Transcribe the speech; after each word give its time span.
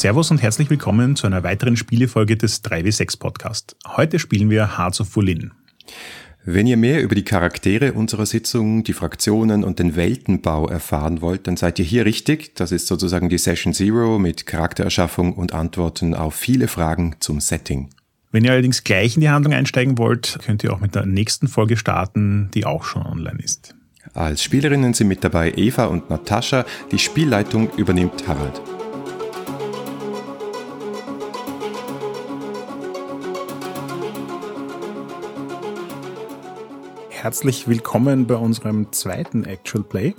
Servus 0.00 0.30
und 0.30 0.40
herzlich 0.40 0.70
willkommen 0.70 1.14
zu 1.14 1.26
einer 1.26 1.42
weiteren 1.42 1.76
Spielefolge 1.76 2.34
des 2.34 2.64
3W6 2.64 3.18
Podcast. 3.18 3.76
Heute 3.86 4.18
spielen 4.18 4.48
wir 4.48 4.78
Hearts 4.78 5.02
of 5.02 5.14
Wolin. 5.14 5.50
Wenn 6.42 6.66
ihr 6.66 6.78
mehr 6.78 7.02
über 7.02 7.14
die 7.14 7.22
Charaktere 7.22 7.92
unserer 7.92 8.24
Sitzung, 8.24 8.82
die 8.82 8.94
Fraktionen 8.94 9.62
und 9.62 9.78
den 9.78 9.96
Weltenbau 9.96 10.68
erfahren 10.68 11.20
wollt, 11.20 11.46
dann 11.46 11.58
seid 11.58 11.78
ihr 11.78 11.84
hier 11.84 12.06
richtig. 12.06 12.54
Das 12.54 12.72
ist 12.72 12.86
sozusagen 12.86 13.28
die 13.28 13.36
Session 13.36 13.74
Zero 13.74 14.18
mit 14.18 14.46
Charaktererschaffung 14.46 15.34
und 15.34 15.52
Antworten 15.52 16.14
auf 16.14 16.34
viele 16.34 16.66
Fragen 16.66 17.16
zum 17.20 17.38
Setting. 17.38 17.90
Wenn 18.32 18.44
ihr 18.44 18.52
allerdings 18.52 18.84
gleich 18.84 19.16
in 19.16 19.20
die 19.20 19.28
Handlung 19.28 19.52
einsteigen 19.52 19.98
wollt, 19.98 20.38
könnt 20.42 20.64
ihr 20.64 20.72
auch 20.72 20.80
mit 20.80 20.94
der 20.94 21.04
nächsten 21.04 21.46
Folge 21.46 21.76
starten, 21.76 22.50
die 22.54 22.64
auch 22.64 22.84
schon 22.84 23.04
online 23.04 23.42
ist. 23.44 23.74
Als 24.14 24.42
Spielerinnen 24.42 24.94
sind 24.94 25.08
mit 25.08 25.22
dabei 25.22 25.52
Eva 25.56 25.84
und 25.84 26.08
Natascha. 26.08 26.64
Die 26.90 26.98
Spielleitung 26.98 27.68
übernimmt 27.76 28.26
Harald. 28.26 28.62
Herzlich 37.20 37.68
willkommen 37.68 38.26
bei 38.26 38.34
unserem 38.34 38.92
zweiten 38.92 39.44
Actual 39.44 39.84
Play. 39.84 40.14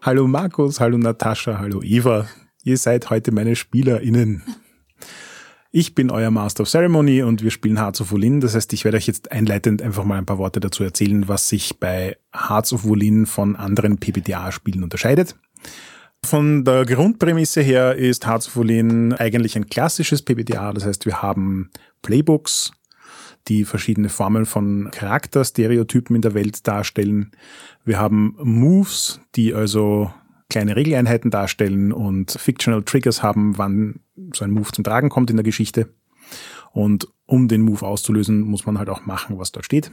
Hallo 0.00 0.26
Markus, 0.26 0.80
hallo 0.80 0.96
Natascha, 0.96 1.58
hallo 1.58 1.82
Eva. 1.82 2.26
Ihr 2.62 2.78
seid 2.78 3.10
heute 3.10 3.30
meine 3.30 3.54
SpielerInnen. 3.54 4.42
Ich 5.70 5.94
bin 5.94 6.10
euer 6.10 6.30
Master 6.30 6.62
of 6.62 6.70
Ceremony 6.70 7.22
und 7.22 7.42
wir 7.42 7.50
spielen 7.50 7.76
Hearts 7.76 8.00
of 8.00 8.10
Wolin. 8.10 8.40
Das 8.40 8.54
heißt, 8.54 8.72
ich 8.72 8.86
werde 8.86 8.96
euch 8.96 9.06
jetzt 9.06 9.32
einleitend 9.32 9.82
einfach 9.82 10.04
mal 10.04 10.16
ein 10.16 10.24
paar 10.24 10.38
Worte 10.38 10.60
dazu 10.60 10.82
erzählen, 10.82 11.28
was 11.28 11.50
sich 11.50 11.78
bei 11.78 12.16
Hearts 12.34 12.72
of 12.72 12.84
Wolin 12.84 13.26
von 13.26 13.54
anderen 13.54 13.98
PBTA-Spielen 13.98 14.82
unterscheidet. 14.82 15.36
Von 16.24 16.64
der 16.64 16.86
Grundprämisse 16.86 17.60
her 17.60 17.96
ist 17.96 18.26
Hearts 18.26 18.48
of 18.48 18.56
Wolin 18.56 19.12
eigentlich 19.12 19.56
ein 19.56 19.66
klassisches 19.66 20.22
PBTA. 20.22 20.72
Das 20.72 20.86
heißt, 20.86 21.04
wir 21.04 21.20
haben 21.20 21.68
Playbooks, 22.00 22.72
die 23.48 23.64
verschiedene 23.64 24.08
Formen 24.08 24.46
von 24.46 24.90
Charakterstereotypen 24.90 26.16
in 26.16 26.22
der 26.22 26.34
Welt 26.34 26.66
darstellen. 26.66 27.32
Wir 27.84 27.98
haben 27.98 28.36
Moves, 28.38 29.20
die 29.34 29.54
also 29.54 30.12
kleine 30.48 30.76
Regeleinheiten 30.76 31.30
darstellen 31.30 31.92
und 31.92 32.32
Fictional 32.32 32.82
Triggers 32.82 33.22
haben, 33.22 33.58
wann 33.58 34.00
so 34.32 34.44
ein 34.44 34.50
Move 34.50 34.70
zum 34.72 34.84
Tragen 34.84 35.08
kommt 35.08 35.30
in 35.30 35.36
der 35.36 35.44
Geschichte. 35.44 35.88
Und 36.72 37.08
um 37.26 37.48
den 37.48 37.62
Move 37.62 37.84
auszulösen, 37.86 38.40
muss 38.40 38.66
man 38.66 38.78
halt 38.78 38.88
auch 38.88 39.06
machen, 39.06 39.38
was 39.38 39.52
dort 39.52 39.64
steht. 39.64 39.90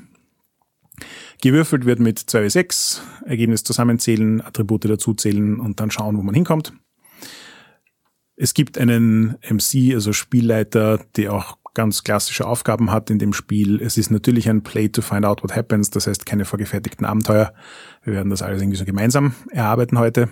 Gewürfelt 1.41 1.85
wird 1.85 1.99
mit 1.99 2.19
2w6, 2.19 2.99
Ergebnis 3.25 3.63
zusammenzählen, 3.63 4.41
Attribute 4.41 4.85
dazuzählen 4.85 5.59
und 5.59 5.79
dann 5.79 5.91
schauen, 5.91 6.17
wo 6.17 6.21
man 6.21 6.35
hinkommt. 6.35 6.73
Es 8.35 8.53
gibt 8.53 8.77
einen 8.77 9.37
MC, 9.47 9.93
also 9.93 10.13
Spielleiter, 10.13 10.99
der 11.15 11.33
auch 11.33 11.57
ganz 11.73 12.03
klassische 12.03 12.45
Aufgaben 12.45 12.91
hat 12.91 13.09
in 13.09 13.19
dem 13.19 13.33
Spiel. 13.33 13.81
Es 13.81 13.97
ist 13.97 14.11
natürlich 14.11 14.49
ein 14.49 14.63
Play 14.63 14.89
to 14.89 15.01
find 15.01 15.25
out 15.25 15.43
what 15.43 15.55
happens, 15.55 15.89
das 15.89 16.07
heißt 16.07 16.25
keine 16.25 16.45
vorgefertigten 16.45 17.05
Abenteuer. 17.05 17.53
Wir 18.03 18.13
werden 18.13 18.29
das 18.29 18.41
alles 18.41 18.61
irgendwie 18.61 18.77
so 18.77 18.85
gemeinsam 18.85 19.33
erarbeiten 19.51 19.97
heute. 19.97 20.29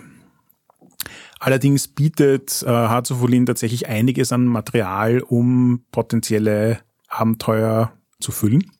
Allerdings 1.38 1.88
bietet 1.88 2.62
äh, 2.66 2.70
of 2.70 3.22
Olin 3.22 3.46
tatsächlich 3.46 3.88
einiges 3.88 4.32
an 4.32 4.44
Material, 4.44 5.20
um 5.20 5.84
potenzielle 5.90 6.80
Abenteuer 7.08 7.92
zu 8.20 8.30
füllen. 8.32 8.70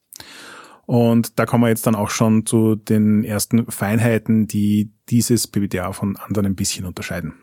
Und 0.84 1.38
da 1.38 1.46
kommen 1.46 1.64
wir 1.64 1.68
jetzt 1.68 1.86
dann 1.86 1.94
auch 1.94 2.10
schon 2.10 2.44
zu 2.44 2.74
den 2.74 3.24
ersten 3.24 3.70
Feinheiten, 3.70 4.46
die 4.46 4.92
dieses 5.08 5.46
PBTA 5.46 5.92
von 5.92 6.16
anderen 6.16 6.46
ein 6.46 6.56
bisschen 6.56 6.84
unterscheiden. 6.84 7.34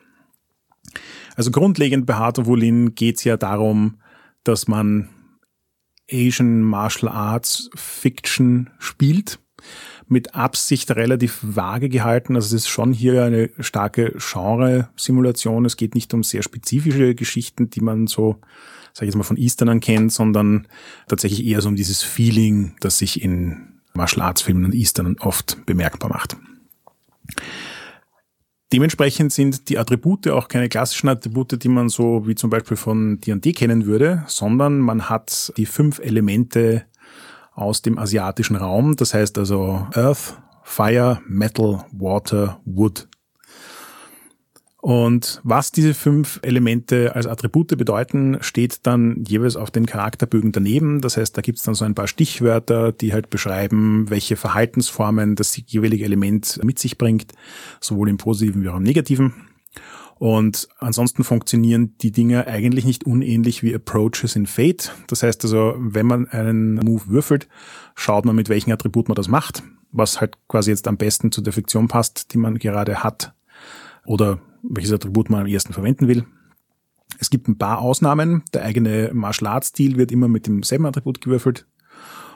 Also 1.36 1.52
grundlegend 1.52 2.06
bei 2.06 2.16
Heart 2.18 2.40
of 2.40 2.47
Olin 2.47 2.94
geht 2.94 3.18
es 3.18 3.24
ja 3.24 3.38
darum, 3.38 4.02
dass 4.44 4.68
man 4.68 5.09
Asian 6.12 6.62
Martial 6.62 7.12
Arts 7.12 7.69
Fiction 7.75 8.69
spielt. 8.79 9.40
Mit 10.07 10.35
Absicht 10.35 10.91
relativ 10.91 11.40
vage 11.41 11.90
gehalten. 11.90 12.35
Also 12.35 12.56
es 12.56 12.63
ist 12.63 12.69
schon 12.69 12.94
hier 12.94 13.25
eine 13.25 13.50
starke 13.59 14.16
Genre-Simulation. 14.17 15.66
Es 15.66 15.75
geht 15.75 15.96
nicht 15.96 16.13
um 16.13 16.23
sehr 16.23 16.44
spezifische 16.44 17.13
Geschichten, 17.13 17.69
die 17.69 17.81
man 17.81 18.07
so, 18.07 18.40
sag 18.94 19.03
ich 19.03 19.07
jetzt 19.07 19.17
mal, 19.17 19.23
von 19.23 19.35
Easternern 19.35 19.81
kennt, 19.81 20.13
sondern 20.13 20.67
tatsächlich 21.09 21.46
eher 21.46 21.62
so 21.62 21.67
um 21.67 21.75
dieses 21.75 22.03
Feeling, 22.03 22.75
das 22.79 23.00
sich 23.00 23.22
in 23.22 23.79
Martial 23.94 24.25
Arts 24.25 24.44
Filmen 24.44 24.63
und 24.63 24.75
Easternern 24.75 25.17
oft 25.19 25.66
bemerkbar 25.66 26.09
macht. 26.09 26.38
Dementsprechend 28.73 29.31
sind 29.31 29.69
die 29.69 29.78
Attribute 29.78 30.28
auch 30.28 30.50
keine 30.50 30.67
klassischen 30.67 31.07
Attribute, 31.07 31.63
die 31.63 31.69
man 31.69 31.88
so 31.88 32.28
wie 32.28 32.35
zum 32.35 32.50
Beispiel 32.50 32.75
von 32.75 33.19
D&D 33.22 33.53
kennen 33.53 33.85
würde, 33.85 34.23
sondern 34.28 34.79
man 34.79 35.09
hat 35.09 35.53
die 35.55 35.66
fünf 35.66 36.00
Elemente 36.00 36.83
aus 37.53 37.81
dem 37.81 37.97
asiatischen 37.97 38.57
Raum. 38.57 38.97
Das 38.97 39.13
heißt 39.13 39.38
also 39.38 39.88
Earth, 39.94 40.38
Fire, 40.63 41.22
Metal, 41.28 41.85
Water, 41.94 42.59
Wood. 42.66 43.07
Und 44.80 45.42
was 45.44 45.72
diese 45.72 45.94
fünf 45.94 46.40
Elemente 46.44 47.16
als 47.16 47.26
Attribute 47.26 47.76
bedeuten, 47.78 48.38
steht 48.42 48.86
dann 48.86 49.24
jeweils 49.28 49.56
auf 49.56 49.72
den 49.72 49.88
Charakterbögen 49.88 50.52
daneben. 50.52 51.02
Das 51.02 51.18
heißt, 51.18 51.36
da 51.36 51.42
gibt's 51.42 51.64
dann 51.64 51.74
so 51.76 51.84
ein 51.84 51.96
paar 51.96 52.08
Stichwörter, 52.08 52.92
die 52.92 53.12
halt 53.12 53.30
beschreiben, 53.30 54.10
welche 54.10 54.36
Verhaltensformen 54.36 55.36
das 55.36 55.60
jeweilige 55.66 56.06
Element 56.06 56.60
mit 56.64 56.78
sich 56.78 56.98
bringt, 56.98 57.34
sowohl 57.82 58.10
im 58.10 58.18
positiven 58.18 58.64
wie 58.64 58.70
auch 58.70 58.78
im 58.78 58.84
negativen. 58.84 59.34
Und 60.20 60.68
ansonsten 60.80 61.24
funktionieren 61.24 61.96
die 62.02 62.12
Dinge 62.12 62.48
eigentlich 62.48 62.86
nicht 62.86 63.06
unähnlich 63.06 63.62
wie 63.62 63.74
Approaches 63.74 64.36
in 64.36 64.48
Fate. 64.48 64.94
Das 65.08 65.22
heißt 65.22 65.44
also, 65.44 65.76
wenn 65.78 66.08
man 66.08 66.28
einen 66.28 66.76
Move 66.76 67.08
würfelt, 67.08 67.48
schaut 67.96 68.26
man, 68.26 68.36
mit 68.36 68.50
welchem 68.50 68.72
Attribut 68.72 69.09
man 69.09 69.16
das 69.16 69.28
macht, 69.28 69.64
was 69.92 70.20
halt 70.20 70.38
quasi 70.48 70.72
jetzt 70.72 70.88
am 70.88 70.98
besten 70.98 71.32
zur 71.32 71.44
Defektion 71.44 71.88
passt, 71.88 72.34
die 72.34 72.38
man 72.38 72.58
gerade 72.58 73.04
hat. 73.04 73.34
Oder 74.06 74.40
welches 74.63 74.94
Attribut 74.94 75.29
man 75.29 75.41
am 75.41 75.47
ersten 75.47 75.73
verwenden 75.73 76.07
will. 76.07 76.25
Es 77.19 77.29
gibt 77.29 77.47
ein 77.47 77.57
paar 77.57 77.79
Ausnahmen. 77.79 78.44
Der 78.53 78.63
eigene 78.63 79.12
Martial 79.13 79.51
Arts 79.51 79.69
Stil 79.69 79.97
wird 79.97 80.12
immer 80.12 80.28
mit 80.28 80.47
demselben 80.47 80.85
Attribut 80.85 81.22
gewürfelt. 81.22 81.66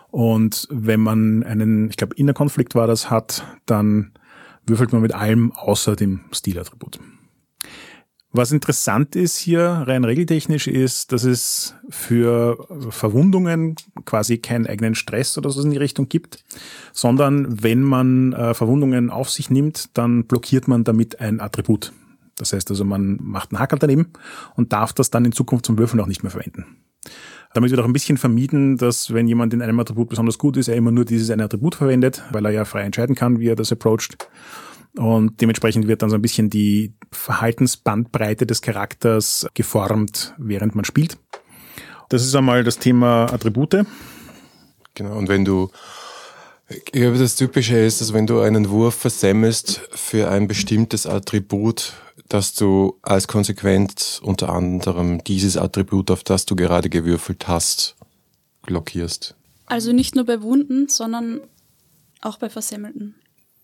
Und 0.09 0.67
wenn 0.69 0.99
man 0.99 1.43
einen, 1.43 1.89
ich 1.89 1.97
glaube, 1.97 2.15
Innerkonflikt 2.15 2.75
war 2.75 2.87
das, 2.87 3.09
hat, 3.09 3.45
dann 3.65 4.11
würfelt 4.65 4.91
man 4.91 5.01
mit 5.01 5.13
allem 5.13 5.51
außer 5.53 5.95
dem 5.95 6.21
Stilattribut. 6.31 6.99
Was 8.33 8.53
interessant 8.53 9.17
ist 9.17 9.37
hier 9.37 9.83
rein 9.87 10.05
regeltechnisch 10.05 10.67
ist, 10.67 11.11
dass 11.11 11.25
es 11.25 11.75
für 11.89 12.65
Verwundungen 12.89 13.75
quasi 14.05 14.37
keinen 14.37 14.67
eigenen 14.67 14.95
Stress 14.95 15.37
oder 15.37 15.49
so 15.49 15.61
in 15.61 15.71
die 15.71 15.77
Richtung 15.77 16.07
gibt, 16.07 16.45
sondern 16.93 17.61
wenn 17.61 17.81
man 17.81 18.31
äh, 18.31 18.53
Verwundungen 18.53 19.09
auf 19.09 19.29
sich 19.29 19.49
nimmt, 19.49 19.97
dann 19.97 20.27
blockiert 20.27 20.69
man 20.69 20.85
damit 20.85 21.19
ein 21.19 21.41
Attribut. 21.41 21.91
Das 22.41 22.53
heißt 22.53 22.71
also, 22.71 22.83
man 22.83 23.19
macht 23.21 23.51
einen 23.51 23.59
Hakel 23.59 23.77
daneben 23.77 24.13
und 24.55 24.73
darf 24.73 24.93
das 24.93 25.11
dann 25.11 25.25
in 25.25 25.31
Zukunft 25.31 25.65
zum 25.65 25.77
Würfeln 25.77 26.01
auch 26.01 26.07
nicht 26.07 26.23
mehr 26.23 26.31
verwenden. 26.31 26.77
Damit 27.53 27.69
wird 27.69 27.79
auch 27.79 27.85
ein 27.85 27.93
bisschen 27.93 28.17
vermieden, 28.17 28.77
dass 28.77 29.13
wenn 29.13 29.27
jemand 29.27 29.53
in 29.53 29.61
einem 29.61 29.79
Attribut 29.79 30.09
besonders 30.09 30.39
gut 30.39 30.57
ist, 30.57 30.67
er 30.67 30.75
immer 30.75 30.91
nur 30.91 31.05
dieses 31.05 31.29
eine 31.29 31.43
Attribut 31.43 31.75
verwendet, 31.75 32.23
weil 32.31 32.43
er 32.45 32.51
ja 32.51 32.65
frei 32.65 32.81
entscheiden 32.81 33.15
kann, 33.15 33.39
wie 33.39 33.49
er 33.49 33.55
das 33.55 33.71
approacht. 33.71 34.27
Und 34.97 35.39
dementsprechend 35.39 35.87
wird 35.87 36.01
dann 36.01 36.09
so 36.09 36.15
ein 36.15 36.21
bisschen 36.21 36.49
die 36.49 36.95
Verhaltensbandbreite 37.11 38.47
des 38.47 38.61
Charakters 38.63 39.47
geformt, 39.53 40.33
während 40.39 40.73
man 40.73 40.83
spielt. 40.83 41.17
Das 42.09 42.25
ist 42.25 42.35
einmal 42.35 42.63
das 42.63 42.79
Thema 42.79 43.31
Attribute. 43.31 43.85
Genau, 44.95 45.15
und 45.15 45.29
wenn 45.29 45.45
du 45.45 45.69
ich 46.71 46.85
glaube, 46.85 47.17
das 47.17 47.35
Typische 47.35 47.77
ist, 47.77 48.01
dass 48.01 48.13
wenn 48.13 48.27
du 48.27 48.39
einen 48.39 48.69
Wurf 48.69 48.95
versemmelst 48.95 49.81
für 49.91 50.29
ein 50.29 50.47
bestimmtes 50.47 51.05
Attribut, 51.05 51.93
dass 52.29 52.53
du 52.53 52.97
als 53.01 53.27
Konsequenz 53.27 54.19
unter 54.23 54.49
anderem 54.49 55.23
dieses 55.23 55.57
Attribut, 55.57 56.11
auf 56.11 56.23
das 56.23 56.45
du 56.45 56.55
gerade 56.55 56.89
gewürfelt 56.89 57.47
hast, 57.47 57.95
blockierst. 58.63 59.35
Also 59.65 59.91
nicht 59.91 60.15
nur 60.15 60.25
bei 60.25 60.41
Wunden, 60.41 60.87
sondern 60.87 61.41
auch 62.21 62.37
bei 62.37 62.49
Versemmelten. 62.49 63.15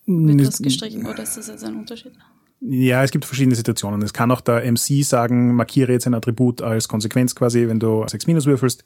Wird 0.06 0.48
das 0.48 0.59
gestrichen 0.59 1.06
oder 1.06 1.24
ist 1.24 1.38
das 1.38 1.48
jetzt 1.48 1.63
ein 1.63 1.75
Unterschied? 1.75 2.13
Ja, 2.59 3.04
es 3.04 3.12
gibt 3.12 3.25
verschiedene 3.25 3.56
Situationen. 3.56 4.01
Es 4.01 4.13
kann 4.13 4.31
auch 4.31 4.42
der 4.42 4.69
MC 4.71 5.04
sagen, 5.04 5.54
markiere 5.54 5.92
jetzt 5.92 6.07
ein 6.07 6.15
Attribut 6.15 6.62
als 6.62 6.88
Konsequenz 6.88 7.36
quasi, 7.36 7.68
wenn 7.68 7.80
du 7.80 8.06
6 8.07 8.25
minus 8.25 8.45
würfelst. 8.48 8.83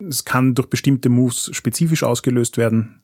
Es 0.00 0.24
kann 0.24 0.54
durch 0.54 0.68
bestimmte 0.68 1.10
Moves 1.10 1.50
spezifisch 1.52 2.02
ausgelöst 2.02 2.56
werden. 2.56 3.02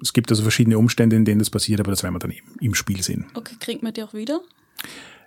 Es 0.00 0.12
gibt 0.12 0.30
also 0.30 0.42
verschiedene 0.42 0.78
Umstände, 0.78 1.16
in 1.16 1.24
denen 1.24 1.38
das 1.38 1.50
passiert, 1.50 1.80
aber 1.80 1.90
das 1.90 2.02
werden 2.02 2.14
wir 2.14 2.18
dann 2.20 2.34
im 2.60 2.74
Spiel 2.74 3.02
sehen. 3.02 3.26
Okay, 3.34 3.56
kriegt 3.58 3.82
man 3.82 3.92
die 3.92 4.02
auch 4.02 4.14
wieder? 4.14 4.40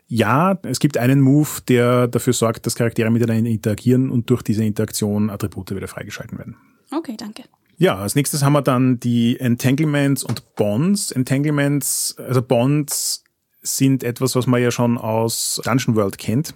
Ja, 0.07 0.59
es 0.63 0.79
gibt 0.79 0.97
einen 0.97 1.21
Move, 1.21 1.61
der 1.67 2.07
dafür 2.07 2.33
sorgt, 2.33 2.65
dass 2.65 2.75
Charaktere 2.75 3.09
miteinander 3.09 3.49
interagieren 3.49 4.09
und 4.09 4.29
durch 4.29 4.41
diese 4.41 4.63
Interaktion 4.63 5.29
Attribute 5.29 5.71
wieder 5.71 5.87
freigeschalten 5.87 6.37
werden. 6.37 6.57
Okay, 6.91 7.15
danke. 7.17 7.43
Ja, 7.77 7.97
als 7.97 8.15
nächstes 8.15 8.43
haben 8.43 8.53
wir 8.53 8.61
dann 8.61 8.99
die 8.99 9.39
Entanglements 9.39 10.23
und 10.23 10.55
Bonds. 10.55 11.11
Entanglements, 11.11 12.15
also 12.17 12.41
Bonds 12.41 13.23
sind 13.61 14.03
etwas, 14.03 14.35
was 14.35 14.45
man 14.45 14.61
ja 14.61 14.71
schon 14.71 14.97
aus 14.97 15.61
Dungeon 15.63 15.95
World 15.95 16.17
kennt. 16.17 16.53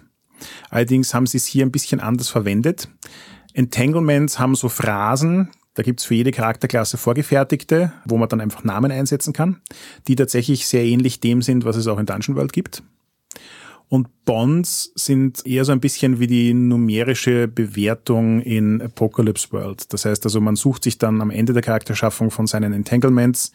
Allerdings 0.70 1.14
haben 1.14 1.26
sie 1.26 1.38
es 1.38 1.46
hier 1.46 1.66
ein 1.66 1.72
bisschen 1.72 2.00
anders 2.00 2.28
verwendet. 2.28 2.88
Entanglements 3.54 4.38
haben 4.38 4.54
so 4.54 4.68
Phrasen, 4.68 5.50
da 5.78 5.84
gibt's 5.84 6.04
für 6.04 6.14
jede 6.14 6.32
Charakterklasse 6.32 6.96
vorgefertigte, 6.96 7.92
wo 8.04 8.16
man 8.16 8.28
dann 8.28 8.40
einfach 8.40 8.64
Namen 8.64 8.90
einsetzen 8.90 9.32
kann, 9.32 9.60
die 10.08 10.16
tatsächlich 10.16 10.66
sehr 10.66 10.84
ähnlich 10.84 11.20
dem 11.20 11.40
sind, 11.40 11.64
was 11.64 11.76
es 11.76 11.86
auch 11.86 12.00
in 12.00 12.06
Dungeon 12.06 12.36
World 12.36 12.52
gibt. 12.52 12.82
Und 13.88 14.08
Bonds 14.24 14.90
sind 14.96 15.46
eher 15.46 15.64
so 15.64 15.70
ein 15.70 15.78
bisschen 15.78 16.18
wie 16.18 16.26
die 16.26 16.52
numerische 16.52 17.46
Bewertung 17.46 18.40
in 18.42 18.82
Apocalypse 18.82 19.52
World. 19.52 19.92
Das 19.92 20.04
heißt 20.04 20.24
also, 20.26 20.40
man 20.40 20.56
sucht 20.56 20.82
sich 20.82 20.98
dann 20.98 21.20
am 21.20 21.30
Ende 21.30 21.52
der 21.52 21.62
Charakterschaffung 21.62 22.32
von 22.32 22.48
seinen 22.48 22.72
Entanglements 22.72 23.52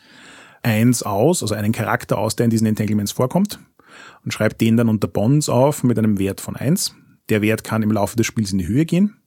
eins 0.61 1.03
aus, 1.03 1.41
also 1.41 1.55
einen 1.55 1.73
Charakter 1.73 2.17
aus, 2.17 2.37
der 2.37 2.45
in 2.45 2.51
diesen 2.51 2.67
Entanglements 2.67 3.11
vorkommt 3.11 3.59
und 4.23 4.31
schreibt 4.31 4.61
den 4.61 4.77
dann 4.77 4.87
unter 4.87 5.09
Bonds 5.09 5.49
auf 5.49 5.83
mit 5.83 5.99
einem 5.99 6.19
Wert 6.19 6.39
von 6.39 6.55
eins. 6.55 6.95
Der 7.27 7.41
Wert 7.41 7.65
kann 7.65 7.83
im 7.83 7.91
Laufe 7.91 8.15
des 8.15 8.25
Spiels 8.25 8.53
in 8.53 8.59
die 8.59 8.67
Höhe 8.67 8.85
gehen. 8.85 9.17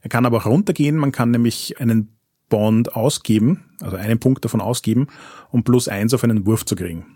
Er 0.00 0.08
kann 0.08 0.26
aber 0.26 0.38
auch 0.38 0.46
runtergehen. 0.46 0.96
Man 0.96 1.12
kann 1.12 1.30
nämlich 1.30 1.80
einen 1.80 2.17
Bond 2.48 2.94
ausgeben, 2.94 3.64
also 3.80 3.96
einen 3.96 4.18
Punkt 4.18 4.44
davon 4.44 4.60
ausgeben, 4.60 5.08
um 5.50 5.64
plus 5.64 5.88
eins 5.88 6.14
auf 6.14 6.24
einen 6.24 6.46
Wurf 6.46 6.64
zu 6.64 6.76
kriegen. 6.76 7.06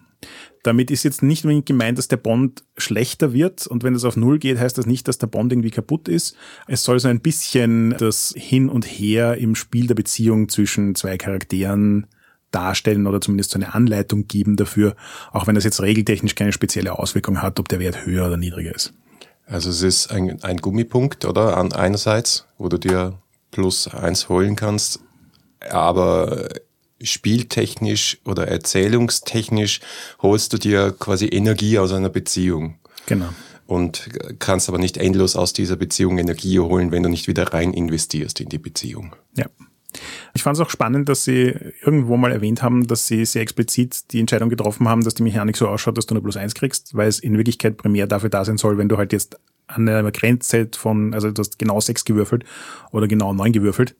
Damit 0.62 0.92
ist 0.92 1.02
jetzt 1.02 1.22
nicht 1.22 1.44
unbedingt 1.44 1.66
gemeint, 1.66 1.98
dass 1.98 2.06
der 2.06 2.16
Bond 2.16 2.62
schlechter 2.76 3.32
wird 3.32 3.66
und 3.66 3.82
wenn 3.82 3.94
es 3.94 4.04
auf 4.04 4.16
Null 4.16 4.38
geht, 4.38 4.58
heißt 4.58 4.78
das 4.78 4.86
nicht, 4.86 5.08
dass 5.08 5.18
der 5.18 5.26
Bond 5.26 5.52
irgendwie 5.52 5.70
kaputt 5.70 6.08
ist. 6.08 6.36
Es 6.68 6.84
soll 6.84 7.00
so 7.00 7.08
ein 7.08 7.20
bisschen 7.20 7.96
das 7.98 8.32
Hin 8.36 8.68
und 8.68 8.84
Her 8.84 9.38
im 9.38 9.56
Spiel 9.56 9.88
der 9.88 9.96
Beziehung 9.96 10.48
zwischen 10.48 10.94
zwei 10.94 11.16
Charakteren 11.18 12.06
darstellen 12.52 13.06
oder 13.06 13.20
zumindest 13.20 13.50
so 13.50 13.58
eine 13.58 13.74
Anleitung 13.74 14.28
geben 14.28 14.56
dafür, 14.56 14.94
auch 15.32 15.46
wenn 15.46 15.56
das 15.56 15.64
jetzt 15.64 15.80
regeltechnisch 15.80 16.36
keine 16.36 16.52
spezielle 16.52 16.98
Auswirkung 16.98 17.42
hat, 17.42 17.58
ob 17.58 17.68
der 17.68 17.80
Wert 17.80 18.06
höher 18.06 18.26
oder 18.26 18.36
niedriger 18.36 18.74
ist. 18.74 18.92
Also 19.46 19.70
es 19.70 19.82
ist 19.82 20.12
ein, 20.12 20.42
ein 20.42 20.58
Gummipunkt, 20.58 21.24
oder? 21.24 21.56
An 21.56 21.72
einerseits, 21.72 22.46
wo 22.58 22.68
du 22.68 22.78
dir 22.78 23.18
plus 23.50 23.88
eins 23.88 24.28
holen 24.28 24.54
kannst, 24.54 25.00
aber 25.70 26.48
spieltechnisch 27.02 28.18
oder 28.24 28.48
erzählungstechnisch 28.48 29.80
holst 30.20 30.52
du 30.52 30.58
dir 30.58 30.94
quasi 30.98 31.26
Energie 31.26 31.78
aus 31.78 31.92
einer 31.92 32.08
Beziehung. 32.08 32.76
Genau. 33.06 33.28
Und 33.66 34.08
kannst 34.38 34.68
aber 34.68 34.78
nicht 34.78 34.96
endlos 34.96 35.34
aus 35.36 35.52
dieser 35.52 35.76
Beziehung 35.76 36.18
Energie 36.18 36.58
holen, 36.58 36.90
wenn 36.90 37.02
du 37.02 37.08
nicht 37.08 37.26
wieder 37.26 37.52
rein 37.52 37.72
investierst 37.72 38.40
in 38.40 38.48
die 38.48 38.58
Beziehung. 38.58 39.16
Ja. 39.36 39.46
Ich 40.34 40.42
fand 40.42 40.56
es 40.56 40.60
auch 40.60 40.70
spannend, 40.70 41.08
dass 41.08 41.24
Sie 41.24 41.54
irgendwo 41.82 42.16
mal 42.16 42.32
erwähnt 42.32 42.62
haben, 42.62 42.86
dass 42.86 43.06
Sie 43.06 43.24
sehr 43.26 43.42
explizit 43.42 44.10
die 44.12 44.20
Entscheidung 44.20 44.48
getroffen 44.48 44.88
haben, 44.88 45.04
dass 45.04 45.14
die 45.14 45.22
Mechanik 45.22 45.56
so 45.56 45.68
ausschaut, 45.68 45.98
dass 45.98 46.06
du 46.06 46.14
nur 46.14 46.22
plus 46.22 46.38
eins 46.38 46.54
kriegst, 46.54 46.94
weil 46.96 47.08
es 47.08 47.18
in 47.18 47.36
Wirklichkeit 47.36 47.76
primär 47.76 48.06
dafür 48.06 48.30
da 48.30 48.44
sein 48.44 48.56
soll, 48.56 48.78
wenn 48.78 48.88
du 48.88 48.96
halt 48.96 49.12
jetzt 49.12 49.38
an 49.66 49.88
einer 49.88 50.10
Grenze 50.10 50.68
von, 50.74 51.12
also 51.12 51.30
du 51.30 51.40
hast 51.40 51.58
genau 51.58 51.80
sechs 51.80 52.04
gewürfelt 52.04 52.44
oder 52.90 53.06
genau 53.06 53.34
neun 53.34 53.52
gewürfelt 53.52 53.94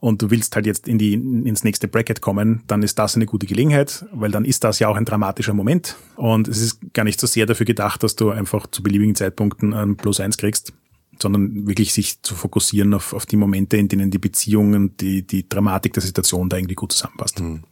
und 0.00 0.22
du 0.22 0.30
willst 0.30 0.54
halt 0.54 0.66
jetzt 0.66 0.86
in 0.86 0.98
die, 0.98 1.14
ins 1.14 1.64
nächste 1.64 1.88
Bracket 1.88 2.20
kommen, 2.20 2.62
dann 2.66 2.82
ist 2.82 2.98
das 2.98 3.16
eine 3.16 3.26
gute 3.26 3.46
Gelegenheit, 3.46 4.06
weil 4.12 4.30
dann 4.30 4.44
ist 4.44 4.64
das 4.64 4.78
ja 4.78 4.88
auch 4.88 4.96
ein 4.96 5.04
dramatischer 5.04 5.54
Moment. 5.54 5.96
Und 6.16 6.48
es 6.48 6.60
ist 6.60 6.80
gar 6.92 7.04
nicht 7.04 7.20
so 7.20 7.26
sehr 7.26 7.46
dafür 7.46 7.66
gedacht, 7.66 8.02
dass 8.02 8.14
du 8.14 8.30
einfach 8.30 8.66
zu 8.68 8.82
beliebigen 8.82 9.14
Zeitpunkten 9.14 9.74
ein 9.74 9.96
Plus 9.96 10.20
eins 10.20 10.36
kriegst, 10.36 10.72
sondern 11.20 11.66
wirklich 11.66 11.92
sich 11.92 12.22
zu 12.22 12.34
fokussieren 12.34 12.94
auf, 12.94 13.12
auf 13.12 13.26
die 13.26 13.36
Momente, 13.36 13.76
in 13.76 13.88
denen 13.88 14.10
die 14.10 14.18
Beziehung 14.18 14.74
und 14.74 15.00
die, 15.00 15.26
die 15.26 15.48
Dramatik 15.48 15.92
der 15.94 16.02
Situation 16.02 16.48
da 16.48 16.56
irgendwie 16.56 16.76
gut 16.76 16.92
zusammenpasst. 16.92 17.40
Hm. 17.40 17.64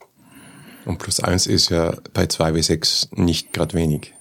Und 0.85 0.99
plus 0.99 1.21
eins 1.21 1.47
ist 1.47 1.71
ja 1.71 1.97
bei 2.13 2.25
2W6 2.25 3.21
nicht 3.21 3.53
gerade 3.53 3.75
wenig. 3.75 4.15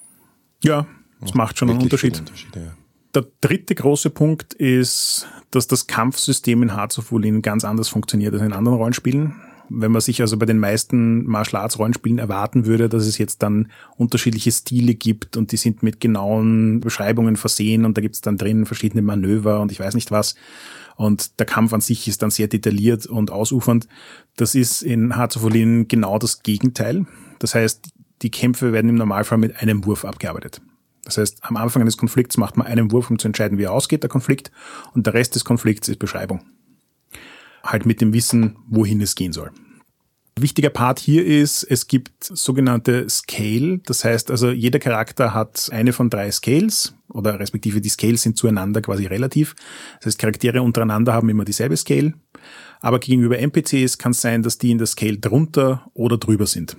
Ja, 0.63 0.87
das 1.21 1.33
macht 1.33 1.57
schon 1.57 1.69
einen 1.69 1.81
Unterschied. 1.81 2.19
Unterschied 2.19 2.55
ja. 2.55 2.73
Der 3.15 3.25
dritte 3.39 3.75
große 3.75 4.09
Punkt 4.09 4.53
ist, 4.53 5.25
dass 5.49 5.67
das 5.67 5.87
Kampfsystem 5.87 6.61
in 6.61 6.75
Hearts 6.75 6.99
of 6.99 7.13
Wulin 7.13 7.41
ganz 7.41 7.63
anders 7.63 7.87
funktioniert 7.87 8.33
als 8.33 8.43
in 8.43 8.51
anderen 8.51 8.77
Rollenspielen. 8.77 9.35
Wenn 9.69 9.93
man 9.93 10.01
sich 10.01 10.19
also 10.21 10.37
bei 10.37 10.45
den 10.45 10.59
meisten 10.59 11.25
Martial 11.25 11.61
Arts 11.61 11.79
Rollenspielen 11.79 12.19
erwarten 12.19 12.65
würde, 12.65 12.89
dass 12.89 13.07
es 13.07 13.17
jetzt 13.17 13.41
dann 13.41 13.71
unterschiedliche 13.95 14.51
Stile 14.51 14.95
gibt 14.95 15.37
und 15.37 15.53
die 15.53 15.57
sind 15.57 15.81
mit 15.81 16.01
genauen 16.01 16.81
Beschreibungen 16.81 17.37
versehen 17.37 17.85
und 17.85 17.97
da 17.97 18.01
gibt 18.01 18.15
es 18.15 18.21
dann 18.21 18.37
drin 18.37 18.65
verschiedene 18.65 19.01
Manöver 19.01 19.61
und 19.61 19.71
ich 19.71 19.79
weiß 19.79 19.95
nicht 19.95 20.11
was. 20.11 20.35
Und 20.97 21.39
der 21.39 21.45
Kampf 21.45 21.73
an 21.73 21.81
sich 21.81 22.07
ist 22.09 22.21
dann 22.21 22.31
sehr 22.31 22.49
detailliert 22.49 23.05
und 23.05 23.31
ausufernd. 23.31 23.87
Das 24.35 24.55
ist 24.55 24.81
in 24.81 25.15
Hearts 25.15 25.37
of 25.37 25.43
Wulin 25.43 25.87
genau 25.87 26.19
das 26.19 26.43
Gegenteil. 26.43 27.05
Das 27.39 27.55
heißt, 27.55 27.87
die 28.21 28.31
Kämpfe 28.31 28.73
werden 28.73 28.89
im 28.89 28.95
Normalfall 28.95 29.37
mit 29.37 29.61
einem 29.61 29.85
Wurf 29.85 30.03
abgearbeitet. 30.03 30.61
Das 31.05 31.17
heißt, 31.17 31.37
am 31.41 31.55
Anfang 31.55 31.81
eines 31.81 31.97
Konflikts 31.97 32.35
macht 32.35 32.57
man 32.57 32.67
einen 32.67 32.91
Wurf, 32.91 33.09
um 33.09 33.17
zu 33.17 33.27
entscheiden, 33.27 33.57
wie 33.57 33.63
er 33.63 33.71
ausgeht, 33.71 34.03
der 34.03 34.09
Konflikt, 34.09 34.51
und 34.93 35.05
der 35.05 35.13
Rest 35.13 35.35
des 35.35 35.45
Konflikts 35.45 35.87
ist 35.87 35.99
Beschreibung. 35.99 36.41
Halt 37.63 37.85
mit 37.85 38.01
dem 38.01 38.13
Wissen, 38.13 38.57
wohin 38.67 38.99
es 39.01 39.15
gehen 39.15 39.31
soll. 39.31 39.51
Wichtiger 40.37 40.69
Part 40.69 40.99
hier 40.99 41.25
ist, 41.25 41.63
es 41.63 41.87
gibt 41.87 42.11
sogenannte 42.25 43.09
Scale. 43.09 43.79
Das 43.85 44.03
heißt 44.03 44.31
also, 44.31 44.51
jeder 44.51 44.79
Charakter 44.79 45.33
hat 45.33 45.69
eine 45.71 45.93
von 45.93 46.09
drei 46.09 46.29
Scales 46.29 46.93
oder 47.07 47.39
respektive 47.39 47.79
die 47.79 47.87
Scales 47.87 48.23
sind 48.23 48.37
zueinander 48.37 48.81
quasi 48.81 49.05
relativ. 49.05 49.55
Das 49.99 50.07
heißt, 50.07 50.19
Charaktere 50.19 50.61
untereinander 50.61 51.13
haben 51.13 51.29
immer 51.29 51.45
dieselbe 51.45 51.77
Scale. 51.77 52.15
Aber 52.81 52.99
gegenüber 52.99 53.39
NPCs 53.39 53.97
kann 53.97 54.11
es 54.11 54.19
sein, 54.19 54.43
dass 54.43 54.57
die 54.57 54.71
in 54.71 54.77
der 54.77 54.87
Scale 54.87 55.17
drunter 55.17 55.89
oder 55.93 56.17
drüber 56.17 56.47
sind. 56.47 56.75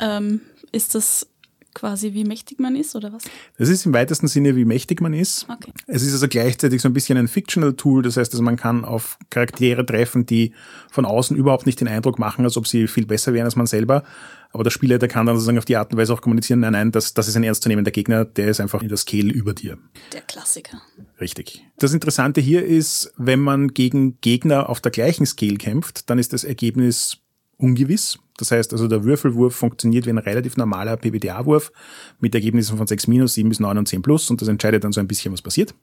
Ähm, 0.00 0.40
ist 0.72 0.96
das 0.96 1.28
quasi, 1.76 2.14
wie 2.14 2.24
mächtig 2.24 2.58
man 2.58 2.74
ist, 2.74 2.96
oder 2.96 3.12
was? 3.12 3.24
Das 3.58 3.68
ist 3.68 3.84
im 3.84 3.92
weitesten 3.92 4.28
Sinne, 4.28 4.56
wie 4.56 4.64
mächtig 4.64 5.02
man 5.02 5.12
ist. 5.12 5.46
Okay. 5.48 5.70
Es 5.86 6.02
ist 6.02 6.14
also 6.14 6.26
gleichzeitig 6.26 6.80
so 6.80 6.88
ein 6.88 6.94
bisschen 6.94 7.18
ein 7.18 7.28
Fictional 7.28 7.74
Tool, 7.74 8.02
das 8.02 8.16
heißt, 8.16 8.32
also 8.32 8.42
man 8.42 8.56
kann 8.56 8.84
auf 8.84 9.18
Charaktere 9.28 9.84
treffen, 9.84 10.24
die 10.24 10.52
von 10.90 11.04
außen 11.04 11.36
überhaupt 11.36 11.66
nicht 11.66 11.78
den 11.80 11.86
Eindruck 11.86 12.18
machen, 12.18 12.44
als 12.46 12.56
ob 12.56 12.66
sie 12.66 12.88
viel 12.88 13.04
besser 13.06 13.34
wären 13.34 13.44
als 13.44 13.56
man 13.56 13.66
selber. 13.66 14.04
Aber 14.52 14.64
der 14.64 14.70
Spieler, 14.70 14.98
der 14.98 15.10
kann 15.10 15.26
dann 15.26 15.36
sozusagen 15.36 15.58
auf 15.58 15.66
die 15.66 15.76
Art 15.76 15.92
und 15.92 15.98
Weise 15.98 16.14
auch 16.14 16.22
kommunizieren, 16.22 16.60
nein, 16.60 16.72
nein, 16.72 16.92
das, 16.92 17.12
das 17.12 17.28
ist 17.28 17.36
ein 17.36 17.44
ernstzunehmender 17.44 17.90
Gegner, 17.90 18.24
der 18.24 18.48
ist 18.48 18.60
einfach 18.60 18.80
in 18.80 18.88
der 18.88 18.96
Scale 18.96 19.30
über 19.30 19.52
dir. 19.52 19.76
Der 20.14 20.22
Klassiker. 20.22 20.80
Richtig. 21.20 21.62
Das 21.78 21.92
Interessante 21.92 22.40
hier 22.40 22.64
ist, 22.64 23.12
wenn 23.18 23.40
man 23.40 23.68
gegen 23.68 24.18
Gegner 24.22 24.70
auf 24.70 24.80
der 24.80 24.92
gleichen 24.92 25.26
Scale 25.26 25.56
kämpft, 25.56 26.08
dann 26.08 26.18
ist 26.18 26.32
das 26.32 26.42
Ergebnis 26.42 27.18
ungewiss. 27.58 28.18
Das 28.36 28.50
heißt 28.50 28.72
also, 28.72 28.88
der 28.88 29.04
Würfelwurf 29.04 29.54
funktioniert 29.54 30.06
wie 30.06 30.10
ein 30.10 30.18
relativ 30.18 30.56
normaler 30.56 30.96
PBTA-Wurf 30.96 31.72
mit 32.20 32.34
Ergebnissen 32.34 32.76
von 32.76 32.86
6 32.86 33.06
minus, 33.06 33.34
7 33.34 33.48
bis 33.48 33.60
9 33.60 33.78
und 33.78 33.88
10 33.88 34.02
plus 34.02 34.30
und 34.30 34.40
das 34.40 34.48
entscheidet 34.48 34.84
dann 34.84 34.92
so 34.92 35.00
ein 35.00 35.08
bisschen, 35.08 35.32
was 35.32 35.42
passiert. 35.42 35.74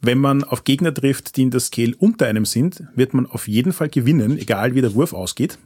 Wenn 0.00 0.18
man 0.18 0.44
auf 0.44 0.64
Gegner 0.64 0.94
trifft, 0.94 1.36
die 1.36 1.42
in 1.42 1.50
der 1.50 1.60
Scale 1.60 1.94
unter 1.98 2.26
einem 2.26 2.44
sind, 2.44 2.84
wird 2.94 3.14
man 3.14 3.26
auf 3.26 3.48
jeden 3.48 3.72
Fall 3.72 3.88
gewinnen, 3.88 4.38
egal 4.38 4.74
wie 4.74 4.80
der 4.80 4.94
Wurf 4.94 5.12
ausgeht. 5.12 5.58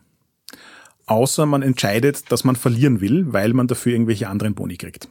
Außer 1.06 1.44
man 1.47 1.62
entscheidet, 1.62 2.30
dass 2.30 2.44
man 2.44 2.56
verlieren 2.56 3.00
will, 3.00 3.32
weil 3.32 3.52
man 3.52 3.66
dafür 3.66 3.92
irgendwelche 3.92 4.28
anderen 4.28 4.54
Boni 4.54 4.76
kriegt. 4.76 5.09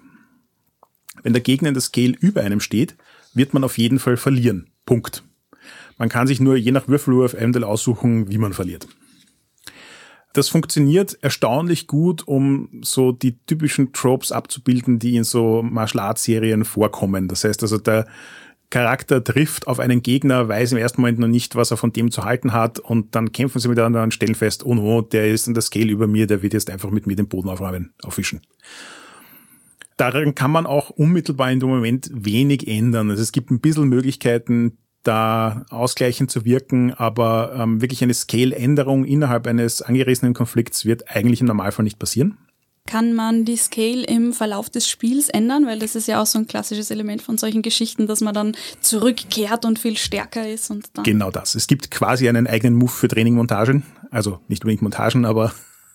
Wenn 1.22 1.34
der 1.34 1.42
Gegner 1.42 1.68
in 1.68 1.76
der 1.76 1.82
Scale 1.82 2.16
über 2.20 2.42
einem 2.42 2.62
steht, 2.62 2.96
wird 3.34 3.54
man 3.54 3.64
auf 3.64 3.78
jeden 3.78 4.00
Fall 4.00 4.18
verlieren. 4.18 4.70
Punkt. 4.86 5.24
Man 5.98 6.10
kann 6.10 6.26
sich 6.26 6.40
nur 6.40 6.56
je 6.56 6.72
nach 6.72 6.88
Würfelwurf 6.88 7.36
eventuell 7.36 7.64
aussuchen, 7.64 8.32
wie 8.32 8.40
man 8.40 8.54
verliert. 8.54 8.88
Das 10.34 10.48
funktioniert 10.48 11.18
erstaunlich 11.22 11.88
gut, 11.88 12.26
um 12.28 12.70
so 12.82 13.12
die 13.12 13.38
typischen 13.46 13.92
Tropes 13.92 14.32
abzubilden, 14.32 14.98
die 14.98 15.18
in 15.18 15.24
so 15.24 15.62
Martial 15.62 16.06
Arts 16.06 16.24
Serien 16.24 16.64
vorkommen. 16.64 17.28
Das 17.28 17.44
heißt 17.44 17.62
also, 17.64 17.78
der 17.78 18.08
Charakter 18.70 19.22
trifft 19.22 19.68
auf 19.68 19.80
einen 19.80 20.02
Gegner, 20.02 20.48
weiß 20.48 20.72
im 20.72 20.78
ersten 20.78 21.02
Moment 21.02 21.20
noch 21.20 21.28
nicht, 21.28 21.56
was 21.56 21.72
er 21.72 21.78
von 21.78 21.92
dem 21.92 22.10
zu 22.10 22.24
halten 22.24 22.54
hat 22.54 22.80
und 22.80 23.16
dann 23.16 23.34
kämpfen 23.34 23.60
sie 23.60 23.68
miteinander 23.68 24.02
und 24.02 24.14
stellen 24.14 24.34
fest, 24.34 24.66
oh 24.66 24.74
no, 24.74 25.02
der 25.02 25.28
ist 25.30 25.48
in 25.48 25.54
der 25.54 25.62
Scale 25.62 25.92
über 25.92 26.08
mir, 26.08 26.26
der 26.26 26.42
wird 26.42 26.54
jetzt 26.54 26.70
einfach 26.70 26.90
mit 26.90 27.06
mir 27.06 27.18
den 27.18 27.28
Boden 27.28 27.50
aufräumen, 27.50 27.94
aufwischen. 28.02 28.40
Daran 29.98 30.34
kann 30.34 30.52
man 30.52 30.66
auch 30.66 30.90
unmittelbar 30.90 31.52
in 31.52 31.60
dem 31.60 31.70
Moment 31.70 32.10
wenig 32.14 32.68
ändern. 32.68 33.12
Also 33.12 33.22
es 33.22 33.34
gibt 33.34 33.52
ein 33.52 33.60
bisschen 33.60 33.90
Möglichkeiten, 33.90 34.78
da 35.04 35.66
ausgleichend 35.70 36.32
zu 36.32 36.46
wirken, 36.46 36.94
aber 36.94 37.54
ähm, 37.58 37.82
wirklich 37.82 38.04
eine 38.04 38.14
Scale-Änderung 38.14 39.06
innerhalb 39.06 39.48
eines 39.48 39.82
angerissenen 39.82 40.34
Konflikts 40.34 40.86
wird 40.86 41.10
eigentlich 41.10 41.42
im 41.42 41.48
Normalfall 41.48 41.84
nicht 41.84 42.00
passieren. 42.00 42.38
Kann 42.88 43.14
man 43.14 43.46
die 43.46 43.58
Scale 43.58 44.04
im 44.04 44.34
Verlauf 44.34 44.70
des 44.70 44.90
Spiels 44.90 45.30
ändern? 45.30 45.68
Weil 45.68 45.80
das 45.80 45.96
ist 45.96 46.08
ja 46.08 46.22
auch 46.22 46.26
so 46.26 46.40
ein 46.40 46.48
klassisches 46.48 46.90
Element 46.90 47.22
von 47.22 47.38
solchen 47.38 47.62
Geschichten, 47.62 48.08
dass 48.08 48.22
man 48.22 48.34
dann 48.34 48.56
zurückkehrt 48.82 49.66
und 49.66 49.80
viel 49.80 49.98
stärker 49.98 50.50
ist. 50.50 50.72
Und 50.72 50.90
dann 50.94 51.04
genau 51.04 51.30
das. 51.30 51.56
Es 51.56 51.68
gibt 51.68 51.92
quasi 51.92 52.28
einen 52.28 52.48
eigenen 52.48 52.76
Move 52.76 52.92
für 52.92 53.08
Training-Montagen. 53.08 53.84
Also 54.10 54.40
nicht 54.48 54.64
unbedingt 54.64 54.82
Montagen, 54.82 55.26
aber 55.26 55.54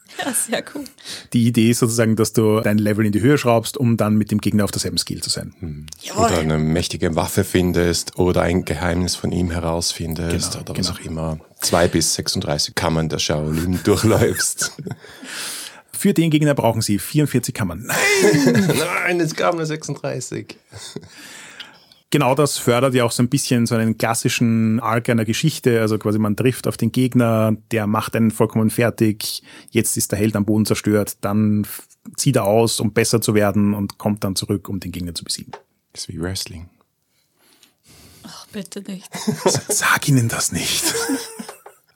Ja, 0.24 0.32
sehr 0.32 0.64
cool. 0.74 0.84
Die 1.32 1.46
Idee 1.46 1.70
ist 1.70 1.80
sozusagen, 1.80 2.16
dass 2.16 2.32
du 2.32 2.60
dein 2.60 2.78
Level 2.78 3.04
in 3.04 3.12
die 3.12 3.20
Höhe 3.20 3.38
schraubst, 3.38 3.76
um 3.76 3.96
dann 3.96 4.16
mit 4.16 4.30
dem 4.30 4.40
Gegner 4.40 4.64
auf 4.64 4.70
derselben 4.70 4.98
Skill 4.98 5.22
zu 5.22 5.30
sein. 5.30 5.54
Hm. 5.60 5.86
Oder 6.16 6.38
eine 6.38 6.58
mächtige 6.58 7.16
Waffe 7.16 7.44
findest 7.44 8.18
oder 8.18 8.42
ein 8.42 8.64
Geheimnis 8.64 9.16
von 9.16 9.32
ihm 9.32 9.50
herausfindest 9.50 10.52
genau, 10.52 10.62
oder 10.62 10.74
genau. 10.74 10.88
was 10.88 10.96
auch 10.96 11.00
immer. 11.00 11.38
Zwei 11.60 11.88
bis 11.88 12.14
36 12.14 12.74
Kammern 12.74 13.08
der 13.08 13.18
Shaolin 13.18 13.80
durchläufst. 13.84 14.72
Für 15.92 16.12
den 16.12 16.30
Gegner 16.30 16.54
brauchen 16.54 16.82
sie 16.82 16.98
44 16.98 17.54
Kammern. 17.54 17.86
Nein! 17.86 18.74
Nein, 18.78 19.20
es 19.20 19.34
gab 19.34 19.54
nur 19.54 19.66
36. 19.66 20.56
genau 22.10 22.34
das 22.34 22.58
fördert 22.58 22.94
ja 22.94 23.04
auch 23.04 23.10
so 23.10 23.22
ein 23.22 23.28
bisschen 23.28 23.66
so 23.66 23.74
einen 23.74 23.98
klassischen 23.98 24.80
Arc 24.80 25.08
einer 25.08 25.24
Geschichte. 25.24 25.80
Also 25.80 25.98
quasi 25.98 26.18
man 26.18 26.36
trifft 26.36 26.66
auf 26.66 26.76
den 26.76 26.92
Gegner, 26.92 27.56
der 27.70 27.86
macht 27.86 28.16
einen 28.16 28.30
vollkommen 28.30 28.70
fertig. 28.70 29.42
Jetzt 29.70 29.96
ist 29.96 30.12
der 30.12 30.18
Held 30.18 30.36
am 30.36 30.44
Boden 30.44 30.66
zerstört. 30.66 31.18
Dann 31.20 31.66
zieht 32.16 32.36
er 32.36 32.44
aus, 32.44 32.80
um 32.80 32.92
besser 32.92 33.20
zu 33.20 33.34
werden 33.34 33.74
und 33.74 33.98
kommt 33.98 34.24
dann 34.24 34.36
zurück, 34.36 34.68
um 34.68 34.80
den 34.80 34.92
Gegner 34.92 35.14
zu 35.14 35.24
besiegen. 35.24 35.52
Das 35.92 36.02
ist 36.02 36.08
wie 36.08 36.20
Wrestling. 36.20 36.68
Ach, 38.22 38.46
bitte 38.52 38.82
nicht. 38.82 39.08
Sag 39.68 40.08
ihnen 40.08 40.28
das 40.28 40.52
nicht. 40.52 40.94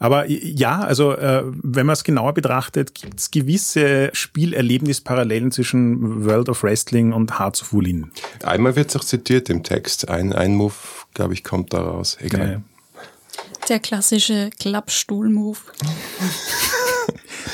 Aber 0.02 0.28
ja, 0.28 0.80
also 0.80 1.12
äh, 1.12 1.42
wenn 1.44 1.84
man 1.84 1.92
es 1.92 2.04
genauer 2.04 2.32
betrachtet, 2.32 2.94
gibt 2.94 3.20
es 3.20 3.30
gewisse 3.30 4.08
Spielerlebnisparallelen 4.14 5.52
zwischen 5.52 6.24
World 6.24 6.48
of 6.48 6.62
Wrestling 6.62 7.12
und 7.12 7.38
Hearts 7.38 7.60
of 7.60 7.74
Wulin. 7.74 8.10
Einmal 8.42 8.76
wird 8.76 8.88
es 8.88 8.96
auch 8.96 9.04
zitiert 9.04 9.50
im 9.50 9.62
Text. 9.62 10.08
Ein, 10.08 10.32
ein 10.32 10.54
Move, 10.54 10.72
glaube 11.12 11.34
ich, 11.34 11.44
kommt 11.44 11.74
daraus. 11.74 12.16
Egal. 12.20 12.50
Ja. 12.50 12.62
Der 13.68 13.78
klassische 13.78 14.48
Klappstuhl-Move. 14.58 15.58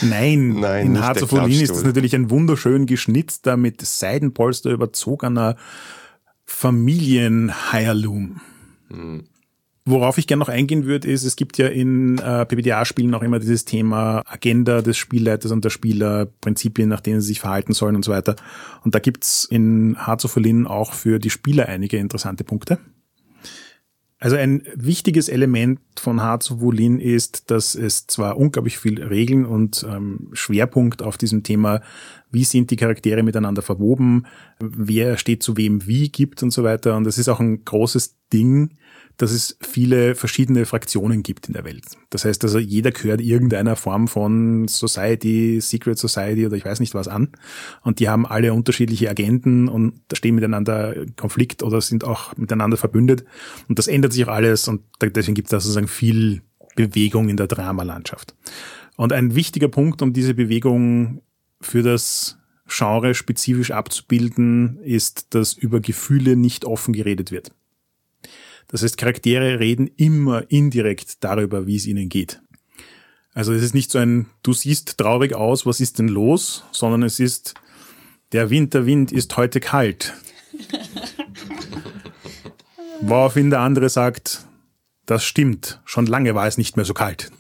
Nein, 0.03 0.61
Nein, 0.61 0.87
in 0.87 1.03
Hearts 1.03 1.25
of 1.25 1.33
Wulin 1.33 1.51
ist 1.51 1.63
das 1.63 1.67
Klappstuhl. 1.69 1.89
natürlich 1.89 2.15
ein 2.15 2.31
wunderschön 2.31 2.87
geschnitzter, 2.87 3.57
mit 3.57 3.85
Seidenpolster 3.85 4.71
überzogener 4.71 5.57
Familien-Heirloom. 6.45 8.41
Worauf 9.89 10.19
ich 10.19 10.27
gerne 10.27 10.41
noch 10.41 10.49
eingehen 10.49 10.85
würde, 10.85 11.07
ist, 11.07 11.23
es 11.23 11.37
gibt 11.37 11.59
ja 11.59 11.69
in 11.69 12.19
äh, 12.19 12.45
PBTA-Spielen 12.45 13.15
auch 13.15 13.23
immer 13.23 13.39
dieses 13.39 13.65
Thema 13.65 14.21
Agenda 14.27 14.83
des 14.83 14.97
Spielleiters 14.97 15.53
und 15.53 15.65
der 15.65 15.71
Spieler, 15.71 16.27
Prinzipien, 16.41 16.89
nach 16.89 17.01
denen 17.01 17.21
sie 17.21 17.29
sich 17.29 17.41
verhalten 17.41 17.73
sollen 17.73 17.95
und 17.95 18.05
so 18.05 18.11
weiter. 18.11 18.35
Und 18.83 18.97
da 18.97 18.99
gibt's 18.99 19.45
in 19.45 19.97
Hearts 20.05 20.25
of 20.25 20.35
Wulin 20.35 20.67
auch 20.67 20.93
für 20.93 21.21
die 21.21 21.31
Spieler 21.31 21.69
einige 21.69 21.99
interessante 21.99 22.43
Punkte. 22.43 22.81
Also 24.19 24.35
ein 24.35 24.63
wichtiges 24.75 25.29
Element 25.29 25.79
von 25.97 26.21
Hearts 26.21 26.51
of 26.51 26.61
Wulin 26.61 26.99
ist, 26.99 27.53
dass 27.53 27.77
es 27.77 28.09
zwar 28.09 28.39
unglaublich 28.39 28.79
viel 28.79 29.01
Regeln 29.01 29.47
und 29.47 29.87
ähm, 29.89 30.31
Schwerpunkt 30.33 31.01
auf 31.01 31.17
diesem 31.17 31.45
Thema, 31.45 31.81
wie 32.33 32.43
sind 32.43 32.73
die 32.73 32.77
Charaktere 32.77 33.23
miteinander 33.23 33.63
verwoben, 33.63 34.27
wer 34.59 35.17
steht 35.17 35.45
zu 35.45 35.57
wem 35.57 35.87
wie 35.87 36.09
gibt 36.09 36.43
und 36.43 36.51
so 36.51 36.65
weiter. 36.65 36.97
Und 36.97 37.05
das 37.05 37.19
ist 37.19 37.29
auch 37.29 37.39
ein 37.39 37.65
großes 37.65 38.17
Ding, 38.33 38.71
dass 39.17 39.33
es 39.33 39.57
viele 39.61 40.15
verschiedene 40.15 40.67
Fraktionen 40.67 41.23
gibt 41.23 41.49
in 41.49 41.55
der 41.55 41.65
Welt. 41.65 41.85
Das 42.11 42.25
heißt 42.25 42.45
also, 42.45 42.59
jeder 42.59 42.91
gehört 42.91 43.21
irgendeiner 43.21 43.77
Form 43.77 44.09
von 44.09 44.69
Society, 44.69 45.61
Secret 45.61 45.99
Society 45.99 46.47
oder 46.47 46.57
ich 46.57 46.65
weiß 46.65 46.81
nicht 46.81 46.95
was 46.95 47.09
an. 47.09 47.31
Und 47.83 48.01
die 48.01 48.09
haben 48.09 48.27
alle 48.27 48.53
unterschiedliche 48.53 49.09
Agenten 49.09 49.69
und 49.69 50.01
stehen 50.13 50.35
miteinander 50.35 50.97
in 50.97 51.17
Konflikt 51.17 51.63
oder 51.63 51.81
sind 51.81 52.05
auch 52.05 52.37
miteinander 52.37 52.77
verbündet. 52.77 53.25
Und 53.69 53.79
das 53.79 53.89
ändert 53.89 54.13
sich 54.13 54.25
auch 54.25 54.33
alles 54.33 54.69
und 54.69 54.83
deswegen 55.01 55.35
gibt 55.35 55.49
es 55.49 55.51
da 55.51 55.61
sozusagen 55.61 55.89
viel 55.89 56.43
Bewegung 56.75 57.29
in 57.29 57.37
der 57.37 57.47
Dramalandschaft. 57.47 58.35
Und 58.97 59.13
ein 59.13 59.35
wichtiger 59.35 59.69
Punkt, 59.69 60.03
um 60.03 60.13
diese 60.13 60.35
Bewegung 60.35 61.23
für 61.61 61.83
das 61.83 62.39
Genre 62.69 63.15
spezifisch 63.15 63.71
abzubilden, 63.71 64.79
ist, 64.83 65.35
dass 65.35 65.53
über 65.53 65.81
Gefühle 65.81 66.37
nicht 66.37 66.65
offen 66.65 66.93
geredet 66.93 67.31
wird. 67.31 67.53
Das 68.69 68.83
heißt, 68.83 68.97
Charaktere 68.97 69.61
reden 69.61 69.89
immer 69.97 70.51
indirekt 70.51 71.25
darüber, 71.25 71.67
wie 71.67 71.77
es 71.77 71.87
ihnen 71.87 72.09
geht. 72.09 72.41
Also 73.35 73.53
es 73.53 73.63
ist 73.63 73.75
nicht 73.75 73.91
so 73.91 73.99
ein, 73.99 74.27
du 74.43 74.53
siehst 74.53 74.99
traurig 74.99 75.35
aus, 75.35 75.67
was 75.67 75.81
ist 75.81 75.99
denn 75.99 76.09
los, 76.09 76.65
sondern 76.73 77.03
es 77.03 77.21
ist, 77.21 77.55
der 78.33 78.51
Winterwind 78.51 79.13
ist 79.13 79.37
heute 79.37 79.61
kalt. 79.61 80.15
Woraufhin 83.03 83.51
der 83.51 83.61
andere 83.61 83.89
sagt, 83.89 84.47
das 85.05 85.25
stimmt, 85.25 85.81
schon 85.85 86.07
lange 86.07 86.35
war 86.35 86.47
es 86.47 86.59
nicht 86.59 86.77
mehr 86.77 86.87
so 86.87 86.95
kalt. 86.95 87.31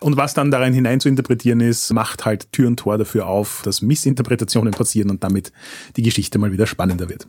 Und 0.00 0.16
was 0.16 0.32
dann 0.32 0.50
darin 0.50 0.72
hinein 0.72 1.00
zu 1.00 1.10
interpretieren 1.10 1.60
ist, 1.60 1.92
macht 1.92 2.24
halt 2.24 2.50
Tür 2.52 2.68
und 2.68 2.78
Tor 2.78 2.96
dafür 2.96 3.26
auf, 3.26 3.60
dass 3.64 3.82
Missinterpretationen 3.82 4.72
passieren 4.72 5.10
und 5.10 5.22
damit 5.22 5.52
die 5.96 6.02
Geschichte 6.02 6.38
mal 6.38 6.50
wieder 6.50 6.66
spannender 6.66 7.10
wird. 7.10 7.28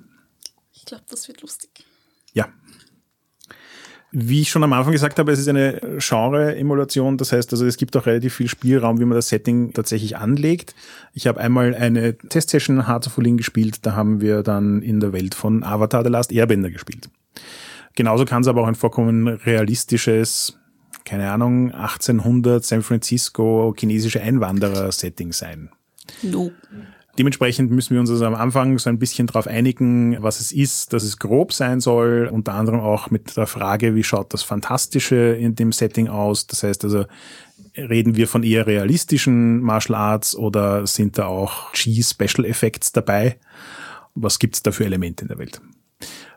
Ich 0.71 0.85
glaube, 0.85 1.03
das 1.09 1.27
wird 1.27 1.41
lustig. 1.41 1.85
Ja. 2.33 2.47
Wie 4.13 4.41
ich 4.41 4.49
schon 4.49 4.63
am 4.63 4.73
Anfang 4.73 4.91
gesagt 4.91 5.19
habe, 5.19 5.31
es 5.31 5.39
ist 5.39 5.47
eine 5.47 5.79
Genre-Emulation. 5.99 7.17
Das 7.17 7.31
heißt 7.31 7.53
also, 7.53 7.65
es 7.65 7.77
gibt 7.77 7.95
auch 7.95 8.05
relativ 8.05 8.35
viel 8.35 8.49
Spielraum, 8.49 8.99
wie 8.99 9.05
man 9.05 9.15
das 9.15 9.29
Setting 9.29 9.71
tatsächlich 9.71 10.17
anlegt. 10.17 10.75
Ich 11.13 11.27
habe 11.27 11.39
einmal 11.39 11.73
eine 11.73 12.17
Testsession 12.17 12.87
Hearts 12.87 13.07
of 13.07 13.17
Wulin 13.17 13.37
gespielt. 13.37 13.85
Da 13.85 13.95
haben 13.95 14.19
wir 14.19 14.43
dann 14.43 14.81
in 14.81 14.99
der 14.99 15.13
Welt 15.13 15.33
von 15.33 15.63
Avatar 15.63 16.03
The 16.03 16.09
Last 16.09 16.33
Airbender 16.33 16.69
gespielt. 16.69 17.09
Genauso 17.95 18.25
kann 18.25 18.41
es 18.41 18.47
aber 18.47 18.61
auch 18.61 18.67
ein 18.67 18.75
vollkommen 18.75 19.27
realistisches, 19.27 20.57
keine 21.05 21.31
Ahnung, 21.31 21.71
1800 21.71 22.63
San 22.63 22.81
Francisco 22.81 23.73
chinesische 23.77 24.21
Einwanderer-Setting 24.21 25.31
sein. 25.31 25.69
No. 26.21 26.51
Dementsprechend 27.17 27.71
müssen 27.71 27.93
wir 27.93 27.99
uns 27.99 28.09
also 28.09 28.25
am 28.25 28.35
Anfang 28.35 28.79
so 28.79 28.89
ein 28.89 28.97
bisschen 28.97 29.27
darauf 29.27 29.45
einigen, 29.45 30.21
was 30.23 30.39
es 30.39 30.51
ist, 30.51 30.93
dass 30.93 31.03
es 31.03 31.19
grob 31.19 31.51
sein 31.51 31.81
soll, 31.81 32.29
unter 32.31 32.53
anderem 32.53 32.79
auch 32.79 33.11
mit 33.11 33.35
der 33.35 33.47
Frage, 33.47 33.95
wie 33.95 34.03
schaut 34.03 34.33
das 34.33 34.43
Fantastische 34.43 35.15
in 35.15 35.55
dem 35.55 35.73
Setting 35.73 36.07
aus. 36.07 36.47
Das 36.47 36.63
heißt 36.63 36.85
also, 36.85 37.05
reden 37.75 38.15
wir 38.15 38.27
von 38.27 38.43
eher 38.43 38.65
realistischen 38.65 39.59
Martial 39.59 39.95
Arts 39.95 40.35
oder 40.35 40.87
sind 40.87 41.17
da 41.17 41.25
auch 41.25 41.73
G-Special 41.73 42.45
Effects 42.45 42.93
dabei? 42.93 43.37
Was 44.15 44.39
gibt's 44.39 44.63
da 44.63 44.71
für 44.71 44.85
Elemente 44.85 45.23
in 45.23 45.27
der 45.27 45.37
Welt? 45.37 45.61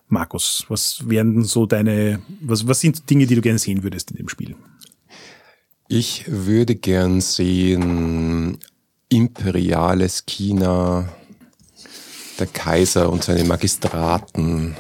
Markus, 0.08 0.64
was 0.68 1.08
wären 1.08 1.34
denn 1.34 1.44
so 1.44 1.66
deine, 1.66 2.20
was, 2.40 2.66
was 2.66 2.80
sind 2.80 3.08
Dinge, 3.08 3.26
die 3.26 3.34
du 3.34 3.40
gerne 3.40 3.58
sehen 3.58 3.82
würdest 3.82 4.10
in 4.10 4.16
dem 4.16 4.28
Spiel? 4.28 4.54
Ich 5.88 6.24
würde 6.26 6.74
gern 6.74 7.20
sehen 7.20 8.58
imperiales 9.14 10.26
China, 10.26 11.08
der 12.40 12.48
Kaiser 12.48 13.10
und 13.10 13.22
seine 13.22 13.44
Magistraten, 13.44 14.76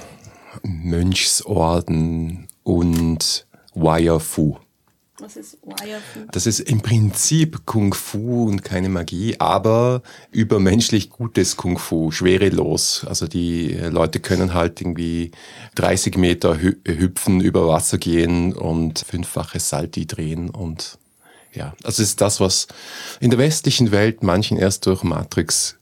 Mönchsorden 0.64 2.48
und 2.64 3.46
Wire 3.74 4.18
Fu. 4.18 4.56
Was 5.20 5.36
ist 5.36 5.58
Wire 5.62 6.00
Fu? 6.00 6.20
Das 6.32 6.46
ist 6.48 6.58
im 6.58 6.80
Prinzip 6.80 7.64
Kung 7.64 7.94
Fu 7.94 8.48
und 8.48 8.64
keine 8.64 8.88
Magie, 8.88 9.36
aber 9.38 10.02
übermenschlich 10.32 11.10
gutes 11.10 11.56
Kung 11.56 11.78
Fu, 11.78 12.10
schwerelos. 12.10 13.04
Also 13.06 13.28
die 13.28 13.68
Leute 13.68 14.18
können 14.18 14.52
halt 14.52 14.80
irgendwie 14.80 15.30
30 15.76 16.16
Meter 16.16 16.58
hü 16.58 16.74
hüpfen, 16.84 17.40
über 17.40 17.68
Wasser 17.68 17.98
gehen 17.98 18.52
und 18.52 18.98
fünffache 18.98 19.60
Salti 19.60 20.06
drehen 20.06 20.50
und 20.50 20.98
ja, 21.54 21.74
das 21.82 21.98
ist 21.98 22.20
das, 22.20 22.40
was 22.40 22.66
in 23.20 23.30
der 23.30 23.38
westlichen 23.38 23.90
Welt 23.90 24.22
manchen 24.22 24.58
erst 24.58 24.86
durch 24.86 25.02
Matrix 25.02 25.76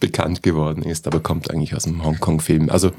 bekannt 0.00 0.42
geworden 0.42 0.82
ist, 0.82 1.06
aber 1.06 1.20
kommt 1.20 1.50
eigentlich 1.50 1.74
aus 1.74 1.84
dem 1.84 2.04
Hongkong-Film. 2.04 2.70
Also 2.70 2.92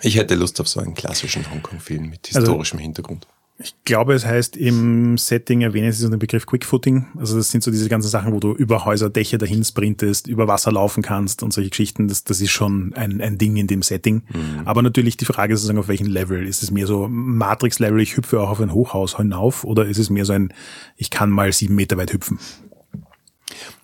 ich 0.00 0.16
hätte 0.16 0.34
Lust 0.34 0.60
auf 0.60 0.68
so 0.68 0.80
einen 0.80 0.94
klassischen 0.94 1.50
Hongkong-Film 1.50 2.10
mit 2.10 2.28
Also 2.28 2.40
historischem 2.40 2.78
Hintergrund. 2.78 3.26
Ich 3.56 3.74
glaube, 3.84 4.14
es 4.14 4.26
heißt 4.26 4.56
im 4.56 5.16
Setting 5.16 5.60
erwähnen 5.60 5.92
sie 5.92 6.02
so 6.02 6.08
den 6.08 6.18
Begriff 6.18 6.44
Quickfooting. 6.44 7.06
Also 7.16 7.36
das 7.36 7.52
sind 7.52 7.62
so 7.62 7.70
diese 7.70 7.88
ganzen 7.88 8.08
Sachen, 8.08 8.32
wo 8.32 8.40
du 8.40 8.52
über 8.52 8.84
Häuser, 8.84 9.10
Dächer 9.10 9.38
dahin 9.38 9.62
sprintest, 9.62 10.26
über 10.26 10.48
Wasser 10.48 10.72
laufen 10.72 11.04
kannst 11.04 11.44
und 11.44 11.52
solche 11.52 11.70
Geschichten. 11.70 12.08
Das, 12.08 12.24
das 12.24 12.40
ist 12.40 12.50
schon 12.50 12.94
ein, 12.94 13.20
ein 13.20 13.38
Ding 13.38 13.56
in 13.56 13.68
dem 13.68 13.82
Setting. 13.82 14.24
Aber 14.64 14.82
natürlich 14.82 15.16
die 15.16 15.24
Frage 15.24 15.54
ist 15.54 15.60
sozusagen, 15.60 15.78
auf 15.78 15.86
welchem 15.86 16.08
Level. 16.08 16.44
Ist 16.44 16.64
es 16.64 16.72
mehr 16.72 16.88
so 16.88 17.06
Matrix-Level, 17.08 18.00
ich 18.00 18.16
hüpfe 18.16 18.40
auch 18.40 18.50
auf 18.50 18.60
ein 18.60 18.72
Hochhaus 18.72 19.16
hinauf 19.18 19.62
oder 19.62 19.86
ist 19.86 19.98
es 19.98 20.10
mehr 20.10 20.24
so 20.24 20.32
ein, 20.32 20.52
ich 20.96 21.10
kann 21.10 21.30
mal 21.30 21.52
sieben 21.52 21.76
Meter 21.76 21.96
weit 21.96 22.12
hüpfen? 22.12 22.40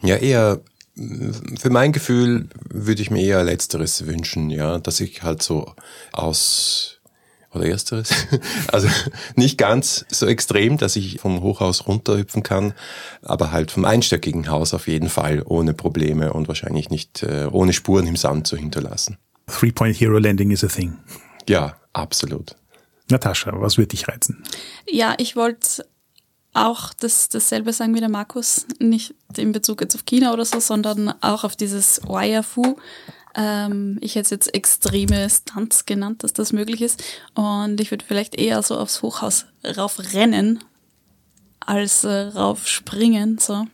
Ja, 0.02 0.16
eher, 0.16 0.60
für 1.58 1.70
mein 1.70 1.92
Gefühl 1.92 2.48
würde 2.68 3.02
ich 3.02 3.10
mir 3.10 3.22
eher 3.22 3.44
Letzteres 3.44 4.06
wünschen, 4.06 4.50
ja, 4.50 4.78
dass 4.78 5.00
ich 5.00 5.22
halt 5.22 5.42
so 5.42 5.74
aus, 6.12 6.99
oder 7.52 7.66
Ersteres, 7.66 8.10
also 8.72 8.88
nicht 9.34 9.58
ganz 9.58 10.04
so 10.08 10.26
extrem, 10.26 10.78
dass 10.78 10.96
ich 10.96 11.20
vom 11.20 11.42
Hochhaus 11.42 11.86
runterhüpfen 11.86 12.42
kann, 12.42 12.74
aber 13.22 13.50
halt 13.50 13.70
vom 13.70 13.84
einstöckigen 13.84 14.48
Haus 14.48 14.74
auf 14.74 14.86
jeden 14.86 15.08
Fall 15.08 15.42
ohne 15.44 15.74
Probleme 15.74 16.32
und 16.32 16.48
wahrscheinlich 16.48 16.90
nicht 16.90 17.22
äh, 17.22 17.48
ohne 17.50 17.72
Spuren 17.72 18.06
im 18.06 18.16
Sand 18.16 18.46
zu 18.46 18.56
hinterlassen. 18.56 19.18
Three-Point 19.46 20.00
Hero 20.00 20.18
Landing 20.18 20.50
is 20.50 20.62
a 20.62 20.68
thing. 20.68 20.98
Ja, 21.48 21.76
absolut. 21.92 22.54
Natascha, 23.10 23.52
was 23.60 23.76
würde 23.76 23.88
dich 23.88 24.06
reizen? 24.06 24.44
Ja, 24.88 25.14
ich 25.18 25.34
wollte 25.34 25.84
auch 26.52 26.92
das, 26.94 27.28
dasselbe 27.28 27.72
sagen 27.72 27.94
wie 27.94 28.00
der 28.00 28.08
Markus, 28.08 28.66
nicht 28.78 29.14
in 29.36 29.52
Bezug 29.52 29.80
jetzt 29.80 29.94
auf 29.94 30.04
China 30.04 30.32
oder 30.32 30.44
so, 30.44 30.60
sondern 30.60 31.14
auch 31.20 31.44
auf 31.44 31.56
dieses 31.56 32.02
Wire 32.04 32.42
Fu. 32.42 32.76
Ähm, 33.34 33.98
ich 34.00 34.14
hätte 34.14 34.24
es 34.24 34.30
jetzt 34.30 34.54
extreme 34.54 35.28
Stunts 35.30 35.86
genannt, 35.86 36.22
dass 36.24 36.32
das 36.32 36.52
möglich 36.52 36.82
ist. 36.82 37.02
Und 37.34 37.80
ich 37.80 37.90
würde 37.90 38.04
vielleicht 38.04 38.34
eher 38.34 38.62
so 38.62 38.76
aufs 38.76 39.02
Hochhaus 39.02 39.46
raufrennen, 39.64 40.62
als 41.60 42.04
äh, 42.04 42.10
raufspringen, 42.10 43.38
so 43.38 43.66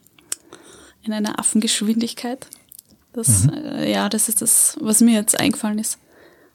in 1.02 1.12
einer 1.12 1.38
Affengeschwindigkeit. 1.38 2.46
Das, 3.12 3.48
äh, 3.50 3.90
ja, 3.90 4.08
das 4.08 4.28
ist 4.28 4.42
das, 4.42 4.76
was 4.80 5.00
mir 5.00 5.14
jetzt 5.14 5.38
eingefallen 5.38 5.78
ist. 5.78 5.98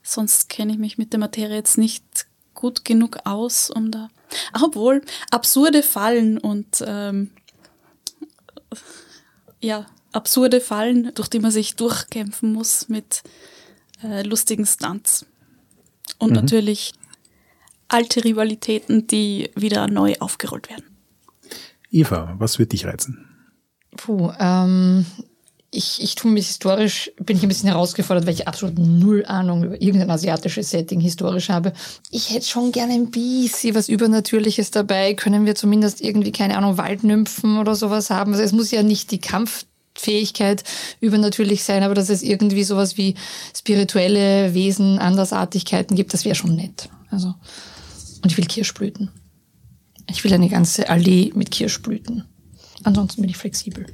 sonst 0.03 0.49
kenne 0.49 0.73
ich 0.73 0.79
mich 0.79 0.97
mit 0.97 1.13
der 1.13 1.19
Materie 1.19 1.55
jetzt 1.55 1.77
nicht 1.77 2.03
gut 2.53 2.85
genug 2.85 3.19
aus, 3.25 3.69
um 3.69 3.91
da. 3.91 4.09
Obwohl, 4.61 5.01
absurde 5.31 5.83
Fallen 5.83 6.37
und 6.37 6.83
ähm, 6.85 7.31
ja, 9.59 9.85
absurde 10.11 10.61
Fallen, 10.61 11.11
durch 11.15 11.27
die 11.27 11.39
man 11.39 11.51
sich 11.51 11.75
durchkämpfen 11.75 12.53
muss 12.53 12.89
mit 12.89 13.23
äh, 14.03 14.23
lustigen 14.23 14.65
Stunts. 14.65 15.25
Und 16.17 16.29
mhm. 16.29 16.35
natürlich 16.35 16.93
alte 17.87 18.23
Rivalitäten, 18.23 19.07
die 19.07 19.51
wieder 19.55 19.87
neu 19.87 20.15
aufgerollt 20.19 20.69
werden. 20.69 20.85
Eva, 21.89 22.35
was 22.37 22.57
wird 22.57 22.71
dich 22.71 22.85
reizen? 22.85 23.27
Puh, 23.97 24.31
ähm, 24.39 25.05
ich, 25.71 26.01
ich 26.01 26.15
tue 26.15 26.31
mich 26.31 26.47
historisch, 26.47 27.11
bin 27.21 27.37
ich 27.37 27.43
ein 27.43 27.49
bisschen 27.49 27.69
herausgefordert, 27.69 28.25
weil 28.25 28.33
ich 28.33 28.47
absolut 28.47 28.77
null 28.77 29.25
Ahnung 29.25 29.63
über 29.63 29.81
irgendein 29.81 30.11
asiatisches 30.11 30.69
Setting 30.69 30.99
historisch 30.99 31.49
habe. 31.49 31.73
Ich 32.09 32.33
hätte 32.33 32.45
schon 32.45 32.71
gerne 32.71 32.93
ein 32.93 33.09
bisschen 33.11 33.75
was 33.75 33.89
Übernatürliches 33.89 34.71
dabei. 34.71 35.13
Können 35.13 35.45
wir 35.45 35.55
zumindest 35.55 36.01
irgendwie, 36.01 36.31
keine 36.31 36.57
Ahnung, 36.57 36.77
Waldnymphen 36.77 37.57
oder 37.57 37.75
sowas 37.75 38.09
haben? 38.09 38.33
Also 38.33 38.43
es 38.43 38.51
muss 38.51 38.71
ja 38.71 38.83
nicht 38.83 39.11
die 39.11 39.19
Kampffähigkeit 39.93 40.63
übernatürlich 40.99 41.63
sein, 41.63 41.83
aber 41.83 41.93
dass 41.93 42.09
es 42.09 42.23
irgendwie 42.23 42.63
sowas 42.63 42.97
wie 42.97 43.15
spirituelle 43.55 44.53
Wesen, 44.53 44.99
Andersartigkeiten 44.99 45.95
gibt, 45.95 46.13
das 46.13 46.25
wäre 46.25 46.35
schon 46.35 46.55
nett. 46.55 46.89
Also, 47.09 47.35
und 48.23 48.31
ich 48.31 48.37
will 48.37 48.45
Kirschblüten. 48.45 49.09
Ich 50.09 50.23
will 50.23 50.33
eine 50.33 50.49
ganze 50.49 50.89
Allee 50.89 51.31
mit 51.35 51.51
Kirschblüten. 51.51 52.25
Ansonsten 52.83 53.21
bin 53.21 53.29
ich 53.29 53.37
flexibel. 53.37 53.85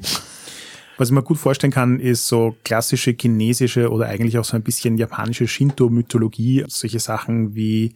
Was 0.98 1.10
ich 1.10 1.14
mir 1.14 1.22
gut 1.22 1.38
vorstellen 1.38 1.74
kann, 1.74 2.00
ist 2.00 2.28
so 2.28 2.56
klassische 2.64 3.16
chinesische 3.20 3.92
oder 3.92 4.08
eigentlich 4.08 4.38
auch 4.38 4.46
so 4.46 4.56
ein 4.56 4.64
bisschen 4.64 4.98
japanische 4.98 5.48
Shinto-Mythologie. 5.48 6.66
Solche 6.68 7.00
Sachen 7.00 7.54
wie 7.54 7.94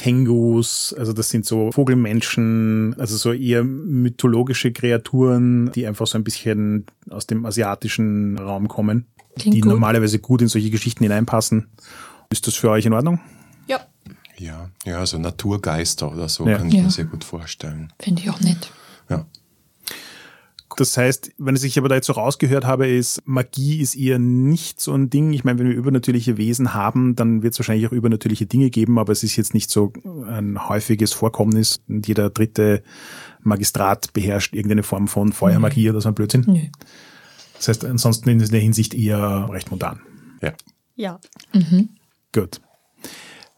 Tengus, 0.00 0.94
also 0.96 1.12
das 1.12 1.28
sind 1.28 1.44
so 1.44 1.70
Vogelmenschen, 1.72 2.96
also 2.98 3.18
so 3.18 3.34
eher 3.34 3.62
mythologische 3.62 4.72
Kreaturen, 4.72 5.70
die 5.72 5.86
einfach 5.86 6.06
so 6.06 6.16
ein 6.16 6.24
bisschen 6.24 6.86
aus 7.10 7.26
dem 7.26 7.44
asiatischen 7.44 8.38
Raum 8.38 8.66
kommen, 8.66 9.04
Klingt 9.38 9.56
die 9.56 9.60
gut. 9.60 9.72
normalerweise 9.72 10.18
gut 10.18 10.40
in 10.40 10.48
solche 10.48 10.70
Geschichten 10.70 11.04
hineinpassen. 11.04 11.68
Ist 12.30 12.46
das 12.46 12.54
für 12.54 12.70
euch 12.70 12.86
in 12.86 12.94
Ordnung? 12.94 13.20
Ja. 13.66 13.80
Ja, 14.38 14.70
ja, 14.86 14.94
so 14.94 15.00
also 15.00 15.18
Naturgeister 15.18 16.10
oder 16.10 16.30
so 16.30 16.48
ja. 16.48 16.56
kann 16.56 16.68
ich 16.68 16.74
ja. 16.74 16.84
mir 16.84 16.90
sehr 16.90 17.04
gut 17.04 17.22
vorstellen. 17.22 17.92
Finde 18.00 18.22
ich 18.22 18.30
auch 18.30 18.40
nett. 18.40 18.72
Ja. 19.10 19.26
Das 20.80 20.96
heißt, 20.96 21.32
wenn 21.36 21.54
ich 21.56 21.78
aber 21.78 21.90
da 21.90 21.96
jetzt 21.96 22.06
so 22.06 22.14
rausgehört 22.14 22.64
habe, 22.64 22.88
ist, 22.88 23.20
Magie 23.26 23.82
ist 23.82 23.94
eher 23.94 24.18
nicht 24.18 24.80
so 24.80 24.94
ein 24.94 25.10
Ding. 25.10 25.34
Ich 25.34 25.44
meine, 25.44 25.58
wenn 25.58 25.68
wir 25.68 25.74
übernatürliche 25.74 26.38
Wesen 26.38 26.72
haben, 26.72 27.16
dann 27.16 27.42
wird 27.42 27.52
es 27.52 27.58
wahrscheinlich 27.58 27.86
auch 27.86 27.92
übernatürliche 27.92 28.46
Dinge 28.46 28.70
geben, 28.70 28.98
aber 28.98 29.12
es 29.12 29.22
ist 29.22 29.36
jetzt 29.36 29.52
nicht 29.52 29.68
so 29.68 29.92
ein 30.26 30.70
häufiges 30.70 31.12
Vorkommnis. 31.12 31.82
Und 31.86 32.08
jeder 32.08 32.30
dritte 32.30 32.82
Magistrat 33.42 34.14
beherrscht 34.14 34.54
irgendeine 34.54 34.82
Form 34.82 35.06
von 35.06 35.34
Feuermagie 35.34 35.84
mhm. 35.84 35.90
oder 35.90 36.00
so 36.00 36.08
ein 36.08 36.14
Blödsinn. 36.14 36.46
Nö. 36.46 36.60
Das 37.58 37.68
heißt, 37.68 37.84
ansonsten 37.84 38.30
in 38.30 38.38
der 38.38 38.60
Hinsicht 38.60 38.94
eher 38.94 39.50
recht 39.50 39.70
modern. 39.70 40.00
Ja. 40.40 40.54
Ja. 40.96 41.20
Mhm. 41.52 41.90
Gut. 42.32 42.62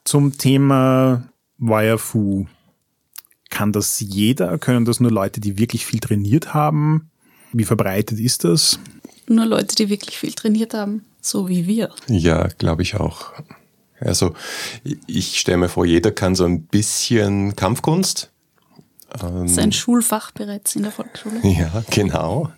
Zum 0.02 0.38
Thema 0.38 1.28
Wirefu 1.58 2.46
kann 3.48 3.70
das 3.70 4.00
jeder? 4.00 4.58
Können 4.58 4.84
das 4.84 4.98
nur 4.98 5.12
Leute, 5.12 5.40
die 5.40 5.56
wirklich 5.56 5.86
viel 5.86 6.00
trainiert 6.00 6.52
haben? 6.52 7.11
Wie 7.52 7.64
verbreitet 7.64 8.18
ist 8.18 8.44
das? 8.44 8.78
Nur 9.28 9.46
Leute, 9.46 9.74
die 9.74 9.88
wirklich 9.88 10.18
viel 10.18 10.32
trainiert 10.32 10.74
haben, 10.74 11.04
so 11.20 11.48
wie 11.48 11.66
wir. 11.66 11.90
Ja, 12.08 12.48
glaube 12.58 12.82
ich 12.82 12.96
auch. 12.96 13.32
Also 14.00 14.34
ich 15.06 15.38
stelle 15.38 15.58
mir 15.58 15.68
vor, 15.68 15.86
jeder 15.86 16.10
kann 16.10 16.34
so 16.34 16.44
ein 16.44 16.62
bisschen 16.64 17.54
Kampfkunst. 17.54 18.30
Ähm, 19.22 19.46
Sein 19.46 19.72
Schulfach 19.72 20.30
bereits 20.32 20.74
in 20.74 20.82
der 20.82 20.92
Volksschule. 20.92 21.40
Ja, 21.42 21.84
genau. 21.90 22.50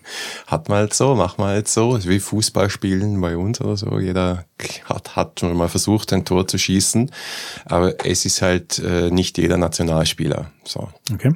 Hat 0.47 0.69
man 0.69 0.79
halt 0.79 0.93
so, 0.93 1.13
macht 1.15 1.37
man 1.37 1.49
halt 1.49 1.67
so, 1.67 1.99
wie 2.05 2.19
Fußball 2.19 2.69
spielen 2.69 3.19
bei 3.19 3.37
uns 3.37 3.59
oder 3.61 3.77
so. 3.77 3.99
Jeder 3.99 4.45
hat, 4.85 5.15
hat 5.15 5.39
schon 5.39 5.55
mal 5.55 5.67
versucht, 5.67 6.13
ein 6.13 6.25
Tor 6.25 6.47
zu 6.47 6.57
schießen, 6.57 7.11
aber 7.65 8.05
es 8.05 8.25
ist 8.25 8.41
halt 8.41 8.79
äh, 8.79 9.11
nicht 9.11 9.37
jeder 9.37 9.57
Nationalspieler. 9.57 10.51
So. 10.63 10.89
Okay. 11.13 11.33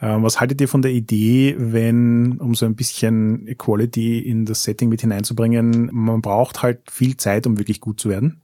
Ähm, 0.00 0.22
was 0.22 0.40
haltet 0.40 0.60
ihr 0.60 0.68
von 0.68 0.82
der 0.82 0.92
Idee, 0.92 1.56
wenn, 1.58 2.38
um 2.38 2.54
so 2.54 2.66
ein 2.66 2.76
bisschen 2.76 3.46
Equality 3.48 4.20
in 4.20 4.44
das 4.44 4.62
Setting 4.62 4.88
mit 4.88 5.00
hineinzubringen, 5.00 5.90
man 5.92 6.22
braucht 6.22 6.62
halt 6.62 6.90
viel 6.90 7.16
Zeit, 7.16 7.46
um 7.46 7.58
wirklich 7.58 7.80
gut 7.80 7.98
zu 7.98 8.08
werden. 8.08 8.40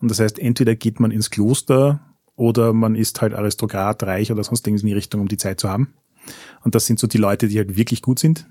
Und 0.00 0.10
das 0.10 0.18
heißt, 0.18 0.38
entweder 0.38 0.74
geht 0.74 0.98
man 0.98 1.12
ins 1.12 1.30
Kloster 1.30 2.00
oder 2.34 2.72
man 2.72 2.96
ist 2.96 3.20
halt 3.22 3.34
Aristokrat, 3.34 4.02
reich 4.02 4.32
oder 4.32 4.42
sonst 4.42 4.66
irgendwas 4.66 4.82
in 4.82 4.88
die 4.88 4.94
Richtung, 4.94 5.20
um 5.20 5.28
die 5.28 5.36
Zeit 5.36 5.60
zu 5.60 5.68
haben. 5.68 5.94
Und 6.64 6.74
das 6.74 6.86
sind 6.86 6.98
so 6.98 7.06
die 7.06 7.18
Leute, 7.18 7.46
die 7.46 7.58
halt 7.58 7.76
wirklich 7.76 8.02
gut 8.02 8.18
sind. 8.18 8.48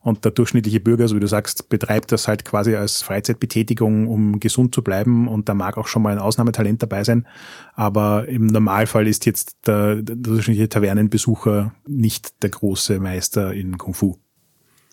Und 0.00 0.24
der 0.24 0.32
durchschnittliche 0.32 0.80
Bürger, 0.80 1.08
so 1.08 1.16
wie 1.16 1.20
du 1.20 1.28
sagst, 1.28 1.68
betreibt 1.68 2.12
das 2.12 2.28
halt 2.28 2.44
quasi 2.44 2.76
als 2.76 3.02
Freizeitbetätigung, 3.02 4.08
um 4.08 4.40
gesund 4.40 4.74
zu 4.74 4.82
bleiben. 4.82 5.28
Und 5.28 5.48
da 5.48 5.54
mag 5.54 5.76
auch 5.78 5.86
schon 5.86 6.02
mal 6.02 6.12
ein 6.12 6.18
Ausnahmetalent 6.18 6.82
dabei 6.82 7.04
sein. 7.04 7.26
Aber 7.74 8.28
im 8.28 8.46
Normalfall 8.46 9.06
ist 9.06 9.26
jetzt 9.26 9.56
der, 9.66 9.96
der 9.96 10.16
durchschnittliche 10.16 10.68
Tavernenbesucher 10.68 11.74
nicht 11.86 12.42
der 12.42 12.50
große 12.50 13.00
Meister 13.00 13.52
in 13.52 13.78
Kung 13.78 13.94
Fu. 13.94 14.16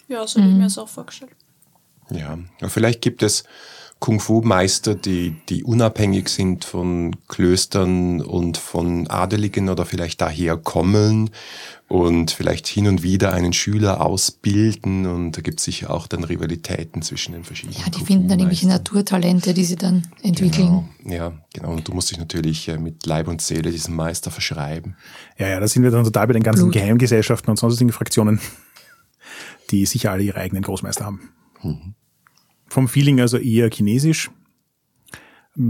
Ja, 0.08 0.26
so 0.28 0.40
mhm. 0.40 0.44
habe 0.44 0.52
ich 0.52 0.58
mir 0.58 0.64
das 0.66 0.78
auch 0.78 0.90
vorgestellt. 0.90 1.32
Ja, 2.10 2.38
vielleicht 2.68 3.02
gibt 3.02 3.24
es 3.24 3.44
Kung-Fu-Meister, 4.04 4.96
die, 4.96 5.34
die 5.48 5.64
unabhängig 5.64 6.28
sind 6.28 6.66
von 6.66 7.16
Klöstern 7.30 8.20
und 8.20 8.58
von 8.58 9.08
Adeligen 9.08 9.70
oder 9.70 9.86
vielleicht 9.86 10.20
daher 10.20 10.58
kommen 10.58 11.30
und 11.88 12.32
vielleicht 12.32 12.68
hin 12.68 12.88
und 12.88 13.02
wieder 13.02 13.32
einen 13.32 13.54
Schüler 13.54 14.02
ausbilden 14.02 15.06
und 15.06 15.38
da 15.38 15.42
gibt 15.42 15.60
es 15.60 15.64
sicher 15.64 15.90
auch 15.90 16.08
dann 16.08 16.26
Rivalitäten 16.26 17.02
zwischen 17.02 17.32
den 17.32 17.46
verschiedenen. 17.46 17.80
Ja, 17.80 17.90
die 17.92 18.04
finden 18.04 18.28
dann 18.28 18.40
irgendwelche 18.40 18.68
Naturtalente, 18.68 19.54
die 19.54 19.64
sie 19.64 19.78
dann 19.78 20.06
entwickeln. 20.22 20.84
Genau. 21.02 21.16
Ja, 21.16 21.32
genau. 21.54 21.72
Und 21.72 21.88
du 21.88 21.94
musst 21.94 22.12
dich 22.12 22.18
natürlich 22.18 22.68
äh, 22.68 22.78
mit 22.78 23.06
Leib 23.06 23.30
und 23.30 23.42
Seele 23.42 23.72
diesem 23.72 23.96
Meister 23.96 24.32
verschreiben. 24.32 24.98
Ja, 25.38 25.48
ja, 25.48 25.62
da 25.62 25.68
sind 25.70 25.82
wir 25.82 25.92
dann 25.92 26.04
total 26.04 26.28
bei 26.28 26.34
den 26.34 26.44
ganzen 26.44 26.64
Blut. 26.64 26.74
Geheimgesellschaften 26.74 27.50
und 27.52 27.56
sonstigen 27.56 27.94
Fraktionen, 27.94 28.42
die 29.72 29.86
sicher 29.86 30.12
alle 30.12 30.24
ihre 30.24 30.42
eigenen 30.42 30.64
Großmeister 30.64 31.06
haben. 31.06 31.30
Mhm. 31.62 31.96
Vom 32.74 32.88
Feeling 32.88 33.22
also 33.22 33.38
eher 33.38 33.70
chinesisch, 33.70 34.32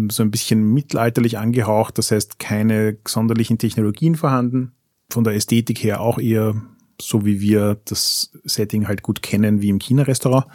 so 0.08 0.24
ein 0.24 0.32
bisschen 0.32 0.74
mittelalterlich 0.74 1.38
angehaucht, 1.38 1.98
das 1.98 2.12
heißt 2.12 2.40
keine 2.40 2.96
sonderlichen 3.06 3.58
Technologien 3.58 4.16
vorhanden. 4.16 4.72
Von 5.10 5.26
der 5.26 5.34
Ästhetik 5.34 5.84
her 5.84 6.00
auch 6.00 6.18
eher 6.18 6.56
so, 7.02 7.26
wie 7.26 7.42
wir 7.42 7.78
das 7.84 8.32
Setting 8.46 8.88
halt 8.88 9.04
gut 9.04 9.22
kennen, 9.22 9.62
wie 9.62 9.68
im 9.68 9.80
China-Restaurant. 9.80 10.46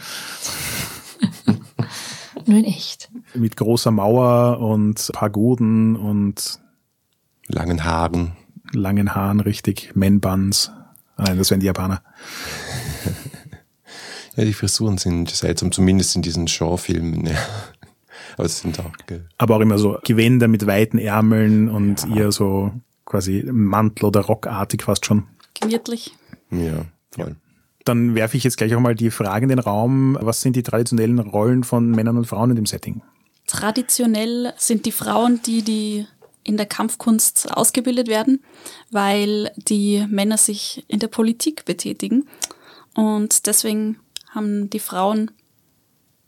Nur 2.46 2.56
in 2.56 2.64
echt. 2.64 3.10
Mit 3.34 3.58
großer 3.58 3.90
Mauer 3.90 4.58
und 4.58 5.10
Pagoden 5.12 5.96
und 5.96 6.60
langen 7.46 7.84
Haaren. 7.84 8.32
Langen 8.72 9.14
Haaren, 9.14 9.40
richtig. 9.40 9.92
Men-Buns. 9.94 10.72
Nein, 11.18 11.36
das 11.36 11.50
wären 11.50 11.60
die 11.60 11.66
Japaner. 11.66 12.00
Ja, 14.38 14.44
die 14.44 14.54
Frisuren 14.54 14.98
sind 14.98 15.30
seltsam, 15.30 15.72
zumindest 15.72 16.14
in 16.14 16.22
diesen 16.22 16.46
Genre-Filmen. 16.46 17.26
Ja. 17.26 17.36
Aber 18.36 18.44
es 18.44 18.60
sind 18.60 18.78
auch, 18.78 18.92
gell. 19.08 19.26
Aber 19.36 19.56
auch 19.56 19.60
immer 19.60 19.78
so 19.78 19.98
Gewänder 20.04 20.46
mit 20.46 20.64
weiten 20.64 20.98
Ärmeln 20.98 21.68
und 21.68 22.06
ja. 22.08 22.16
eher 22.16 22.32
so 22.32 22.70
quasi 23.04 23.44
Mantel- 23.50 24.04
oder 24.04 24.20
Rockartig 24.20 24.84
fast 24.84 25.04
schon. 25.06 25.24
Gemütlich. 25.60 26.14
Ja, 26.52 26.84
voll. 27.10 27.34
Dann 27.84 28.14
werfe 28.14 28.36
ich 28.36 28.44
jetzt 28.44 28.58
gleich 28.58 28.76
auch 28.76 28.80
mal 28.80 28.94
die 28.94 29.10
Frage 29.10 29.42
in 29.42 29.48
den 29.48 29.58
Raum. 29.58 30.16
Was 30.20 30.40
sind 30.40 30.54
die 30.54 30.62
traditionellen 30.62 31.18
Rollen 31.18 31.64
von 31.64 31.90
Männern 31.90 32.16
und 32.16 32.26
Frauen 32.26 32.50
in 32.50 32.56
dem 32.56 32.66
Setting? 32.66 33.02
Traditionell 33.48 34.52
sind 34.56 34.86
die 34.86 34.92
Frauen 34.92 35.40
die, 35.44 35.62
die 35.62 36.06
in 36.44 36.56
der 36.56 36.66
Kampfkunst 36.66 37.50
ausgebildet 37.56 38.06
werden, 38.06 38.44
weil 38.92 39.50
die 39.56 40.06
Männer 40.08 40.36
sich 40.36 40.84
in 40.86 41.00
der 41.00 41.08
Politik 41.08 41.64
betätigen. 41.64 42.28
Und 42.94 43.46
deswegen 43.46 43.98
haben 44.30 44.70
die 44.70 44.78
Frauen 44.78 45.30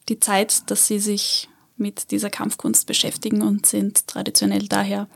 die 0.09 0.21
Zeit, 0.21 0.71
dass 0.71 0.87
sie 0.87 0.99
sich 0.99 1.49
mit 1.77 2.11
dieser 2.11 2.31
Kampfkunst 2.31 2.87
beschäftigen 2.87 3.43
und 3.43 3.67
sind 3.67 4.07
traditionell 4.07 4.67
daher 4.69 5.09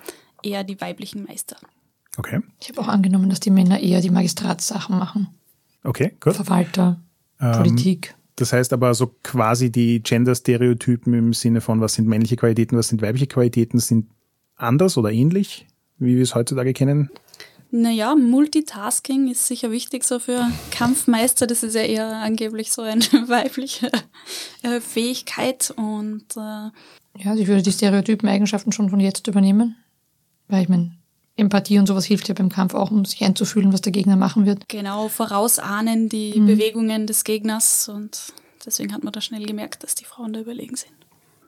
eher 0.42 0.64
die 0.64 0.80
weiblichen 0.80 1.24
Meister. 1.24 1.56
Okay. 2.16 2.40
Ich 2.60 2.68
habe 2.68 2.80
auch 2.80 2.88
angenommen, 2.88 3.28
dass 3.28 3.40
die 3.40 3.50
Männer 3.50 3.80
eher 3.80 4.00
die 4.00 4.10
Magistratssachen 4.10 4.96
machen. 4.98 5.28
Okay, 5.82 6.16
gut. 6.20 6.34
Verwalter, 6.34 7.00
ähm, 7.40 7.52
Politik. 7.52 8.14
Das 8.36 8.52
heißt 8.52 8.72
aber 8.72 8.94
so 8.94 9.14
quasi 9.22 9.70
die 9.70 10.02
Gender-Stereotypen 10.02 11.14
im 11.14 11.32
Sinne 11.32 11.60
von, 11.60 11.80
was 11.80 11.94
sind 11.94 12.08
männliche 12.08 12.36
Qualitäten, 12.36 12.76
was 12.76 12.88
sind 12.88 13.02
weibliche 13.02 13.26
Qualitäten, 13.26 13.78
sind 13.78 14.10
anders 14.56 14.96
oder 14.96 15.12
ähnlich, 15.12 15.66
wie 15.98 16.16
wir 16.16 16.22
es 16.22 16.34
heutzutage 16.34 16.72
kennen? 16.72 17.10
Naja, 17.76 18.14
Multitasking 18.14 19.28
ist 19.28 19.48
sicher 19.48 19.72
wichtig 19.72 20.04
so 20.04 20.20
für 20.20 20.48
Kampfmeister. 20.70 21.48
Das 21.48 21.64
ist 21.64 21.74
ja 21.74 21.82
eher 21.82 22.06
angeblich 22.06 22.70
so 22.70 22.82
eine 22.82 23.02
weibliche 23.26 23.90
äh, 24.62 24.80
Fähigkeit. 24.80 25.74
Und 25.76 26.24
äh, 26.36 26.70
Ja, 27.18 27.30
also 27.30 27.42
ich 27.42 27.48
würde 27.48 27.62
die 27.62 27.72
stereotypen 27.72 28.28
Eigenschaften 28.28 28.70
schon 28.70 28.90
von 28.90 29.00
jetzt 29.00 29.26
übernehmen. 29.26 29.74
Weil 30.46 30.62
ich 30.62 30.68
meine, 30.68 30.92
Empathie 31.34 31.80
und 31.80 31.88
sowas 31.88 32.04
hilft 32.04 32.28
ja 32.28 32.34
beim 32.34 32.48
Kampf 32.48 32.74
auch, 32.74 32.92
um 32.92 33.04
sich 33.04 33.24
einzufühlen, 33.24 33.72
was 33.72 33.80
der 33.80 33.90
Gegner 33.90 34.14
machen 34.14 34.46
wird. 34.46 34.68
genau 34.68 35.08
vorausahnen 35.08 36.08
die 36.08 36.38
Bewegungen 36.38 37.08
des 37.08 37.24
Gegners. 37.24 37.88
Und 37.88 38.34
deswegen 38.64 38.94
hat 38.94 39.02
man 39.02 39.12
da 39.12 39.20
schnell 39.20 39.46
gemerkt, 39.46 39.82
dass 39.82 39.96
die 39.96 40.04
Frauen 40.04 40.32
da 40.32 40.38
überlegen 40.38 40.76
sind. 40.76 40.92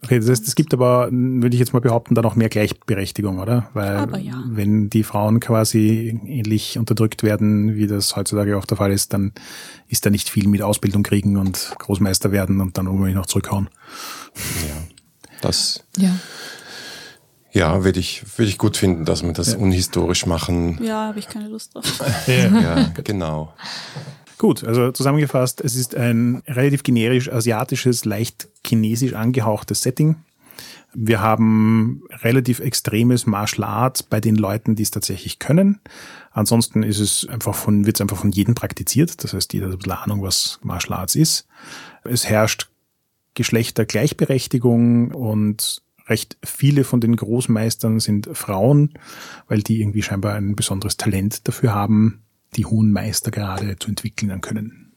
Okay, 0.06 0.20
das 0.20 0.28
heißt, 0.30 0.46
es 0.46 0.54
gibt 0.54 0.72
aber, 0.72 1.08
würde 1.10 1.52
ich 1.52 1.58
jetzt 1.58 1.72
mal 1.72 1.80
behaupten, 1.80 2.14
da 2.14 2.22
noch 2.22 2.36
mehr 2.36 2.48
Gleichberechtigung, 2.48 3.40
oder? 3.40 3.68
Weil 3.74 3.96
Aber 3.96 4.18
ja. 4.18 4.40
wenn 4.46 4.88
die 4.88 5.02
Frauen 5.02 5.40
quasi 5.40 6.20
ähnlich 6.24 6.78
unterdrückt 6.78 7.24
werden, 7.24 7.74
wie 7.74 7.88
das 7.88 8.14
heutzutage 8.14 8.56
auch 8.56 8.66
der 8.66 8.76
Fall 8.76 8.92
ist, 8.92 9.12
dann 9.12 9.32
ist 9.88 10.06
da 10.06 10.10
nicht 10.10 10.30
viel 10.30 10.46
mit 10.46 10.62
Ausbildung 10.62 11.02
kriegen 11.02 11.36
und 11.36 11.74
Großmeister 11.80 12.30
werden 12.30 12.60
und 12.60 12.78
dann 12.78 12.86
irgendwie 12.86 13.14
noch 13.14 13.26
zurückhauen. 13.26 13.68
Das, 15.40 15.82
Ja. 15.96 16.14
ja, 17.50 17.82
würde 17.82 17.98
ich, 17.98 18.22
würde 18.38 18.48
ich 18.48 18.58
gut 18.58 18.76
finden, 18.76 19.04
dass 19.04 19.24
wir 19.24 19.32
das 19.32 19.56
unhistorisch 19.56 20.24
machen. 20.24 20.78
Ja, 20.84 21.08
habe 21.08 21.18
ich 21.18 21.26
keine 21.26 21.48
Lust 21.48 21.74
drauf. 21.74 21.84
Ja, 22.28 22.92
genau. 23.02 23.52
Gut, 24.38 24.64
also 24.64 24.92
zusammengefasst, 24.92 25.62
es 25.62 25.77
ist 25.77 25.94
ein 25.94 26.42
relativ 26.46 26.83
generisch 26.83 27.33
asiatisches, 27.33 28.05
leicht 28.05 28.49
chinesisch 28.66 29.14
angehauchtes 29.14 29.83
Setting. 29.83 30.16
Wir 30.92 31.20
haben 31.20 32.03
relativ 32.22 32.61
extremes 32.61 33.27
Martial 33.27 33.64
Arts 33.64 34.03
bei 34.03 34.20
den 34.20 34.37
Leuten, 34.37 34.77
die 34.77 34.83
es 34.83 34.90
tatsächlich 34.90 35.38
können. 35.38 35.81
Ansonsten 36.33 36.83
ist 36.83 37.01
es 37.01 37.27
einfach 37.29 37.55
von, 37.55 37.87
wird 37.87 37.96
es 37.96 38.01
einfach 38.01 38.16
von 38.16 38.31
jedem 38.31 38.55
praktiziert. 38.55 39.22
Das 39.22 39.33
heißt, 39.33 39.53
jeder 39.53 39.66
hat 39.66 39.75
ein 39.75 39.79
bisschen 39.79 39.92
Ahnung, 39.92 40.22
was 40.22 40.59
Martial 40.62 40.99
Arts 40.99 41.14
ist. 41.14 41.46
Es 42.05 42.27
herrscht 42.27 42.68
Geschlechtergleichberechtigung 43.35 45.12
und 45.12 45.83
recht 46.09 46.37
viele 46.44 46.85
von 46.85 47.01
den 47.01 47.16
Großmeistern 47.16 48.01
sind 48.01 48.29
Frauen, 48.33 48.94
weil 49.49 49.62
die 49.62 49.81
irgendwie 49.81 50.03
scheinbar 50.03 50.35
ein 50.35 50.57
besonderes 50.57 50.96
Talent 50.96 51.46
dafür 51.49 51.75
haben, 51.75 52.22
die 52.54 52.64
hohen 52.64 52.92
Meister 52.92 53.30
gerade 53.30 53.76
zu 53.78 53.88
entwickeln 53.88 54.40
können. 54.40 54.92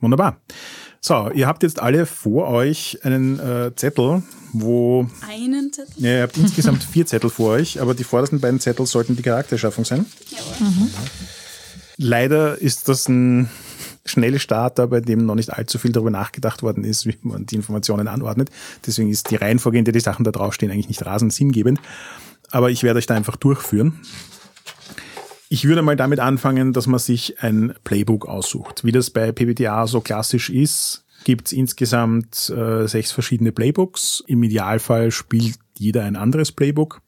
Wunderbar. 0.00 0.40
So, 1.00 1.30
ihr 1.30 1.46
habt 1.46 1.62
jetzt 1.62 1.80
alle 1.80 2.04
vor 2.06 2.48
euch 2.48 2.98
einen 3.04 3.38
äh, 3.38 3.72
Zettel, 3.76 4.22
wo 4.52 5.08
Einen 5.28 5.72
Zettel? 5.72 5.94
ja, 5.98 6.16
ihr 6.16 6.22
habt 6.22 6.36
insgesamt 6.36 6.82
vier 6.84 7.06
Zettel 7.06 7.30
vor 7.30 7.52
euch, 7.52 7.80
aber 7.80 7.94
die 7.94 8.04
vordersten 8.04 8.40
beiden 8.40 8.60
Zettel 8.60 8.86
sollten 8.86 9.16
die 9.16 9.22
Charakterschaffung 9.22 9.84
sein. 9.84 10.06
Leider 11.96 12.58
ist 12.58 12.88
das 12.88 13.08
ein 13.08 13.50
Schnellstarter, 14.06 14.86
bei 14.86 15.00
dem 15.00 15.26
noch 15.26 15.34
nicht 15.34 15.52
allzu 15.52 15.78
viel 15.78 15.92
darüber 15.92 16.10
nachgedacht 16.10 16.62
worden 16.62 16.84
ist, 16.84 17.06
wie 17.06 17.16
man 17.22 17.46
die 17.46 17.56
Informationen 17.56 18.08
anordnet. 18.08 18.50
Deswegen 18.86 19.10
ist 19.10 19.30
die 19.30 19.36
Reihenfolge, 19.36 19.78
in 19.78 19.84
der 19.84 19.92
die 19.92 20.00
Sachen 20.00 20.24
da 20.24 20.32
draufstehen, 20.32 20.72
eigentlich 20.72 20.88
nicht 20.88 21.04
rasend 21.04 21.32
sinngebend. 21.32 21.78
Aber 22.50 22.70
ich 22.70 22.82
werde 22.82 22.98
euch 22.98 23.06
da 23.06 23.14
einfach 23.14 23.36
durchführen. 23.36 24.00
Ich 25.52 25.64
würde 25.64 25.82
mal 25.82 25.96
damit 25.96 26.20
anfangen, 26.20 26.72
dass 26.72 26.86
man 26.86 27.00
sich 27.00 27.42
ein 27.42 27.74
Playbook 27.82 28.28
aussucht. 28.28 28.84
Wie 28.84 28.92
das 28.92 29.10
bei 29.10 29.32
PBTA 29.32 29.88
so 29.88 30.00
klassisch 30.00 30.48
ist, 30.48 31.04
gibt 31.24 31.48
es 31.48 31.52
insgesamt 31.52 32.50
äh, 32.50 32.86
sechs 32.86 33.10
verschiedene 33.10 33.50
Playbooks. 33.50 34.22
Im 34.28 34.44
Idealfall 34.44 35.10
spielt 35.10 35.58
jeder 35.76 36.04
ein 36.04 36.14
anderes 36.14 36.52
Playbook. 36.52 37.02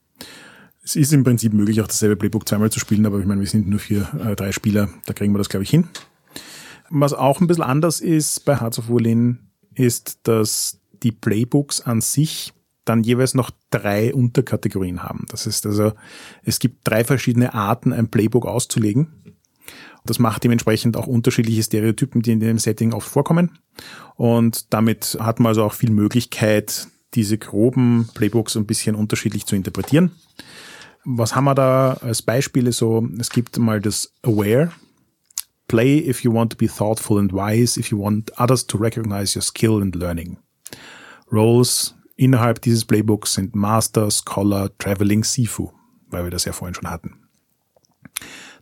Es 0.83 0.96
ist 0.96 1.12
im 1.12 1.22
Prinzip 1.22 1.52
möglich, 1.52 1.81
auch 1.81 1.87
dasselbe 1.87 2.16
Playbook 2.16 2.48
zweimal 2.48 2.72
zu 2.72 2.81
spielen, 2.81 3.07
aber 3.07 3.20
ich 3.20 3.26
meine, 3.26 3.40
wir 3.40 3.46
sind 3.46 3.68
nur 3.68 3.78
vier, 3.78 4.09
äh, 4.18 4.35
drei 4.35 4.50
Spieler, 4.50 4.88
da 5.07 5.12
kriegen 5.12 5.33
wir 5.33 5.38
das, 5.38 5.48
glaube 5.48 5.62
ich, 5.62 5.70
hin. 5.70 5.87
Was 6.90 7.12
auch 7.12 7.40
ein 7.40 7.46
bisschen 7.46 7.62
anders 7.62 8.00
ist 8.00 8.44
bei 8.44 8.59
Hearts 8.59 8.81
of 8.81 8.88
Wurlin, 8.88 9.38
ist, 9.76 10.18
dass 10.24 10.81
die 11.05 11.12
Playbooks 11.12 11.81
an 11.81 12.00
sich 12.00 12.52
dann 12.85 13.03
jeweils 13.03 13.35
noch 13.35 13.51
drei 13.71 14.12
Unterkategorien 14.12 15.03
haben. 15.03 15.27
Das 15.31 15.47
ist 15.47 15.66
also, 15.66 15.92
es 16.45 16.59
gibt 16.59 16.81
drei 16.85 17.05
verschiedene 17.05 17.55
Arten, 17.55 17.92
ein 17.92 18.09
Playbook 18.09 18.47
auszulegen. 18.47 19.37
Das 20.05 20.18
macht 20.18 20.42
dementsprechend 20.42 20.97
auch 20.97 21.07
unterschiedliche 21.07 21.62
Stereotypen, 21.62 22.23
die 22.23 22.33
in 22.33 22.40
dem 22.40 22.59
Setting 22.59 22.92
oft 22.92 23.09
vorkommen. 23.09 23.59
Und 24.16 24.73
damit 24.73 25.16
hat 25.21 25.38
man 25.38 25.51
also 25.51 25.62
auch 25.64 25.75
viel 25.75 25.90
Möglichkeit, 25.90 26.88
diese 27.14 27.38
groben 27.38 28.09
Playbooks 28.14 28.57
ein 28.57 28.66
bisschen 28.66 28.97
unterschiedlich 28.97 29.47
zu 29.47 29.55
interpretieren. 29.55 30.12
Was 31.05 31.37
haben 31.37 31.45
wir 31.45 31.55
da 31.55 31.95
als 31.95 32.23
Beispiele 32.23 32.73
so? 32.73 33.07
Es 33.18 33.31
gibt 33.31 33.59
mal 33.59 33.81
das 33.81 34.12
Aware. 34.23 34.73
Play 35.68 35.99
if 35.99 36.23
you 36.23 36.33
want 36.33 36.53
to 36.53 36.57
be 36.57 36.68
thoughtful 36.68 37.18
and 37.18 37.33
wise, 37.33 37.79
if 37.79 37.90
you 37.90 37.99
want 37.99 38.33
others 38.38 38.66
to 38.66 38.79
recognize 38.79 39.37
your 39.37 39.42
skill 39.42 39.81
and 39.81 39.95
learning. 39.95 40.38
Roles 41.31 41.95
innerhalb 42.16 42.61
dieses 42.61 42.85
Playbooks 42.85 43.35
sind 43.35 43.55
Master, 43.55 44.11
Scholar, 44.11 44.70
Traveling, 44.79 45.25
Sifu, 45.25 45.70
weil 46.09 46.25
wir 46.25 46.31
das 46.31 46.44
ja 46.44 46.53
vorhin 46.53 46.75
schon 46.75 46.90
hatten. 46.90 47.18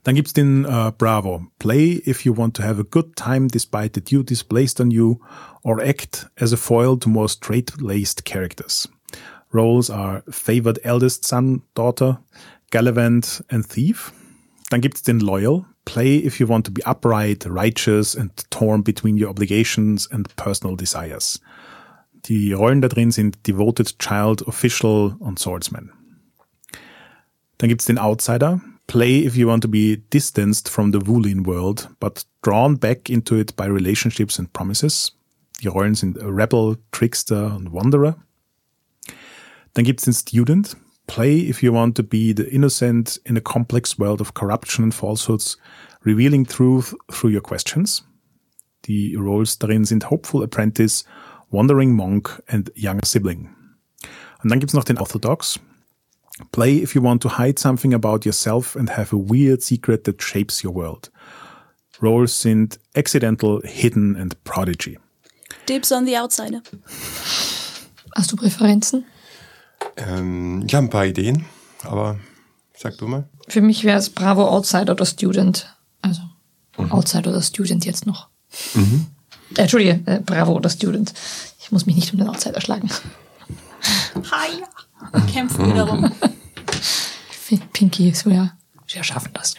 Dann 0.03 0.15
gibt's 0.15 0.33
den 0.33 0.65
äh, 0.65 0.93
Bravo. 0.97 1.47
Play 1.59 2.03
if 2.07 2.25
you 2.25 2.37
want 2.37 2.57
to 2.57 2.63
have 2.63 2.81
a 2.81 2.87
good 2.89 3.17
time 3.17 3.49
despite 3.49 3.93
the 3.95 4.01
duties 4.01 4.43
placed 4.43 4.81
on 4.81 4.91
you 4.91 5.21
or 5.63 5.81
act 5.81 6.31
as 6.37 6.53
a 6.53 6.57
foil 6.57 6.99
to 6.99 7.09
more 7.09 7.29
straight-laced 7.29 8.25
characters. 8.25 8.89
Roles 9.53 9.91
are 9.91 10.23
favored 10.31 10.79
eldest 10.85 11.27
son, 11.27 11.63
daughter, 11.75 12.21
Gallivant 12.71 13.45
and 13.49 13.69
Thief. 13.69 14.13
Dann 14.71 14.81
gibt's 14.81 15.03
den 15.03 15.21
Loyal. 15.21 15.67
Play 15.85 16.19
if 16.19 16.39
you 16.39 16.47
want 16.47 16.65
to 16.67 16.71
be 16.71 16.85
upright, 16.85 17.45
righteous 17.47 18.15
and 18.15 18.31
torn 18.51 18.83
between 18.83 19.19
your 19.19 19.29
obligations 19.29 20.07
and 20.07 20.29
personal 20.37 20.77
desires. 20.77 21.41
Die 22.27 22.53
Rollen 22.53 22.81
da 22.81 22.89
drin 22.89 23.11
sind 23.11 23.47
Devoted 23.47 23.99
Child, 23.99 24.43
Official 24.43 25.17
und 25.19 25.39
Swordsman. 25.39 25.91
Dann 27.59 27.69
gibt's 27.69 27.87
den 27.87 27.99
Outsider. 27.99 28.61
Play 28.87 29.25
if 29.25 29.37
you 29.37 29.47
want 29.47 29.63
to 29.63 29.69
be 29.69 30.03
distanced 30.13 30.69
from 30.69 30.93
the 30.93 31.07
Wulin 31.07 31.47
world, 31.47 31.89
but 32.01 32.27
drawn 32.43 32.79
back 32.79 33.09
into 33.09 33.37
it 33.37 33.55
by 33.57 33.65
relationships 33.65 34.39
and 34.39 34.53
promises. 34.53 35.17
Die 35.63 35.69
Rollen 35.69 35.95
sind 35.95 36.19
Rebel, 36.21 36.79
Trickster 36.91 37.55
und 37.55 37.73
Wanderer. 37.73 38.17
Dann 39.75 39.85
gibt's 39.85 40.05
den 40.05 40.15
Student. 40.15 40.77
Play 41.07 41.49
if 41.49 41.63
you 41.63 41.73
want 41.73 41.97
to 41.97 42.03
be 42.03 42.33
the 42.37 42.45
innocent 42.45 43.21
in 43.25 43.37
a 43.37 43.41
complex 43.41 43.99
world 43.99 44.21
of 44.21 44.35
corruption 44.35 44.85
and 44.85 44.95
falsehoods, 44.95 45.59
revealing 46.05 46.47
truth 46.47 46.95
through 47.11 47.33
your 47.33 47.43
questions. 47.43 48.05
Die 48.87 49.15
Roles 49.17 49.59
darin 49.59 49.85
sind 49.85 50.11
Hopeful 50.11 50.43
Apprentice, 50.43 51.05
Wandering 51.51 51.95
Monk 51.95 52.43
and 52.47 52.73
Young 52.77 53.01
Sibling. 53.05 53.51
Und 54.43 54.51
dann 54.51 54.61
gibt's 54.61 54.75
noch 54.75 54.85
den 54.85 54.99
Orthodox. 54.99 55.61
Play 56.53 56.79
if 56.79 56.95
you 56.95 57.03
want 57.03 57.23
to 57.23 57.39
hide 57.39 57.59
something 57.59 57.93
about 57.93 58.21
yourself 58.25 58.77
and 58.77 58.97
have 58.97 59.15
a 59.15 59.19
weird 59.19 59.63
secret 59.63 60.05
that 60.05 60.23
shapes 60.23 60.65
your 60.65 60.75
world. 60.75 61.11
Roles 62.01 62.41
sind 62.41 62.79
Accidental, 62.95 63.61
Hidden 63.63 64.17
and 64.17 64.43
Prodigy. 64.45 64.99
Dibs 65.69 65.93
on 65.93 66.07
the 66.07 66.17
Outsider. 66.17 66.63
Hast 68.17 68.33
du 68.33 68.37
Präferenzen? 68.37 69.05
Ähm, 69.97 70.65
ich 70.67 70.75
habe 70.75 70.87
ein 70.87 70.91
paar 70.91 71.07
Ideen, 71.07 71.45
aber 71.83 72.19
sag 72.75 72.97
du 72.99 73.07
mal. 73.07 73.29
Für 73.49 73.61
mich 73.61 73.85
wäre 73.85 73.99
es 73.99 74.09
Bravo 74.09 74.47
Outsider 74.49 74.93
oder 74.93 75.05
Student. 75.05 75.77
Also 76.01 76.23
Outsider 76.77 77.31
oder 77.31 77.43
Student 77.43 77.85
jetzt 77.85 78.07
noch. 78.07 78.29
Äh, 79.57 79.63
Entschuldige, 79.63 80.01
äh, 80.07 80.21
Bravo 80.21 80.53
oder 80.53 80.71
Student. 80.71 81.13
Ich 81.61 81.73
muss 81.73 81.87
mich 81.87 81.97
nicht 81.97 82.13
um 82.13 82.19
den 82.19 82.29
Outsider 82.29 82.61
schlagen. 82.61 82.89
Ja. 84.15 85.21
Kämpfen 85.33 85.71
wiederum. 85.73 86.11
Pinky, 87.73 88.13
so 88.15 88.31
ja. 88.31 88.53
Wir 88.87 89.03
schaffen 89.03 89.31
das. 89.35 89.55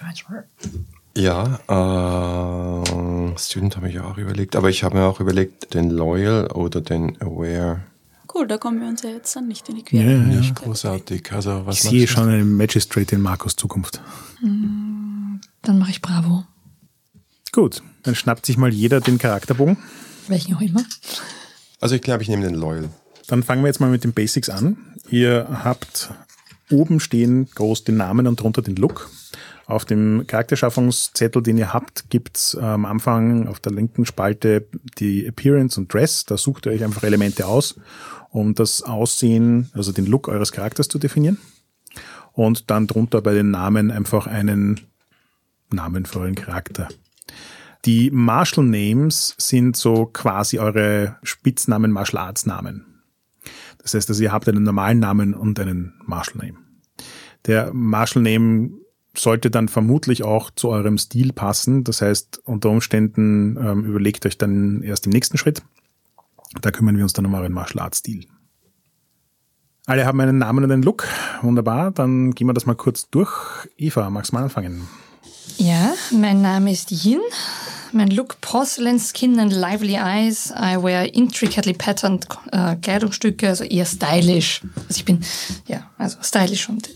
Ja, 1.17 1.59
äh, 1.67 3.37
Student 3.37 3.75
habe 3.75 3.89
ich 3.89 3.99
auch 3.99 4.17
überlegt, 4.17 4.55
aber 4.55 4.69
ich 4.69 4.83
habe 4.83 4.97
mir 4.97 5.05
auch 5.05 5.19
überlegt, 5.19 5.73
den 5.73 5.89
Loyal 5.89 6.47
oder 6.51 6.79
den 6.81 7.21
Aware. 7.21 7.81
Cool, 8.33 8.47
da 8.47 8.57
kommen 8.57 8.79
wir 8.79 8.87
uns 8.87 9.01
ja 9.01 9.09
jetzt 9.09 9.35
dann 9.35 9.49
nicht 9.49 9.67
in 9.67 9.75
die 9.75 9.83
Quere. 9.83 10.03
ja, 10.03 10.11
ja. 10.11 10.17
Nicht 10.17 10.55
großartig. 10.55 11.33
Also 11.33 11.65
was 11.65 11.83
Ich 11.83 11.89
sehe 11.89 12.07
schon 12.07 12.29
einen 12.29 12.55
Magistrate 12.55 13.15
in 13.15 13.21
Markus 13.21 13.57
Zukunft. 13.57 14.01
Dann 14.41 15.79
mache 15.79 15.91
ich 15.91 16.01
Bravo. 16.01 16.45
Gut, 17.51 17.83
dann 18.03 18.15
schnappt 18.15 18.45
sich 18.45 18.57
mal 18.57 18.73
jeder 18.73 19.01
den 19.01 19.17
Charakterbogen. 19.17 19.77
Welchen 20.27 20.55
auch 20.55 20.61
immer. 20.61 20.83
Also 21.79 21.95
ich 21.95 22.01
glaube, 22.01 22.23
ich 22.23 22.29
nehme 22.29 22.43
den 22.43 22.55
Loyal. 22.55 22.89
Dann 23.27 23.43
fangen 23.43 23.63
wir 23.63 23.67
jetzt 23.67 23.79
mal 23.79 23.89
mit 23.89 24.03
den 24.03 24.13
Basics 24.13 24.49
an. 24.49 24.77
Ihr 25.09 25.47
habt 25.63 26.11
oben 26.71 26.99
stehen 26.99 27.49
groß 27.53 27.83
den 27.83 27.97
Namen 27.97 28.27
und 28.27 28.39
drunter 28.39 28.61
den 28.61 28.75
Look. 28.75 29.09
Auf 29.65 29.85
dem 29.85 30.25
Charakterschaffungszettel, 30.27 31.41
den 31.41 31.57
ihr 31.57 31.73
habt, 31.73 32.09
gibt's 32.09 32.55
äh, 32.55 32.59
am 32.59 32.85
Anfang 32.85 33.47
auf 33.47 33.59
der 33.59 33.71
linken 33.71 34.05
Spalte 34.05 34.67
die 34.97 35.25
Appearance 35.25 35.79
und 35.79 35.93
Dress. 35.93 36.25
Da 36.25 36.37
sucht 36.37 36.65
ihr 36.65 36.73
euch 36.73 36.83
einfach 36.83 37.03
Elemente 37.03 37.45
aus, 37.45 37.75
um 38.31 38.53
das 38.53 38.81
Aussehen, 38.83 39.69
also 39.73 39.91
den 39.91 40.07
Look 40.07 40.27
eures 40.27 40.51
Charakters 40.51 40.87
zu 40.87 40.99
definieren. 40.99 41.37
Und 42.33 42.69
dann 42.69 42.87
drunter 42.87 43.21
bei 43.21 43.33
den 43.33 43.51
Namen 43.51 43.91
einfach 43.91 44.27
einen 44.27 44.81
Namen 45.69 46.05
für 46.05 46.19
euren 46.19 46.35
Charakter. 46.35 46.87
Die 47.85 48.11
Martial 48.11 48.65
Names 48.65 49.35
sind 49.37 49.75
so 49.75 50.05
quasi 50.05 50.59
eure 50.59 51.17
Spitznamen, 51.23 51.91
Martial 51.91 52.21
Arts 52.23 52.45
Namen. 52.45 52.85
Das 53.79 53.95
heißt, 53.95 54.09
also 54.09 54.21
ihr 54.21 54.31
habt 54.31 54.47
einen 54.47 54.63
normalen 54.63 54.99
Namen 54.99 55.33
und 55.33 55.59
einen 55.59 55.93
Martial 56.05 56.45
Name. 56.45 56.59
Der 57.47 57.73
Martial 57.73 58.23
Name 58.23 58.69
sollte 59.17 59.49
dann 59.49 59.67
vermutlich 59.67 60.23
auch 60.23 60.51
zu 60.51 60.69
eurem 60.69 60.97
Stil 60.97 61.33
passen. 61.33 61.83
Das 61.83 62.01
heißt, 62.01 62.41
unter 62.45 62.69
Umständen 62.69 63.57
ähm, 63.57 63.83
überlegt 63.85 64.25
euch 64.25 64.37
dann 64.37 64.83
erst 64.83 65.07
im 65.07 65.11
nächsten 65.11 65.37
Schritt. 65.37 65.63
Da 66.61 66.71
kümmern 66.71 66.97
wir 66.97 67.03
uns 67.03 67.13
dann 67.13 67.25
um 67.25 67.33
euren 67.33 67.51
Martial 67.51 67.83
Arts 67.83 67.99
Stil. 67.99 68.27
Alle 69.87 70.05
haben 70.05 70.21
einen 70.21 70.37
Namen 70.37 70.63
und 70.63 70.71
einen 70.71 70.83
Look. 70.83 71.07
Wunderbar. 71.41 71.91
Dann 71.91 72.35
gehen 72.35 72.47
wir 72.47 72.53
das 72.53 72.67
mal 72.67 72.75
kurz 72.75 73.09
durch. 73.09 73.31
Eva, 73.77 74.09
magst 74.09 74.31
du 74.31 74.35
mal 74.35 74.43
anfangen? 74.43 74.87
Ja, 75.57 75.93
mein 76.11 76.41
Name 76.41 76.71
ist 76.71 76.91
Yin. 76.91 77.19
Mein 77.93 78.09
Look 78.09 78.39
porcelain 78.41 78.99
skin 78.99 79.39
and 79.39 79.51
lively 79.51 79.97
eyes. 79.97 80.51
I 80.51 80.77
wear 80.81 81.13
intricately 81.13 81.73
patterned 81.73 82.27
äh, 82.51 82.75
Kleidungsstücke, 82.77 83.49
also 83.49 83.63
eher 83.63 83.85
stylish. 83.85 84.61
Also 84.87 84.97
ich 84.97 85.05
bin 85.05 85.21
ja, 85.67 85.89
also 85.97 86.17
stylish 86.21 86.69
und 86.69 86.89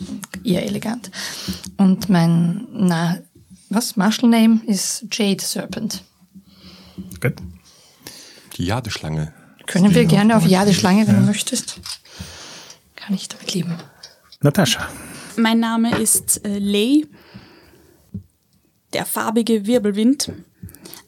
eher 0.44 0.64
elegant. 0.64 1.12
Und 1.78 2.10
mein 2.10 2.68
na 2.72 3.18
was 3.70 3.96
Martial 3.98 4.30
Name 4.30 4.62
ist 4.68 5.06
Jade 5.12 5.44
Serpent. 5.44 6.04
Gut. 7.20 7.36
Die 8.58 8.66
Jadeschlange. 8.66 9.34
Können 9.66 9.94
wir 9.94 10.06
gerne 10.06 10.38
auf 10.38 10.46
Jade 10.46 10.74
Schlange, 10.74 11.08
wenn 11.08 11.16
du 11.16 11.22
möchtest. 11.22 11.80
Kann 12.96 13.16
ich 13.16 13.28
damit 13.28 13.54
leben. 13.54 13.76
Natascha. 14.42 14.88
Mein 15.38 15.60
Name 15.60 15.98
ist 15.98 16.46
äh, 16.46 16.60
Lei, 16.60 17.06
der 18.94 19.06
farbige 19.06 19.66
Wirbelwind. 19.66 20.32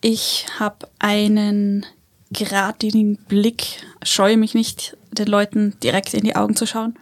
Ich 0.01 0.45
habe 0.59 0.87
einen 0.99 1.85
geradlinigen 2.31 3.17
Blick, 3.27 3.83
scheue 4.03 4.37
mich 4.37 4.53
nicht, 4.53 4.97
den 5.11 5.27
Leuten 5.27 5.75
direkt 5.81 6.13
in 6.13 6.23
die 6.23 6.35
Augen 6.35 6.55
zu 6.55 6.65
schauen. 6.65 6.97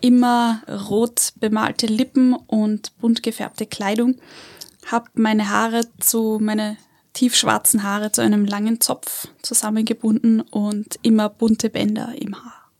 Immer 0.00 0.62
rot 0.88 1.32
bemalte 1.36 1.86
Lippen 1.86 2.34
und 2.34 2.98
bunt 2.98 3.22
gefärbte 3.22 3.66
Kleidung. 3.66 4.16
Hab 4.90 5.08
meine 5.14 5.48
Haare 5.48 5.82
zu, 6.00 6.38
meine 6.40 6.76
tiefschwarzen 7.14 7.82
Haare 7.82 8.12
zu 8.12 8.20
einem 8.20 8.44
langen 8.44 8.80
Zopf 8.80 9.28
zusammengebunden 9.40 10.40
und 10.40 10.98
immer 11.02 11.28
bunte 11.28 11.70
Bänder 11.70 12.12
im 12.20 12.34
Haar. 12.34 12.70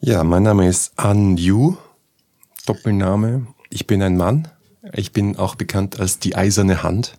Ja, 0.00 0.24
mein 0.24 0.42
Name 0.42 0.66
ist 0.66 0.98
An 0.98 1.36
Yu, 1.36 1.76
Doppelname. 2.66 3.46
Ich 3.68 3.86
bin 3.86 4.02
ein 4.02 4.16
Mann. 4.16 4.48
Ich 4.94 5.12
bin 5.12 5.36
auch 5.36 5.56
bekannt 5.56 6.00
als 6.00 6.18
die 6.18 6.34
eiserne 6.34 6.82
Hand. 6.82 7.18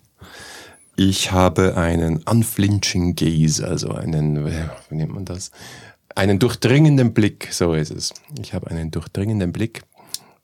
Ich 0.95 1.31
habe 1.31 1.77
einen 1.77 2.17
unflinching 2.23 3.15
gaze, 3.15 3.65
also 3.67 3.91
einen, 3.91 4.45
wie 4.45 4.95
nennt 4.95 5.13
man 5.13 5.25
das? 5.25 5.51
Einen 6.15 6.39
durchdringenden 6.39 7.13
Blick, 7.13 7.49
so 7.51 7.73
ist 7.73 7.91
es. 7.91 8.13
Ich 8.41 8.53
habe 8.53 8.69
einen 8.69 8.91
durchdringenden 8.91 9.51
Blick. 9.51 9.83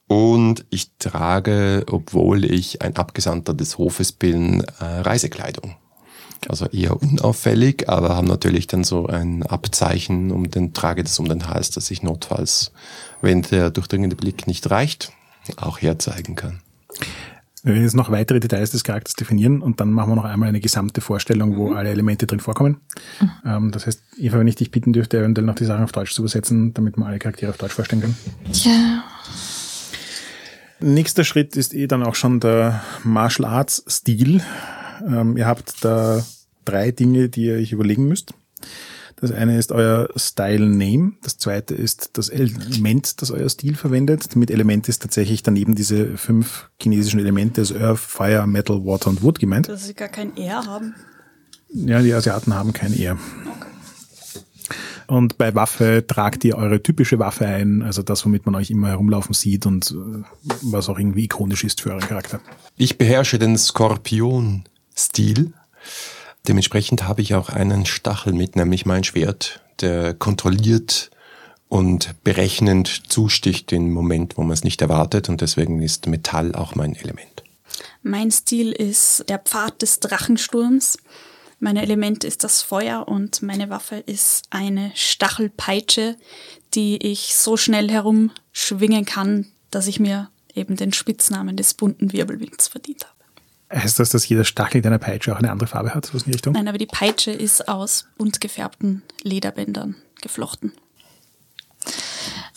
Und 0.08 0.66
ich 0.70 0.92
trage, 1.00 1.86
obwohl 1.92 2.46
ich 2.46 2.82
ein 2.82 2.96
Abgesandter 2.96 3.54
des 3.54 3.78
Hofes 3.78 4.14
bin, 4.14 4.62
äh, 4.80 4.84
Reisekleidung. 4.84 5.76
Also 6.48 6.66
eher 6.68 7.02
unauffällig, 7.02 7.90
aber 7.90 8.16
haben 8.16 8.28
natürlich 8.28 8.68
dann 8.68 8.86
so 8.86 9.08
ein 9.08 9.44
Abzeichen 9.44 10.32
um 10.32 10.50
den, 10.50 10.74
trage 10.74 11.04
das 11.04 11.20
um 11.20 11.28
den 11.28 11.50
Hals, 11.50 11.72
dass 11.72 11.92
ich 11.92 12.04
notfalls, 12.04 12.72
wenn 13.22 13.42
der 13.42 13.70
durchdringende 13.70 14.16
Blick 14.16 14.48
nicht 14.48 14.70
reicht, 14.70 15.12
auch 15.58 15.82
herzeigen 15.82 16.36
kann. 16.36 16.62
Wir 17.64 17.74
werden 17.74 17.84
jetzt 17.84 17.96
noch 17.96 18.12
weitere 18.12 18.40
Details 18.40 18.72
des 18.72 18.84
Charakters 18.84 19.16
definieren 19.16 19.62
und 19.62 19.80
dann 19.80 19.92
machen 19.92 20.12
wir 20.12 20.16
noch 20.16 20.26
einmal 20.26 20.50
eine 20.50 20.60
gesamte 20.60 21.02
Vorstellung, 21.02 21.58
wo 21.58 21.74
alle 21.74 21.90
Elemente 21.90 22.28
drin 22.28 22.40
vorkommen. 22.40 22.82
Ähm, 23.46 23.72
das 23.72 23.88
heißt, 23.88 24.02
Eva, 24.18 24.40
wenn 24.40 24.48
ich 24.48 24.56
dich 24.56 24.72
bitten 24.72 24.94
dürfte, 24.94 25.18
eventuell 25.18 25.46
noch 25.46 25.56
die 25.56 25.66
Sachen 25.66 25.84
auf 25.84 25.92
Deutsch 25.92 26.14
zu 26.14 26.22
übersetzen, 26.22 26.74
damit 26.74 26.98
wir 26.98 27.06
alle 27.06 27.20
Charaktere 27.20 27.50
auf 27.50 27.58
Deutsch 27.58 27.74
vorstellen 27.74 28.02
können. 28.02 28.18
Ja. 28.52 29.04
Nächster 30.80 31.24
Schritt 31.24 31.56
ist 31.56 31.74
eh 31.74 31.88
dann 31.88 32.04
auch 32.04 32.16
schon 32.16 32.40
der 32.40 32.84
Martial 33.04 33.50
Arts 33.50 33.84
Stil. 33.88 34.42
Ähm, 35.08 35.36
ihr 35.36 35.48
habt 35.48 35.84
da 35.84 36.24
drei 36.66 36.92
Dinge, 36.92 37.30
die 37.30 37.46
ihr 37.46 37.56
euch 37.56 37.72
überlegen 37.72 38.08
müsst. 38.08 38.34
Das 39.20 39.32
eine 39.32 39.58
ist 39.58 39.72
euer 39.72 40.10
Style 40.16 40.68
Name. 40.68 41.14
Das 41.24 41.40
zweite 41.40 41.74
ist 41.74 42.12
das 42.14 42.30
Element, 42.30 43.20
das 43.22 43.32
euer 43.32 43.50
Stil 43.50 43.76
verwendet. 43.76 44.36
Mit 44.36 44.52
Element 44.52 44.88
ist 44.88 45.02
tatsächlich 45.02 45.42
daneben 45.42 45.74
diese 45.74 46.18
fünf 46.18 46.70
chinesischen 46.80 47.20
Elemente, 47.20 47.62
also 47.62 47.76
Earth, 47.78 48.00
Fire, 48.00 48.46
Metal, 48.46 48.86
Water 48.86 49.10
und 49.10 49.24
Wood 49.24 49.40
gemeint. 49.40 49.70
Dass 49.70 49.88
sie 49.88 49.96
gar 49.96 50.10
kein 50.10 50.38
R 50.38 50.64
haben. 50.66 50.94
Ja, 51.70 52.02
die 52.02 52.14
Asiaten 52.14 52.54
haben 52.54 52.74
kein 52.74 52.94
R. 52.94 53.18
Und 55.08 55.38
bei 55.40 55.56
Waffe 55.56 56.06
tragt 56.06 56.44
ihr 56.44 56.56
eure 56.58 56.84
typische 56.84 57.18
Waffe 57.18 57.48
ein, 57.48 57.82
also 57.82 58.04
das, 58.04 58.24
womit 58.26 58.46
man 58.46 58.56
euch 58.56 58.70
immer 58.70 58.90
herumlaufen 58.90 59.34
sieht 59.34 59.66
und 59.66 59.92
äh, 59.92 60.24
was 60.62 60.90
auch 60.90 61.00
irgendwie 61.00 61.24
ikonisch 61.24 61.64
ist 61.64 61.82
für 61.82 61.90
euren 61.92 62.02
Charakter. 62.02 62.40
Ich 62.76 62.98
beherrsche 62.98 63.40
den 63.40 63.58
Skorpion-Stil. 63.58 65.54
Dementsprechend 66.48 67.08
habe 67.08 67.22
ich 67.22 67.36
auch 67.36 67.50
einen 67.50 67.86
Stachel 67.86 68.34
mit, 68.34 68.56
nämlich 68.56 68.86
mein 68.86 69.04
Schwert, 69.04 69.62
der 69.82 70.14
kontrolliert 70.14 71.12
und 71.70 72.16
berechnend 72.24 73.12
zusticht 73.12 73.72
im 73.74 73.92
Moment, 73.92 74.38
wo 74.38 74.44
man 74.44 74.54
es 74.54 74.64
nicht 74.64 74.82
erwartet. 74.82 75.28
Und 75.28 75.42
deswegen 75.42 75.82
ist 75.82 76.08
Metall 76.08 76.56
auch 76.56 76.76
mein 76.76 76.96
Element. 76.96 77.44
Mein 78.02 78.32
Stil 78.32 78.72
ist 78.72 79.26
der 79.28 79.40
Pfad 79.40 79.82
des 79.82 80.00
Drachensturms. 80.00 80.98
Mein 81.60 81.76
Element 81.76 82.24
ist 82.24 82.44
das 82.44 82.62
Feuer 82.62 83.08
und 83.08 83.42
meine 83.42 83.70
Waffe 83.70 83.96
ist 83.98 84.46
eine 84.52 84.92
Stachelpeitsche, 84.96 86.16
die 86.74 86.98
ich 86.98 87.36
so 87.36 87.58
schnell 87.58 87.90
herumschwingen 87.90 89.06
kann, 89.06 89.48
dass 89.72 89.88
ich 89.88 90.00
mir 90.00 90.30
eben 90.54 90.76
den 90.76 90.94
Spitznamen 90.94 91.58
des 91.58 91.74
bunten 91.74 92.14
Wirbelwinds 92.14 92.68
verdient 92.68 93.06
habe. 93.06 93.17
Heißt 93.74 94.00
das, 94.00 94.12
dass 94.12 94.28
jeder 94.28 94.46
Stachel 94.46 94.82
deiner 94.82 94.98
Peitsche 94.98 95.34
auch 95.34 95.40
eine 95.40 95.52
andere 95.52 95.68
Farbe 95.68 95.94
hat, 95.94 96.06
so 96.06 96.18
in 96.18 96.24
die 96.26 96.32
Richtung? 96.32 96.54
Nein, 96.54 96.68
aber 96.68 96.78
die 96.78 96.86
Peitsche 96.86 97.32
ist 97.32 97.68
aus 97.68 98.08
bunt 98.18 98.40
gefärbten 98.40 99.04
Lederbändern 99.24 99.96
geflochten. 100.22 100.72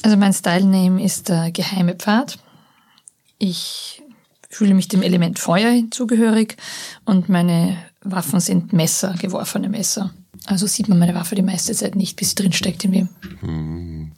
Also 0.03 0.17
mein 0.17 0.33
Style-Name 0.33 1.03
ist 1.05 1.29
der 1.29 1.51
geheime 1.51 1.95
Pfad. 1.95 2.39
Ich 3.39 4.03
fühle 4.49 4.75
mich 4.75 4.89
dem 4.89 5.03
Element 5.03 5.39
Feuer 5.39 5.71
hinzugehörig 5.71 6.57
und 7.05 7.29
meine 7.29 7.77
Waffen 8.03 8.41
sind 8.41 8.73
Messer, 8.73 9.15
geworfene 9.21 9.69
Messer. 9.69 10.13
Also 10.47 10.67
sieht 10.67 10.89
man 10.89 10.99
meine 10.99 11.15
Waffe 11.15 11.35
die 11.35 11.43
meiste 11.43 11.75
Zeit 11.75 11.97
nicht, 11.97 12.17
bis 12.17 12.31
sie 12.31 12.35
drin 12.37 12.53
steckt 12.53 12.85
in 12.85 12.93
wem. 12.93 13.09
Ähm, 13.43 14.13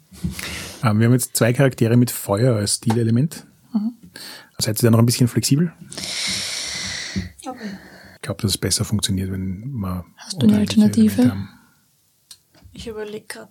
wir 0.81 0.89
haben 0.89 1.13
jetzt 1.13 1.35
zwei 1.35 1.53
Charaktere 1.53 1.97
mit 1.97 2.11
Feuer 2.11 2.55
als 2.55 2.75
Stilelement. 2.75 3.45
Mhm. 3.73 3.93
Seid 4.57 4.79
ihr 4.79 4.87
da 4.87 4.91
noch 4.91 4.99
ein 4.99 5.05
bisschen 5.05 5.27
flexibel? 5.27 5.73
Ich 8.15 8.21
glaube, 8.21 8.41
dass 8.41 8.51
es 8.51 8.57
besser 8.57 8.85
funktioniert, 8.85 9.31
wenn 9.31 9.69
man. 9.71 10.05
Hast 10.17 10.41
du 10.41 10.47
eine 10.47 10.59
Alternative? 10.59 11.35
Ich 12.71 12.87
überlege 12.87 13.25
gerade. 13.27 13.49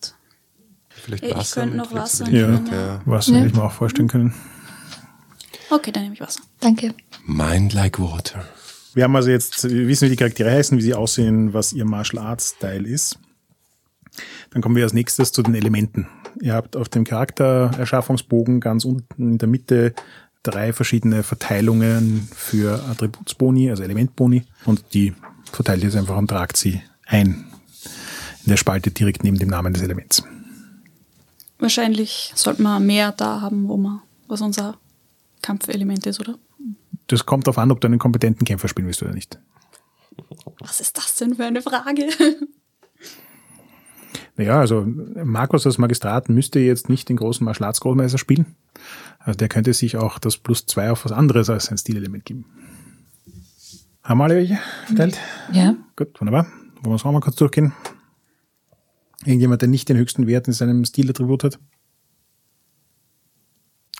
Vielleicht 0.88 1.24
Ich 1.24 1.34
Wasser 1.34 1.60
könnte 1.62 1.76
mit 1.76 1.84
noch 1.86 1.94
Wasser 1.94 2.26
nehmen. 2.28 2.66
ja. 2.72 3.00
Was 3.04 3.26
Ja. 3.28 3.34
hätte 3.36 3.46
ich 3.48 3.54
mir 3.54 3.64
auch 3.64 3.72
vorstellen 3.72 4.08
können. 4.08 4.34
Okay, 5.70 5.90
dann 5.92 6.02
nehme 6.04 6.14
ich 6.14 6.20
Wasser. 6.20 6.40
Danke. 6.60 6.94
Mind 7.26 7.72
like 7.72 7.98
water. 7.98 8.44
Wir 8.94 9.04
haben 9.04 9.16
also 9.16 9.30
jetzt, 9.30 9.64
wir 9.70 9.88
wissen, 9.88 10.06
wie 10.06 10.10
die 10.10 10.16
Charaktere 10.16 10.50
heißen, 10.50 10.76
wie 10.76 10.82
sie 10.82 10.94
aussehen, 10.94 11.54
was 11.54 11.72
ihr 11.72 11.86
Martial 11.86 12.22
Arts 12.22 12.54
Style 12.58 12.86
ist. 12.86 13.18
Dann 14.50 14.60
kommen 14.60 14.76
wir 14.76 14.84
als 14.84 14.92
nächstes 14.92 15.32
zu 15.32 15.42
den 15.42 15.54
Elementen. 15.54 16.06
Ihr 16.42 16.52
habt 16.54 16.76
auf 16.76 16.90
dem 16.90 17.04
Charaktererschaffungsbogen 17.04 18.60
ganz 18.60 18.84
unten 18.84 19.32
in 19.32 19.38
der 19.38 19.48
Mitte 19.48 19.94
drei 20.42 20.72
verschiedene 20.72 21.22
Verteilungen 21.22 22.28
für 22.34 22.82
Attributsboni, 22.90 23.70
also 23.70 23.82
Elementboni, 23.82 24.44
und 24.64 24.84
die 24.94 25.14
verteilt 25.52 25.80
ihr 25.82 25.88
jetzt 25.88 25.96
einfach 25.96 26.16
und 26.16 26.28
tragt 26.28 26.56
sie 26.56 26.82
ein 27.06 27.44
in 28.44 28.50
der 28.50 28.56
Spalte 28.56 28.90
direkt 28.90 29.22
neben 29.22 29.38
dem 29.38 29.48
Namen 29.48 29.72
des 29.72 29.82
Elements. 29.82 30.24
Wahrscheinlich 31.58 32.32
sollte 32.34 32.62
man 32.62 32.84
mehr 32.84 33.12
da 33.12 33.40
haben, 33.40 33.68
wo 33.68 33.76
man, 33.76 34.02
was 34.26 34.40
unser 34.40 34.78
Kampfelement 35.42 36.06
ist, 36.06 36.18
oder? 36.18 36.38
Das 37.06 37.24
kommt 37.24 37.46
darauf 37.46 37.58
an, 37.58 37.70
ob 37.70 37.80
du 37.80 37.86
einen 37.86 38.00
kompetenten 38.00 38.44
Kämpfer 38.44 38.68
spielen 38.68 38.86
willst 38.86 39.02
oder 39.02 39.12
nicht. 39.12 39.38
Was 40.58 40.80
ist 40.80 40.98
das 40.98 41.14
denn 41.16 41.36
für 41.36 41.44
eine 41.44 41.62
Frage? 41.62 42.08
Naja, 44.36 44.60
also 44.60 44.86
Markus 44.86 45.66
als 45.66 45.76
Magistrat 45.76 46.30
müsste 46.30 46.58
jetzt 46.58 46.88
nicht 46.88 47.08
den 47.08 47.16
großen 47.16 47.44
Martial 47.44 47.66
Arts 47.66 47.80
Großmeister 47.80 48.16
spielen. 48.16 48.56
Also 49.24 49.36
der 49.36 49.48
könnte 49.48 49.72
sich 49.72 49.96
auch 49.96 50.18
das 50.18 50.36
Plus 50.36 50.66
zwei 50.66 50.90
auf 50.90 51.04
was 51.04 51.12
anderes 51.12 51.48
als 51.48 51.66
sein 51.66 51.78
Stilelement 51.78 52.24
geben. 52.24 52.44
Haben 54.02 54.18
wir 54.18 54.24
alle 54.24 54.36
welche 54.36 54.58
verteilt? 54.86 55.18
Ja. 55.52 55.76
Gut, 55.96 56.20
wunderbar. 56.20 56.46
Wollen 56.80 56.92
wir 56.92 56.96
es 56.96 57.04
auch 57.04 57.12
mal 57.12 57.20
kurz 57.20 57.36
durchgehen? 57.36 57.72
Irgendjemand, 59.24 59.62
der 59.62 59.68
nicht 59.68 59.88
den 59.88 59.96
höchsten 59.96 60.26
Wert 60.26 60.48
in 60.48 60.52
seinem 60.52 60.84
Stilattribut 60.84 61.44
hat? 61.44 61.60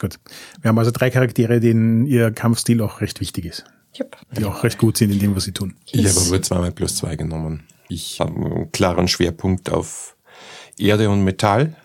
Gut. 0.00 0.18
Wir 0.60 0.68
haben 0.68 0.78
also 0.78 0.90
drei 0.90 1.10
Charaktere, 1.10 1.60
denen 1.60 2.06
ihr 2.06 2.32
Kampfstil 2.32 2.80
auch 2.80 3.00
recht 3.00 3.20
wichtig 3.20 3.44
ist. 3.44 3.64
Yep. 3.96 4.16
Die 4.36 4.44
auch 4.44 4.64
recht 4.64 4.78
gut 4.78 4.96
sind 4.96 5.12
in 5.12 5.20
dem, 5.20 5.36
was 5.36 5.44
sie 5.44 5.52
tun. 5.52 5.76
Ich 5.92 6.04
habe 6.08 6.26
aber 6.26 6.42
zweimal 6.42 6.72
plus 6.72 6.96
zwei 6.96 7.14
genommen. 7.14 7.62
Ich 7.88 8.18
habe 8.18 8.34
einen 8.34 8.72
klaren 8.72 9.06
Schwerpunkt 9.06 9.70
auf 9.70 10.16
Erde 10.76 11.10
und 11.10 11.22
Metall 11.22 11.76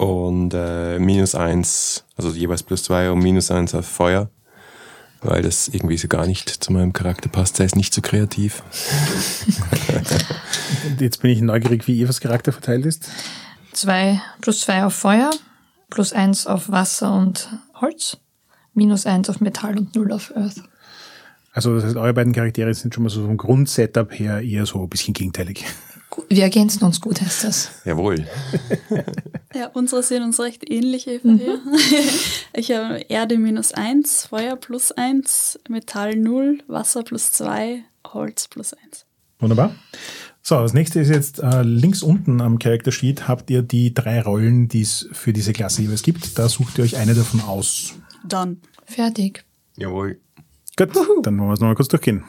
und 0.00 0.54
äh, 0.54 0.98
minus 0.98 1.34
eins, 1.34 2.06
also 2.16 2.30
jeweils 2.30 2.62
plus 2.62 2.84
zwei 2.84 3.10
und 3.10 3.18
minus 3.18 3.50
eins 3.50 3.74
auf 3.74 3.86
Feuer, 3.86 4.30
weil 5.20 5.42
das 5.42 5.68
irgendwie 5.68 5.98
so 5.98 6.08
gar 6.08 6.26
nicht 6.26 6.48
zu 6.48 6.72
meinem 6.72 6.94
Charakter 6.94 7.28
passt. 7.28 7.60
Er 7.60 7.66
ist 7.66 7.76
nicht 7.76 7.92
so 7.92 8.00
kreativ. 8.00 8.62
Jetzt 10.98 11.20
bin 11.20 11.30
ich 11.30 11.42
neugierig, 11.42 11.86
wie 11.86 12.00
Evas 12.00 12.20
Charakter 12.20 12.50
verteilt 12.50 12.86
ist. 12.86 13.10
Zwei 13.74 14.22
plus 14.40 14.62
zwei 14.62 14.84
auf 14.84 14.94
Feuer, 14.94 15.30
plus 15.90 16.14
eins 16.14 16.46
auf 16.46 16.70
Wasser 16.70 17.12
und 17.12 17.50
Holz, 17.74 18.16
minus 18.72 19.04
eins 19.04 19.28
auf 19.28 19.42
Metall 19.42 19.76
und 19.76 19.94
null 19.94 20.12
auf 20.12 20.34
Earth. 20.34 20.62
Also 21.52 21.74
das 21.74 21.84
heißt, 21.84 21.96
eure 21.96 22.14
beiden 22.14 22.32
Charaktere 22.32 22.72
sind 22.72 22.94
schon 22.94 23.02
mal 23.02 23.10
so 23.10 23.26
vom 23.26 23.36
Grundsetup 23.36 24.18
her 24.18 24.40
eher 24.40 24.64
so 24.64 24.82
ein 24.82 24.88
bisschen 24.88 25.12
gegenteilig. 25.12 25.66
Wir 26.28 26.44
ergänzen 26.44 26.84
uns 26.84 27.00
gut, 27.00 27.20
heißt 27.20 27.44
das. 27.44 27.70
Jawohl. 27.84 28.26
Ja, 29.52 29.66
unsere 29.74 30.04
sehen 30.04 30.22
uns 30.22 30.38
recht 30.38 30.70
ähnlich, 30.70 31.08
Eva. 31.08 31.32
Hier. 31.32 31.60
Ich 32.52 32.70
habe 32.70 33.00
Erde 33.08 33.36
minus 33.36 33.72
eins, 33.72 34.26
Feuer 34.26 34.54
plus 34.54 34.92
eins, 34.92 35.58
Metall 35.68 36.14
null, 36.14 36.62
Wasser 36.68 37.02
plus 37.02 37.32
zwei, 37.32 37.82
Holz 38.06 38.46
plus 38.46 38.74
eins. 38.74 39.06
Wunderbar. 39.40 39.74
So, 40.42 40.56
das 40.56 40.72
nächste 40.72 41.00
ist 41.00 41.08
jetzt 41.08 41.40
äh, 41.40 41.62
links 41.62 42.02
unten 42.02 42.40
am 42.40 42.60
Character 42.60 42.92
Sheet 42.92 43.26
habt 43.26 43.50
ihr 43.50 43.62
die 43.62 43.92
drei 43.92 44.22
Rollen, 44.22 44.68
die 44.68 44.82
es 44.82 45.08
für 45.12 45.32
diese 45.32 45.52
Klasse 45.52 45.82
jeweils 45.82 46.02
gibt. 46.02 46.38
Da 46.38 46.48
sucht 46.48 46.78
ihr 46.78 46.84
euch 46.84 46.96
eine 46.96 47.14
davon 47.14 47.40
aus. 47.40 47.94
Done. 48.24 48.58
Fertig. 48.84 49.44
Jawohl. 49.76 50.20
Gut, 50.76 50.90
dann 51.24 51.38
wollen 51.38 51.48
wir 51.48 51.54
es 51.54 51.60
nochmal 51.60 51.74
kurz 51.74 51.88
durchgehen. 51.88 52.24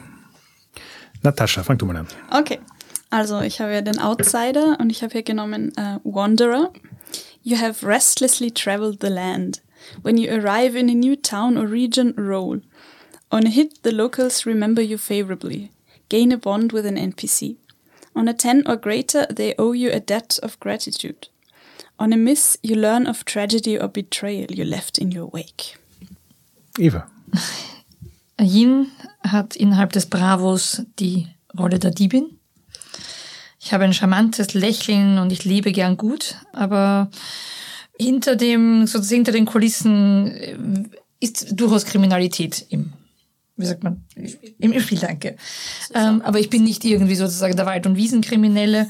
Natascha, 1.22 1.62
fang 1.62 1.78
du 1.78 1.86
mal 1.86 1.96
an. 1.96 2.08
Okay, 2.30 2.58
also 3.12 3.40
ich 3.42 3.60
habe 3.60 3.74
ja 3.74 3.82
den 3.82 3.98
Outsider 3.98 4.78
und 4.80 4.90
ich 4.90 5.02
habe 5.02 5.12
hier 5.12 5.22
genommen 5.22 5.72
äh, 5.76 5.98
Wanderer. 6.02 6.72
You 7.42 7.58
have 7.58 7.86
restlessly 7.86 8.50
traveled 8.50 9.00
the 9.00 9.10
land. 9.10 9.60
When 10.02 10.16
you 10.16 10.30
arrive 10.32 10.78
in 10.78 10.88
a 10.88 10.94
new 10.94 11.16
town 11.16 11.58
or 11.58 11.66
region, 11.66 12.14
roll. 12.16 12.62
On 13.30 13.46
a 13.46 13.50
hit, 13.50 13.82
the 13.82 13.90
locals 13.90 14.46
remember 14.46 14.80
you 14.80 14.96
favorably. 14.96 15.70
Gain 16.08 16.32
a 16.32 16.38
bond 16.38 16.72
with 16.72 16.86
an 16.86 16.96
NPC. 16.96 17.56
On 18.14 18.28
a 18.28 18.34
10 18.34 18.64
or 18.66 18.76
greater, 18.76 19.26
they 19.26 19.54
owe 19.58 19.72
you 19.72 19.90
a 19.90 20.00
debt 20.00 20.38
of 20.42 20.58
gratitude. 20.60 21.28
On 21.98 22.12
a 22.12 22.16
miss, 22.16 22.56
you 22.62 22.76
learn 22.76 23.06
of 23.06 23.24
tragedy 23.24 23.78
or 23.78 23.88
betrayal 23.88 24.50
you 24.50 24.64
left 24.64 24.98
in 24.98 25.10
your 25.10 25.26
wake. 25.26 25.76
Eva. 26.78 27.06
Yin 28.40 28.90
hat 29.24 29.56
innerhalb 29.56 29.92
des 29.92 30.06
Bravos 30.06 30.82
die 30.98 31.28
Rolle 31.58 31.78
der 31.78 31.90
Diebin. 31.90 32.38
Ich 33.64 33.72
habe 33.72 33.84
ein 33.84 33.94
charmantes 33.94 34.54
Lächeln 34.54 35.18
und 35.18 35.30
ich 35.30 35.44
lebe 35.44 35.70
gern 35.70 35.96
gut, 35.96 36.34
aber 36.52 37.10
hinter 37.96 38.34
dem, 38.34 38.88
sozusagen 38.88 39.18
hinter 39.18 39.32
den 39.32 39.46
Kulissen 39.46 40.26
äh, 40.26 40.56
ist 41.20 41.46
durchaus 41.52 41.84
Kriminalität 41.84 42.66
im, 42.70 42.92
wie 43.56 43.66
sagt 43.66 43.84
man, 43.84 44.04
im 44.58 44.80
Spiel, 44.80 44.98
danke. 44.98 45.36
Ähm, 45.94 46.22
aber 46.22 46.40
ich 46.40 46.50
bin 46.50 46.64
nicht 46.64 46.84
irgendwie 46.84 47.14
sozusagen 47.14 47.54
der 47.54 47.66
Wald- 47.66 47.86
und 47.86 47.96
Wiesenkriminelle, 47.96 48.88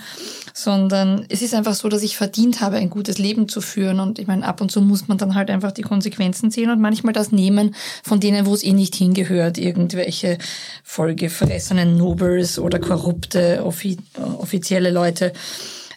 sondern 0.54 1.24
es 1.28 1.42
ist 1.42 1.54
einfach 1.54 1.74
so, 1.74 1.88
dass 1.88 2.02
ich 2.02 2.16
verdient 2.16 2.60
habe, 2.60 2.76
ein 2.76 2.90
gutes 2.90 3.18
Leben 3.18 3.48
zu 3.48 3.60
führen. 3.60 4.00
Und 4.00 4.18
ich 4.18 4.26
meine, 4.26 4.46
ab 4.46 4.60
und 4.60 4.70
zu 4.70 4.80
muss 4.80 5.08
man 5.08 5.18
dann 5.18 5.34
halt 5.34 5.50
einfach 5.50 5.72
die 5.72 5.82
Konsequenzen 5.82 6.50
ziehen 6.50 6.70
und 6.70 6.80
manchmal 6.80 7.12
das 7.12 7.32
nehmen 7.32 7.74
von 8.02 8.20
denen, 8.20 8.46
wo 8.46 8.54
es 8.54 8.62
eh 8.62 8.72
nicht 8.72 8.94
hingehört, 8.94 9.58
irgendwelche 9.58 10.38
vollgefressenen 10.84 11.96
Nobles 11.96 12.58
oder 12.58 12.78
korrupte 12.78 13.64
offi 13.64 13.98
offizielle 14.38 14.90
Leute. 14.90 15.32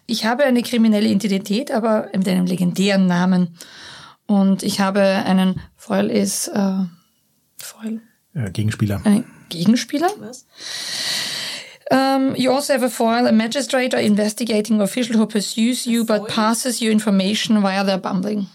Ich 0.07 0.25
habe 0.25 0.43
eine 0.43 0.61
kriminelle 0.61 1.09
Identität, 1.09 1.71
aber 1.71 2.09
mit 2.15 2.27
einem 2.27 2.45
legendären 2.45 3.07
Namen. 3.07 3.57
Und 4.27 4.63
ich 4.63 4.79
habe 4.79 5.01
einen 5.01 5.61
Foil 5.75 6.09
ist 6.09 6.47
äh, 6.47 6.83
Foil, 7.57 8.01
Äh, 8.33 8.51
Gegenspieler. 8.51 9.01
ein 9.03 9.25
Gegenspieler. 9.49 10.09
Was? 10.19 10.45
Um, 11.91 12.35
you 12.35 12.51
also 12.51 12.73
have 12.73 12.83
a 12.83 12.89
foil, 12.89 13.27
a 13.27 13.31
magistrate 13.31 13.93
or 13.93 13.99
investigating 13.99 14.81
official 14.81 15.17
who 15.17 15.27
pursues 15.27 15.85
you 15.85 16.03
but 16.03 16.27
passes 16.27 16.79
you 16.79 16.91
information 16.91 17.61
via 17.61 17.83
their 17.83 17.99
bumbling. 17.99 18.47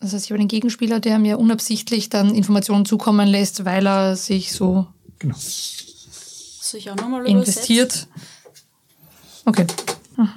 Das 0.00 0.12
heißt, 0.12 0.24
ich 0.24 0.30
habe 0.32 0.40
einen 0.40 0.48
Gegenspieler, 0.48 0.98
der 0.98 1.20
mir 1.20 1.38
unabsichtlich 1.38 2.08
dann 2.08 2.34
Informationen 2.34 2.84
zukommen 2.84 3.28
lässt, 3.28 3.64
weil 3.64 3.86
er 3.86 4.16
sich 4.16 4.52
so 4.52 4.88
Genau. 5.22 5.36
Auch 5.36 7.24
investiert. 7.24 8.08
Okay. 9.44 9.66
Mhm. 10.16 10.28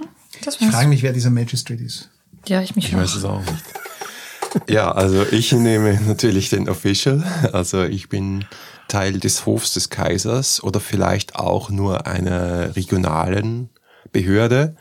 Das 0.43 0.61
Ich 0.61 0.67
frage 0.67 0.87
mich, 0.89 1.01
wer 1.01 1.13
dieser 1.13 1.31
Magistrate 1.31 1.81
ist. 1.81 2.09
Ja, 2.47 2.61
ich 2.61 2.75
mich 2.75 2.89
Ich 2.89 2.95
weiß 2.95 3.15
es 3.15 3.23
auch 3.23 3.39
nicht. 3.39 4.69
Ja, 4.69 4.91
also 4.91 5.25
ich 5.31 5.51
nehme 5.53 5.99
natürlich 6.07 6.49
den 6.49 6.69
Official. 6.69 7.23
Also 7.51 7.83
ich 7.83 8.09
bin 8.09 8.45
Teil 8.87 9.19
des 9.19 9.45
Hofs 9.45 9.73
des 9.73 9.89
Kaisers 9.89 10.63
oder 10.63 10.79
vielleicht 10.79 11.35
auch 11.35 11.69
nur 11.69 12.07
einer 12.07 12.75
regionalen 12.75 13.69
Behörde. 14.11 14.75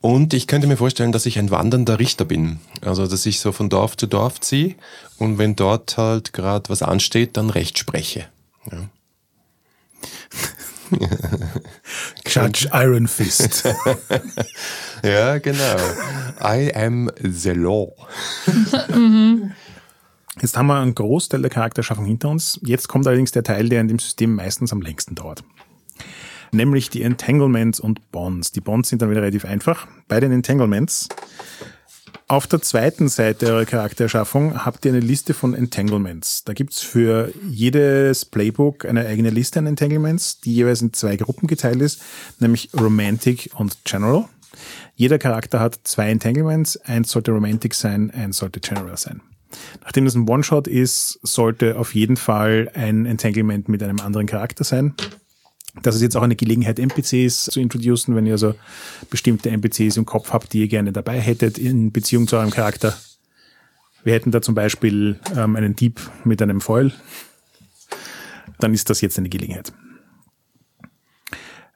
Und 0.00 0.32
ich 0.32 0.46
könnte 0.46 0.66
mir 0.66 0.78
vorstellen, 0.78 1.12
dass 1.12 1.26
ich 1.26 1.38
ein 1.38 1.50
wandernder 1.50 1.98
Richter 1.98 2.24
bin. 2.24 2.60
Also 2.80 3.06
dass 3.06 3.26
ich 3.26 3.40
so 3.40 3.52
von 3.52 3.68
Dorf 3.68 3.96
zu 3.96 4.06
Dorf 4.06 4.40
ziehe 4.40 4.76
und 5.18 5.38
wenn 5.38 5.56
dort 5.56 5.98
halt 5.98 6.32
gerade 6.32 6.70
was 6.70 6.82
ansteht, 6.82 7.36
dann 7.36 7.50
Recht 7.50 7.78
spreche. 7.78 8.26
Ja. 8.70 8.88
Judge 12.26 12.68
Iron 12.72 13.06
Fist. 13.06 13.64
ja, 15.04 15.38
genau. 15.38 15.76
I 16.42 16.72
am 16.74 17.10
the 17.20 17.50
law. 17.50 17.92
Jetzt 20.40 20.56
haben 20.56 20.68
wir 20.68 20.80
einen 20.80 20.94
Großteil 20.94 21.42
der 21.42 21.50
Charakterschaffung 21.50 22.06
hinter 22.06 22.28
uns. 22.28 22.58
Jetzt 22.62 22.88
kommt 22.88 23.06
allerdings 23.06 23.32
der 23.32 23.42
Teil, 23.42 23.68
der 23.68 23.80
in 23.80 23.88
dem 23.88 23.98
System 23.98 24.34
meistens 24.34 24.72
am 24.72 24.80
längsten 24.80 25.14
dauert. 25.14 25.44
Nämlich 26.52 26.90
die 26.90 27.02
Entanglements 27.02 27.78
und 27.78 28.10
Bonds. 28.10 28.50
Die 28.52 28.60
Bonds 28.60 28.88
sind 28.88 29.02
dann 29.02 29.10
wieder 29.10 29.22
relativ 29.22 29.44
einfach. 29.44 29.86
Bei 30.08 30.18
den 30.18 30.32
Entanglements 30.32 31.08
auf 32.30 32.46
der 32.46 32.62
zweiten 32.62 33.08
Seite 33.08 33.46
eurer 33.46 33.64
Charakterschaffung 33.64 34.64
habt 34.64 34.84
ihr 34.84 34.92
eine 34.92 35.00
Liste 35.00 35.34
von 35.34 35.52
Entanglements. 35.52 36.44
Da 36.44 36.52
gibt's 36.52 36.80
für 36.80 37.32
jedes 37.48 38.24
Playbook 38.24 38.84
eine 38.84 39.04
eigene 39.06 39.30
Liste 39.30 39.58
an 39.58 39.66
Entanglements, 39.66 40.40
die 40.40 40.54
jeweils 40.54 40.80
in 40.80 40.92
zwei 40.92 41.16
Gruppen 41.16 41.48
geteilt 41.48 41.80
ist, 41.80 42.00
nämlich 42.38 42.70
Romantic 42.72 43.50
und 43.56 43.84
General. 43.84 44.26
Jeder 44.94 45.18
Charakter 45.18 45.58
hat 45.58 45.80
zwei 45.82 46.08
Entanglements, 46.10 46.76
eins 46.76 47.10
sollte 47.10 47.32
Romantic 47.32 47.74
sein, 47.74 48.12
eins 48.12 48.36
sollte 48.36 48.60
General 48.60 48.96
sein. 48.96 49.22
Nachdem 49.82 50.04
das 50.04 50.14
ein 50.14 50.28
One-Shot 50.28 50.68
ist, 50.68 51.18
sollte 51.22 51.78
auf 51.78 51.94
jeden 51.94 52.16
Fall 52.16 52.70
ein 52.74 53.06
Entanglement 53.06 53.68
mit 53.68 53.82
einem 53.82 54.00
anderen 54.00 54.26
Charakter 54.26 54.64
sein. 54.64 54.94
Das 55.82 55.94
ist 55.94 56.02
jetzt 56.02 56.16
auch 56.16 56.22
eine 56.22 56.36
Gelegenheit, 56.36 56.78
NPCs 56.78 57.44
zu 57.44 57.60
introducen, 57.60 58.16
wenn 58.16 58.26
ihr 58.26 58.32
also 58.32 58.54
bestimmte 59.08 59.50
NPCs 59.50 59.96
im 59.96 60.06
Kopf 60.06 60.32
habt, 60.32 60.52
die 60.52 60.60
ihr 60.60 60.68
gerne 60.68 60.92
dabei 60.92 61.20
hättet 61.20 61.58
in 61.58 61.92
Beziehung 61.92 62.26
zu 62.26 62.36
eurem 62.36 62.50
Charakter. 62.50 62.96
Wir 64.02 64.14
hätten 64.14 64.30
da 64.30 64.42
zum 64.42 64.54
Beispiel 64.54 65.20
ähm, 65.36 65.56
einen 65.56 65.76
Dieb 65.76 66.00
mit 66.24 66.42
einem 66.42 66.60
Foil. 66.60 66.92
Dann 68.58 68.74
ist 68.74 68.90
das 68.90 69.00
jetzt 69.00 69.18
eine 69.18 69.28
Gelegenheit. 69.28 69.72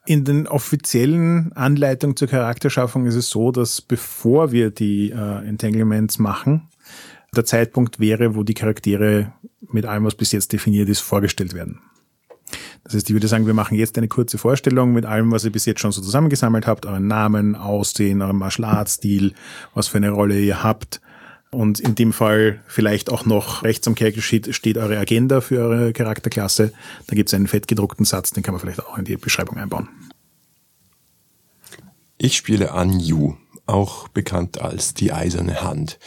In 0.06 0.24
den 0.24 0.46
offiziellen 0.46 1.52
Anleitungen 1.54 2.16
zur 2.16 2.28
Charakterschaffung 2.28 3.06
ist 3.06 3.14
es 3.14 3.30
so, 3.30 3.52
dass 3.52 3.80
bevor 3.80 4.52
wir 4.52 4.70
die 4.70 5.10
äh, 5.10 5.48
Entanglements 5.48 6.18
machen, 6.18 6.68
der 7.36 7.44
Zeitpunkt 7.44 8.00
wäre, 8.00 8.34
wo 8.34 8.42
die 8.42 8.54
Charaktere 8.54 9.32
mit 9.70 9.86
allem, 9.86 10.04
was 10.04 10.14
bis 10.14 10.32
jetzt 10.32 10.52
definiert 10.52 10.88
ist, 10.88 11.00
vorgestellt 11.00 11.54
werden. 11.54 11.80
Das 12.84 12.94
heißt, 12.94 13.08
ich 13.08 13.14
würde 13.14 13.28
sagen, 13.28 13.46
wir 13.46 13.54
machen 13.54 13.78
jetzt 13.78 13.96
eine 13.96 14.08
kurze 14.08 14.36
Vorstellung 14.36 14.92
mit 14.92 15.06
allem, 15.06 15.32
was 15.32 15.44
ihr 15.44 15.52
bis 15.52 15.64
jetzt 15.64 15.80
schon 15.80 15.92
so 15.92 16.02
zusammengesammelt 16.02 16.66
habt, 16.66 16.84
euren 16.86 17.06
Namen, 17.06 17.54
Aussehen, 17.56 18.20
euren 18.20 18.36
Martial 18.36 18.68
Arts 18.68 18.94
Stil, 18.94 19.32
was 19.72 19.88
für 19.88 19.96
eine 19.96 20.10
Rolle 20.10 20.38
ihr 20.38 20.62
habt. 20.62 21.00
Und 21.50 21.80
in 21.80 21.94
dem 21.94 22.12
Fall 22.12 22.60
vielleicht 22.66 23.10
auch 23.10 23.24
noch 23.24 23.62
rechts 23.62 23.86
am 23.86 23.96
Sheet 23.96 24.54
steht 24.54 24.76
eure 24.76 24.98
Agenda 24.98 25.40
für 25.40 25.60
eure 25.60 25.92
Charakterklasse. 25.92 26.72
Da 27.06 27.14
gibt 27.14 27.28
es 27.30 27.34
einen 27.34 27.46
fettgedruckten 27.46 28.04
Satz, 28.04 28.32
den 28.32 28.42
kann 28.42 28.54
man 28.54 28.60
vielleicht 28.60 28.84
auch 28.84 28.98
in 28.98 29.04
die 29.04 29.16
Beschreibung 29.16 29.56
einbauen. 29.56 29.88
Ich 32.18 32.36
spiele 32.36 32.72
Anju, 32.72 33.36
auch 33.66 34.08
bekannt 34.08 34.60
als 34.60 34.94
die 34.94 35.12
eiserne 35.12 35.62
Hand. 35.62 35.98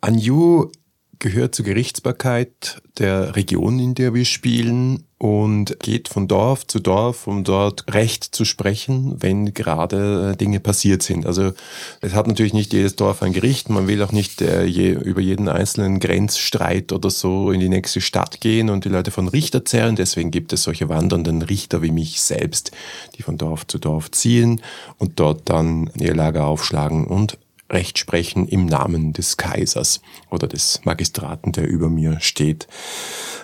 Anju 0.00 0.70
gehört 1.18 1.54
zur 1.54 1.64
Gerichtsbarkeit 1.64 2.80
der 2.98 3.36
Region, 3.36 3.78
in 3.78 3.94
der 3.94 4.14
wir 4.14 4.24
spielen 4.24 5.04
und 5.18 5.80
geht 5.80 6.08
von 6.08 6.28
Dorf 6.28 6.66
zu 6.66 6.78
Dorf, 6.78 7.26
um 7.26 7.42
dort 7.42 7.92
Recht 7.92 8.24
zu 8.24 8.44
sprechen, 8.44 9.16
wenn 9.20 9.52
gerade 9.52 10.36
Dinge 10.36 10.60
passiert 10.60 11.02
sind. 11.02 11.26
Also 11.26 11.52
es 12.00 12.14
hat 12.14 12.28
natürlich 12.28 12.54
nicht 12.54 12.72
jedes 12.72 12.94
Dorf 12.94 13.22
ein 13.22 13.32
Gericht, 13.32 13.68
man 13.68 13.88
will 13.88 14.02
auch 14.02 14.12
nicht 14.12 14.40
äh, 14.42 14.64
je, 14.64 14.90
über 14.92 15.20
jeden 15.20 15.48
einzelnen 15.48 15.98
Grenzstreit 15.98 16.92
oder 16.92 17.10
so 17.10 17.50
in 17.50 17.60
die 17.60 17.68
nächste 17.68 18.00
Stadt 18.00 18.40
gehen 18.40 18.70
und 18.70 18.84
die 18.84 18.90
Leute 18.90 19.10
von 19.10 19.26
Richter 19.26 19.64
zählen. 19.64 19.96
Deswegen 19.96 20.30
gibt 20.30 20.52
es 20.52 20.62
solche 20.62 20.88
wandernden 20.88 21.42
Richter 21.42 21.82
wie 21.82 21.90
mich 21.90 22.20
selbst, 22.20 22.70
die 23.16 23.22
von 23.22 23.38
Dorf 23.38 23.66
zu 23.66 23.78
Dorf 23.78 24.10
ziehen 24.12 24.60
und 24.98 25.18
dort 25.18 25.48
dann 25.48 25.90
ihr 25.98 26.14
Lager 26.14 26.46
aufschlagen 26.46 27.06
und 27.06 27.38
Recht 27.70 27.98
sprechen 27.98 28.48
im 28.48 28.66
Namen 28.66 29.12
des 29.12 29.36
Kaisers 29.36 30.00
oder 30.30 30.46
des 30.46 30.80
Magistraten, 30.84 31.52
der 31.52 31.68
über 31.68 31.88
mir 31.88 32.18
steht. 32.20 32.66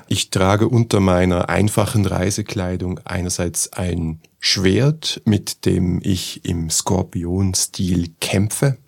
Ich 0.08 0.30
trage 0.30 0.68
unter 0.68 1.00
meiner 1.00 1.48
einfachen 1.48 2.06
Reisekleidung 2.06 3.00
einerseits 3.04 3.72
ein 3.72 4.20
Schwert, 4.38 5.22
mit 5.24 5.66
dem 5.66 6.00
ich 6.02 6.44
im 6.44 6.70
Skorpion-Stil 6.70 8.14
kämpfe. 8.20 8.78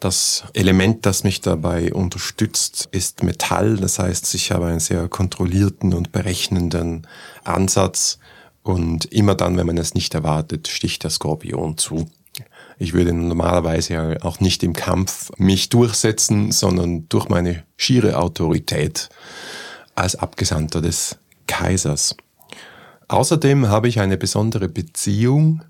Das 0.00 0.44
Element, 0.52 1.06
das 1.06 1.24
mich 1.24 1.40
dabei 1.40 1.94
unterstützt, 1.94 2.88
ist 2.90 3.22
Metall. 3.22 3.76
Das 3.76 3.98
heißt, 3.98 4.34
ich 4.34 4.50
habe 4.52 4.66
einen 4.66 4.80
sehr 4.80 5.08
kontrollierten 5.08 5.94
und 5.94 6.12
berechnenden 6.12 7.06
Ansatz. 7.42 8.18
Und 8.62 9.06
immer 9.06 9.34
dann, 9.34 9.56
wenn 9.56 9.66
man 9.66 9.78
es 9.78 9.94
nicht 9.94 10.14
erwartet, 10.14 10.68
sticht 10.68 11.04
der 11.04 11.10
Skorpion 11.10 11.78
zu. 11.78 12.10
Ich 12.78 12.92
würde 12.92 13.12
normalerweise 13.12 13.94
ja 13.94 14.22
auch 14.22 14.40
nicht 14.40 14.62
im 14.62 14.72
Kampf 14.72 15.30
mich 15.36 15.68
durchsetzen, 15.68 16.52
sondern 16.52 17.08
durch 17.08 17.28
meine 17.28 17.62
schiere 17.76 18.18
Autorität 18.18 19.08
als 19.94 20.16
Abgesandter 20.16 20.80
des 20.80 21.16
Kaisers. 21.46 22.16
Außerdem 23.08 23.68
habe 23.68 23.88
ich 23.88 24.00
eine 24.00 24.16
besondere 24.16 24.68
Beziehung 24.68 25.62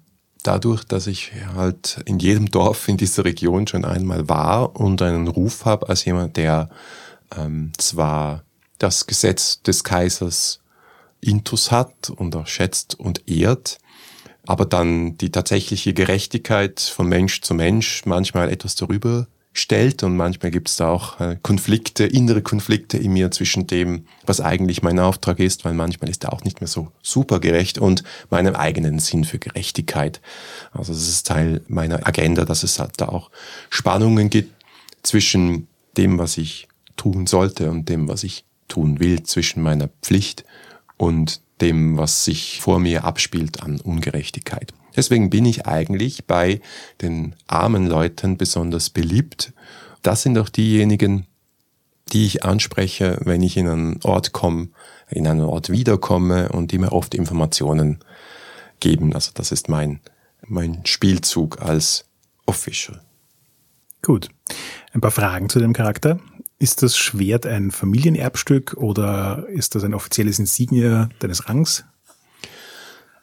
dadurch, 0.42 0.84
dass 0.84 1.07
ich 1.07 1.32
halt 1.55 2.00
in 2.05 2.18
jedem 2.18 2.50
Dorf 2.50 2.88
in 2.88 2.96
dieser 2.96 3.24
Region 3.24 3.66
schon 3.66 3.84
einmal 3.84 4.28
war 4.28 4.76
und 4.76 5.02
einen 5.02 5.28
Ruf 5.28 5.64
habe 5.64 5.88
als 5.88 6.05
jemand, 6.05 6.36
der 6.36 6.68
ähm, 7.36 7.72
zwar 7.78 8.44
das 8.78 9.07
Gesetz 9.07 9.62
des 9.62 9.84
Kaisers 9.84 10.61
intus 11.20 11.70
hat 11.70 12.11
und 12.11 12.36
auch 12.36 12.46
schätzt 12.46 12.98
und 12.98 13.28
ehrt, 13.28 13.78
aber 14.47 14.66
dann 14.66 15.16
die 15.18 15.30
tatsächliche 15.30 15.95
Gerechtigkeit 15.95 16.80
von 16.80 17.09
Mensch 17.09 17.40
zu 17.40 17.55
Mensch 17.55 18.05
manchmal 18.05 18.51
etwas 18.51 18.74
darüber 18.74 19.26
stellt 19.57 20.03
und 20.03 20.16
manchmal 20.16 20.51
gibt 20.51 20.68
es 20.68 20.76
da 20.76 20.88
auch 20.88 21.20
äh, 21.20 21.36
Konflikte, 21.40 22.05
innere 22.05 22.42
Konflikte 22.42 22.99
in 22.99 23.12
mir 23.12 23.30
zwischen 23.30 23.68
dem, 23.68 24.07
was 24.26 24.40
eigentlich 24.40 24.82
mein 24.82 24.99
Auftrag 24.99 25.38
ist, 25.38 25.64
weil 25.64 25.74
manchmal 25.74 26.11
ist 26.11 26.24
er 26.24 26.32
auch 26.32 26.42
nicht 26.42 26.61
mehr 26.61 26.68
so 26.68 26.88
super 27.03 27.38
gerecht 27.38 27.78
und 27.78 28.03
meinem 28.30 28.57
eigenen 28.57 28.99
Sinn 28.99 29.24
für 29.24 29.38
Gerechtigkeit. 29.38 30.20
Also 30.72 30.92
das 30.92 31.09
ist 31.09 31.28
Teil 31.28 31.62
meiner 31.68 32.05
Agenda, 32.07 32.45
dass 32.45 32.64
es 32.64 32.80
halt 32.80 32.95
da 32.97 33.09
auch 33.09 33.30
Spannungen 33.70 34.28
gibt 34.28 34.53
zwischen 35.05 35.68
dem, 35.97 36.18
was 36.18 36.36
ich 36.36 36.66
tun 36.97 37.28
sollte 37.28 37.70
und 37.70 37.88
dem, 37.88 38.09
was 38.09 38.24
ich 38.24 38.45
tun 38.66 38.99
will, 38.99 39.22
zwischen 39.22 39.62
meiner 39.62 39.88
Pflicht 40.03 40.45
und 40.97 41.40
dem, 41.61 41.96
was 41.96 42.24
sich 42.24 42.61
vor 42.61 42.78
mir 42.78 43.05
abspielt 43.05 43.62
an 43.62 43.80
Ungerechtigkeit. 43.80 44.72
Deswegen 44.96 45.30
bin 45.30 45.44
ich 45.44 45.66
eigentlich 45.66 46.26
bei 46.26 46.61
den 47.02 47.34
armen 47.46 47.86
Leuten 47.86 48.36
besonders 48.36 48.90
beliebt. 48.90 49.52
Das 50.02 50.22
sind 50.22 50.38
auch 50.38 50.48
diejenigen, 50.48 51.26
die 52.12 52.26
ich 52.26 52.44
anspreche, 52.44 53.18
wenn 53.24 53.42
ich 53.42 53.57
in 53.57 53.68
einen 53.68 54.00
Ort 54.05 54.32
komme, 54.32 54.68
in 55.09 55.26
einen 55.26 55.40
Ort 55.42 55.70
wiederkomme 55.70 56.50
und 56.50 56.70
die 56.72 56.78
mir 56.78 56.92
oft 56.92 57.14
Informationen 57.14 57.98
geben. 58.80 59.14
Also 59.14 59.30
das 59.34 59.52
ist 59.52 59.68
mein, 59.68 60.00
mein 60.46 60.84
Spielzug 60.84 61.61
als 61.62 62.05
Official. 62.46 63.00
Gut. 64.02 64.28
Ein 64.92 65.00
paar 65.00 65.11
Fragen 65.11 65.48
zu 65.48 65.59
dem 65.59 65.72
Charakter. 65.72 66.20
Ist 66.64 66.82
das 66.82 66.96
Schwert 66.96 67.44
ein 67.44 67.70
Familienerbstück 67.70 68.72
oder 68.78 69.46
ist 69.50 69.74
das 69.74 69.84
ein 69.84 69.92
offizielles 69.92 70.38
Insignia 70.38 71.10
deines 71.18 71.46
Rangs? 71.46 71.84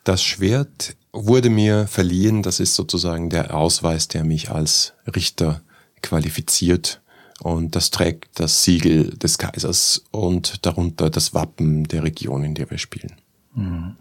Das 0.03 0.21
Schwert 0.21 0.95
wurde 1.11 1.49
mir 1.49 1.87
verliehen. 1.87 2.43
Das 2.43 2.59
ist 2.59 2.75
sozusagen 2.75 3.31
der 3.31 3.55
Ausweis, 3.55 4.07
der 4.07 4.23
mich 4.23 4.51
als 4.51 4.93
Richter 5.15 5.63
qualifiziert. 6.03 7.01
Und 7.39 7.75
das 7.75 7.89
trägt 7.89 8.39
das 8.39 8.63
Siegel 8.63 9.09
des 9.17 9.39
Kaisers 9.39 10.03
und 10.11 10.63
darunter 10.63 11.09
das 11.09 11.33
Wappen 11.33 11.85
der 11.85 12.03
Region, 12.03 12.43
in 12.43 12.53
der 12.53 12.69
wir 12.69 12.77
spielen. 12.77 13.13
Mhm. 13.55 13.95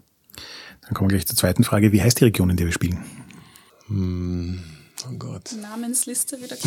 Dann 0.83 0.93
kommen 0.93 1.09
wir 1.09 1.17
gleich 1.17 1.25
zur 1.25 1.35
zweiten 1.35 1.63
Frage. 1.63 1.91
Wie 1.91 2.03
heißt 2.03 2.19
die 2.19 2.25
Region, 2.25 2.51
in 2.51 2.57
der 2.57 2.67
wir 2.67 2.73
spielen? 2.73 3.03
Hm, 3.87 4.61
oh 5.09 5.15
Gott. 5.17 5.55
Namensliste 5.59 6.37
wieder. 6.39 6.57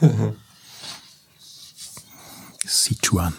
Sichuan. 2.66 3.34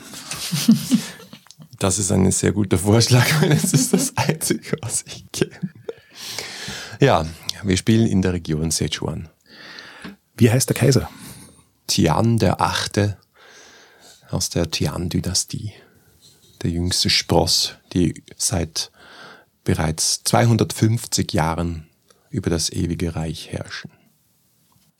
Das 1.80 2.00
ist 2.00 2.12
ein 2.12 2.32
sehr 2.32 2.52
guter 2.52 2.78
Vorschlag, 2.78 3.26
weil 3.42 3.52
es 3.52 3.74
ist 3.74 3.94
das 3.94 4.16
Einzige, 4.16 4.78
was 4.82 5.04
ich 5.08 5.26
kenne. 5.32 5.74
Ja, 7.00 7.26
wir 7.64 7.78
spielen 7.78 8.08
in 8.08 8.22
der 8.22 8.34
Region 8.34 8.72
Sichuan. 8.72 9.30
Wie 10.38 10.50
heißt 10.50 10.70
der 10.70 10.76
Kaiser? 10.76 11.10
Tian 11.88 12.38
der 12.38 12.62
Achte 12.62 13.18
aus 14.30 14.50
der 14.50 14.72
Tian-Dynastie. 14.72 15.74
Der 16.62 16.72
jüngste 16.72 17.10
Spross, 17.10 17.76
die 17.94 18.24
seit 18.38 18.92
bereits 19.64 20.24
250 20.24 21.34
Jahren 21.34 21.88
über 22.30 22.50
das 22.50 22.72
ewige 22.72 23.16
Reich 23.16 23.52
herrschen. 23.52 23.92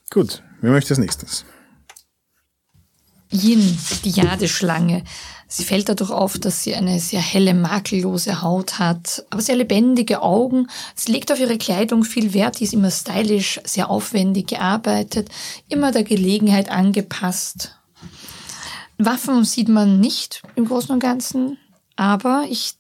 Gut, 0.10 0.44
wer 0.62 0.72
möchte 0.72 0.92
als 0.92 1.00
nächstes? 1.00 1.46
Yin, 3.36 3.78
die 4.04 4.12
Jadeschlange. 4.12 5.04
Sie 5.48 5.64
fällt 5.64 5.90
dadurch 5.90 6.10
auf, 6.10 6.40
dass 6.40 6.64
sie 6.64 6.76
eine 6.76 7.00
sehr 7.00 7.22
helle, 7.22 7.54
makellose 7.54 8.42
Haut 8.42 8.80
hat, 8.80 9.26
aber 9.30 9.42
sehr 9.42 9.56
lebendige 9.56 10.22
Augen. 10.22 10.68
Sie 10.96 11.12
legt 11.12 11.32
auf 11.32 11.40
ihre 11.40 11.58
Kleidung 11.58 12.04
viel 12.04 12.34
Wert, 12.34 12.60
die 12.60 12.64
ist 12.64 12.74
immer 12.74 12.92
stylisch, 12.92 13.62
sehr 13.64 13.90
aufwendig 13.90 14.48
gearbeitet, 14.48 15.30
immer 15.70 15.92
der 15.92 16.04
Gelegenheit 16.04 16.70
angepasst. 16.70 17.78
Waffen 18.98 19.44
sieht 19.44 19.70
man 19.70 20.00
nicht 20.00 20.42
im 20.56 20.66
Großen 20.66 20.92
und 20.92 21.00
Ganzen, 21.00 21.58
aber 21.96 22.46
ich 22.50 22.74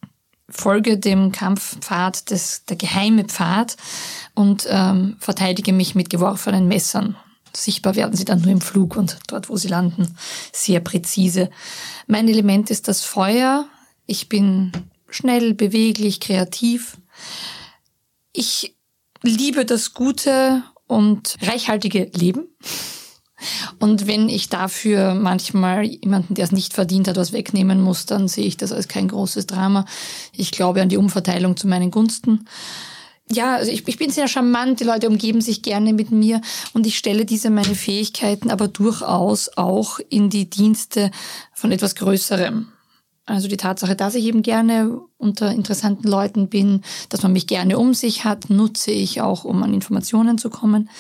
folge 0.49 0.97
dem 0.97 1.31
Kampfpfad, 1.31 2.31
des, 2.31 2.65
der 2.65 2.77
geheime 2.77 3.25
Pfad 3.25 3.77
und 4.33 4.67
ähm, 4.69 5.17
verteidige 5.19 5.73
mich 5.73 5.95
mit 5.95 6.09
geworfenen 6.09 6.67
Messern. 6.67 7.15
Sichtbar 7.55 7.95
werden 7.95 8.15
sie 8.15 8.25
dann 8.25 8.41
nur 8.41 8.51
im 8.51 8.61
Flug 8.61 8.95
und 8.95 9.17
dort, 9.27 9.49
wo 9.49 9.57
sie 9.57 9.67
landen, 9.67 10.15
sehr 10.51 10.79
präzise. 10.79 11.49
Mein 12.07 12.27
Element 12.27 12.69
ist 12.69 12.87
das 12.87 13.01
Feuer. 13.01 13.67
Ich 14.05 14.29
bin 14.29 14.71
schnell, 15.09 15.53
beweglich, 15.53 16.19
kreativ. 16.19 16.97
Ich 18.33 18.75
liebe 19.21 19.65
das 19.65 19.93
gute 19.93 20.63
und 20.87 21.37
reichhaltige 21.41 22.11
Leben. 22.13 22.47
Und 23.79 24.07
wenn 24.07 24.29
ich 24.29 24.49
dafür 24.49 25.13
manchmal 25.13 25.83
jemanden, 25.83 26.35
der 26.35 26.45
es 26.45 26.51
nicht 26.51 26.73
verdient 26.73 27.07
hat, 27.07 27.17
was 27.17 27.33
wegnehmen 27.33 27.81
muss, 27.81 28.05
dann 28.05 28.27
sehe 28.27 28.45
ich 28.45 28.57
das 28.57 28.71
als 28.71 28.87
kein 28.87 29.07
großes 29.07 29.45
Drama. 29.45 29.85
Ich 30.31 30.51
glaube 30.51 30.81
an 30.81 30.89
die 30.89 30.97
Umverteilung 30.97 31.57
zu 31.57 31.67
meinen 31.67 31.91
Gunsten 31.91 32.47
ja, 33.31 33.55
also 33.55 33.71
ich, 33.71 33.87
ich 33.87 33.97
bin 33.97 34.11
sehr 34.11 34.27
charmant, 34.27 34.79
die 34.79 34.83
Leute 34.83 35.07
umgeben 35.07 35.41
sich 35.41 35.63
gerne 35.63 35.93
mit 35.93 36.11
mir 36.11 36.41
und 36.73 36.85
ich 36.85 36.97
stelle 36.97 37.25
diese 37.25 37.49
meine 37.49 37.75
Fähigkeiten 37.75 38.51
aber 38.51 38.67
durchaus 38.67 39.49
auch 39.57 39.99
in 40.09 40.29
die 40.29 40.49
Dienste 40.49 41.11
von 41.53 41.71
etwas 41.71 41.95
Größerem. 41.95 42.67
Also 43.27 43.47
die 43.47 43.57
Tatsache, 43.57 43.95
dass 43.95 44.13
ich 44.13 44.25
eben 44.25 44.43
gerne 44.43 45.01
unter 45.17 45.51
interessanten 45.51 46.07
Leuten 46.07 46.47
bin, 46.47 46.81
dass 47.09 47.23
man 47.23 47.33
mich 47.33 47.47
gerne 47.47 47.79
um 47.79 47.95
sich 47.95 48.23
hat, 48.23 48.51
nutze 48.51 48.91
ich 48.91 49.21
auch, 49.21 49.45
um 49.45 49.63
an 49.63 49.73
Informationen 49.73 50.37
zu 50.37 50.51
kommen. 50.51 50.91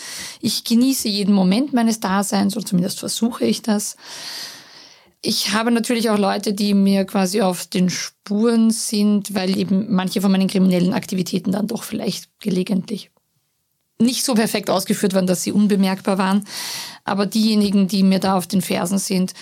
Ich 0.41 0.63
genieße 0.63 1.07
jeden 1.07 1.35
Moment 1.35 1.73
meines 1.73 1.99
Daseins, 1.99 2.57
oder 2.57 2.65
zumindest 2.65 2.99
versuche 2.99 3.45
ich 3.45 3.61
das. 3.61 3.95
Ich 5.27 5.53
habe 5.53 5.71
natürlich 5.71 6.11
auch 6.11 6.19
Leute, 6.19 6.53
die 6.53 6.75
mir 6.75 7.03
quasi 7.05 7.41
auf 7.41 7.65
den 7.65 7.89
Spuren 7.89 8.69
sind, 8.69 9.33
weil 9.33 9.57
eben 9.57 9.91
manche 9.91 10.21
von 10.21 10.31
meinen 10.31 10.47
kriminellen 10.47 10.93
Aktivitäten 10.93 11.51
dann 11.51 11.65
doch 11.65 11.81
vielleicht 11.81 12.29
gelegentlich 12.39 13.09
nicht 13.99 14.23
so 14.23 14.35
perfekt 14.35 14.69
ausgeführt 14.69 15.15
waren, 15.15 15.25
dass 15.25 15.41
sie 15.41 15.51
unbemerkbar 15.51 16.19
waren. 16.19 16.45
Aber 17.05 17.25
diejenigen, 17.25 17.87
die 17.87 18.03
mir 18.03 18.19
da 18.19 18.37
auf 18.37 18.45
den 18.45 18.61
Fersen 18.61 18.99
sind, 18.99 19.33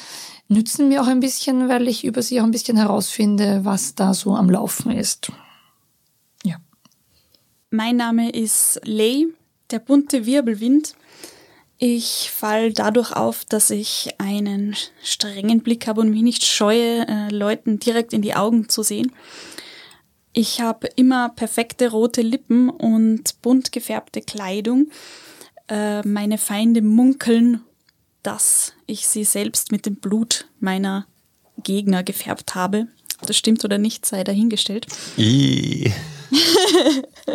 nützen 0.47 0.87
mir 0.87 1.01
auch 1.01 1.07
ein 1.07 1.19
bisschen, 1.19 1.67
weil 1.67 1.89
ich 1.89 2.05
über 2.05 2.21
sie 2.21 2.39
auch 2.39 2.45
ein 2.45 2.51
bisschen 2.51 2.77
herausfinde, 2.77 3.65
was 3.65 3.93
da 3.93 4.13
so 4.13 4.35
am 4.35 4.49
Laufen 4.49 4.91
ist. 4.91 5.33
Ja. 6.45 6.57
Mein 7.71 7.97
Name 7.97 8.29
ist 8.29 8.79
Lei, 8.85 9.25
der 9.69 9.79
bunte 9.79 10.25
Wirbelwind. 10.25 10.95
Ich 11.77 12.29
fall 12.31 12.71
dadurch 12.71 13.11
auf, 13.11 13.45
dass 13.45 13.69
ich 13.69 14.11
einen 14.17 14.75
strengen 15.03 15.61
Blick 15.61 15.87
habe 15.87 16.01
und 16.01 16.11
mich 16.11 16.21
nicht 16.21 16.45
scheue, 16.45 17.07
äh, 17.07 17.29
Leuten 17.29 17.79
direkt 17.79 18.13
in 18.13 18.21
die 18.21 18.35
Augen 18.35 18.69
zu 18.69 18.83
sehen. 18.83 19.11
Ich 20.31 20.61
habe 20.61 20.87
immer 20.95 21.29
perfekte 21.29 21.91
rote 21.91 22.21
Lippen 22.21 22.69
und 22.69 23.41
bunt 23.41 23.71
gefärbte 23.71 24.21
Kleidung. 24.21 24.89
Äh, 25.67 26.07
meine 26.07 26.37
Feinde 26.37 26.81
munkeln, 26.81 27.61
dass 28.23 28.73
ich 28.87 29.07
sie 29.07 29.23
selbst 29.23 29.71
mit 29.71 29.85
dem 29.85 29.95
Blut 29.97 30.47
meiner 30.59 31.05
Gegner 31.61 32.03
gefärbt 32.03 32.55
habe. 32.55 32.87
Ob 33.19 33.27
das 33.27 33.37
stimmt 33.37 33.63
oder 33.63 33.77
nicht, 33.77 34.05
sei 34.05 34.23
dahingestellt. 34.23 34.87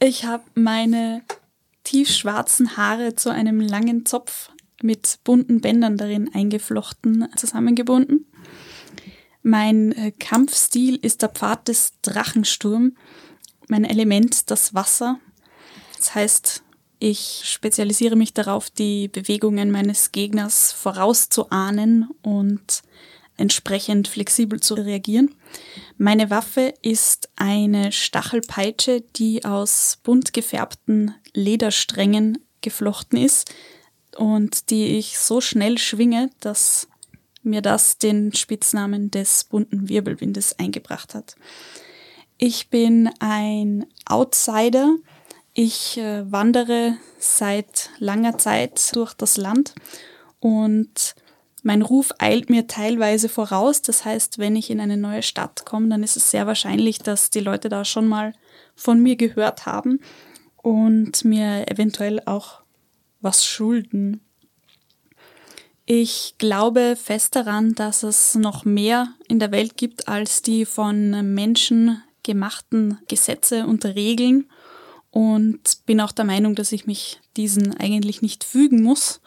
Ich 0.00 0.24
habe 0.24 0.42
meine 0.54 1.22
tiefschwarzen 1.84 2.76
Haare 2.76 3.14
zu 3.14 3.30
einem 3.30 3.60
langen 3.60 4.04
Zopf 4.04 4.50
mit 4.82 5.18
bunten 5.24 5.60
Bändern 5.60 5.96
darin 5.96 6.34
eingeflochten 6.34 7.28
zusammengebunden. 7.36 8.26
Mein 9.42 9.92
äh, 9.92 10.10
Kampfstil 10.10 10.96
ist 10.96 11.22
der 11.22 11.28
Pfad 11.28 11.68
des 11.68 11.92
Drachensturm. 12.02 12.96
Mein 13.68 13.84
Element 13.84 14.50
das 14.50 14.74
Wasser. 14.74 15.20
Das 15.96 16.14
heißt, 16.14 16.62
ich 16.98 17.42
spezialisiere 17.44 18.16
mich 18.16 18.32
darauf, 18.32 18.70
die 18.70 19.08
Bewegungen 19.08 19.70
meines 19.70 20.12
Gegners 20.12 20.72
vorauszuahnen 20.72 22.08
und 22.22 22.82
entsprechend 23.36 24.08
flexibel 24.08 24.60
zu 24.60 24.74
reagieren. 24.74 25.34
Meine 25.98 26.30
Waffe 26.30 26.74
ist 26.82 27.30
eine 27.36 27.92
Stachelpeitsche, 27.92 29.02
die 29.16 29.44
aus 29.44 29.98
bunt 30.02 30.32
gefärbten 30.32 31.14
Ledersträngen 31.32 32.38
geflochten 32.60 33.18
ist 33.18 33.54
und 34.16 34.70
die 34.70 34.98
ich 34.98 35.18
so 35.18 35.40
schnell 35.40 35.78
schwinge, 35.78 36.30
dass 36.40 36.88
mir 37.42 37.60
das 37.60 37.98
den 37.98 38.32
Spitznamen 38.34 39.10
des 39.10 39.44
bunten 39.44 39.88
Wirbelwindes 39.88 40.58
eingebracht 40.58 41.14
hat. 41.14 41.36
Ich 42.38 42.68
bin 42.68 43.10
ein 43.20 43.86
Outsider. 44.06 44.96
Ich 45.52 45.98
äh, 45.98 46.30
wandere 46.30 46.96
seit 47.18 47.90
langer 47.98 48.38
Zeit 48.38 48.94
durch 48.96 49.14
das 49.14 49.36
Land 49.36 49.74
und 50.40 51.14
mein 51.64 51.80
Ruf 51.80 52.12
eilt 52.18 52.50
mir 52.50 52.66
teilweise 52.66 53.28
voraus. 53.28 53.80
Das 53.80 54.04
heißt, 54.04 54.38
wenn 54.38 54.54
ich 54.54 54.70
in 54.70 54.80
eine 54.80 54.98
neue 54.98 55.22
Stadt 55.22 55.64
komme, 55.64 55.88
dann 55.88 56.02
ist 56.02 56.16
es 56.16 56.30
sehr 56.30 56.46
wahrscheinlich, 56.46 56.98
dass 56.98 57.30
die 57.30 57.40
Leute 57.40 57.70
da 57.70 57.84
schon 57.84 58.06
mal 58.06 58.34
von 58.76 59.02
mir 59.02 59.16
gehört 59.16 59.64
haben 59.64 60.00
und 60.58 61.24
mir 61.24 61.70
eventuell 61.70 62.20
auch 62.26 62.60
was 63.22 63.46
schulden. 63.46 64.20
Ich 65.86 66.34
glaube 66.36 66.96
fest 67.02 67.34
daran, 67.34 67.74
dass 67.74 68.02
es 68.02 68.34
noch 68.34 68.66
mehr 68.66 69.08
in 69.28 69.38
der 69.38 69.50
Welt 69.50 69.78
gibt 69.78 70.06
als 70.06 70.42
die 70.42 70.66
von 70.66 71.34
Menschen 71.34 72.02
gemachten 72.22 72.98
Gesetze 73.08 73.66
und 73.66 73.86
Regeln 73.86 74.50
und 75.10 75.86
bin 75.86 76.00
auch 76.00 76.12
der 76.12 76.24
Meinung, 76.26 76.54
dass 76.54 76.72
ich 76.72 76.86
mich 76.86 77.20
diesen 77.38 77.74
eigentlich 77.74 78.20
nicht 78.20 78.44
fügen 78.44 78.82
muss 78.82 79.20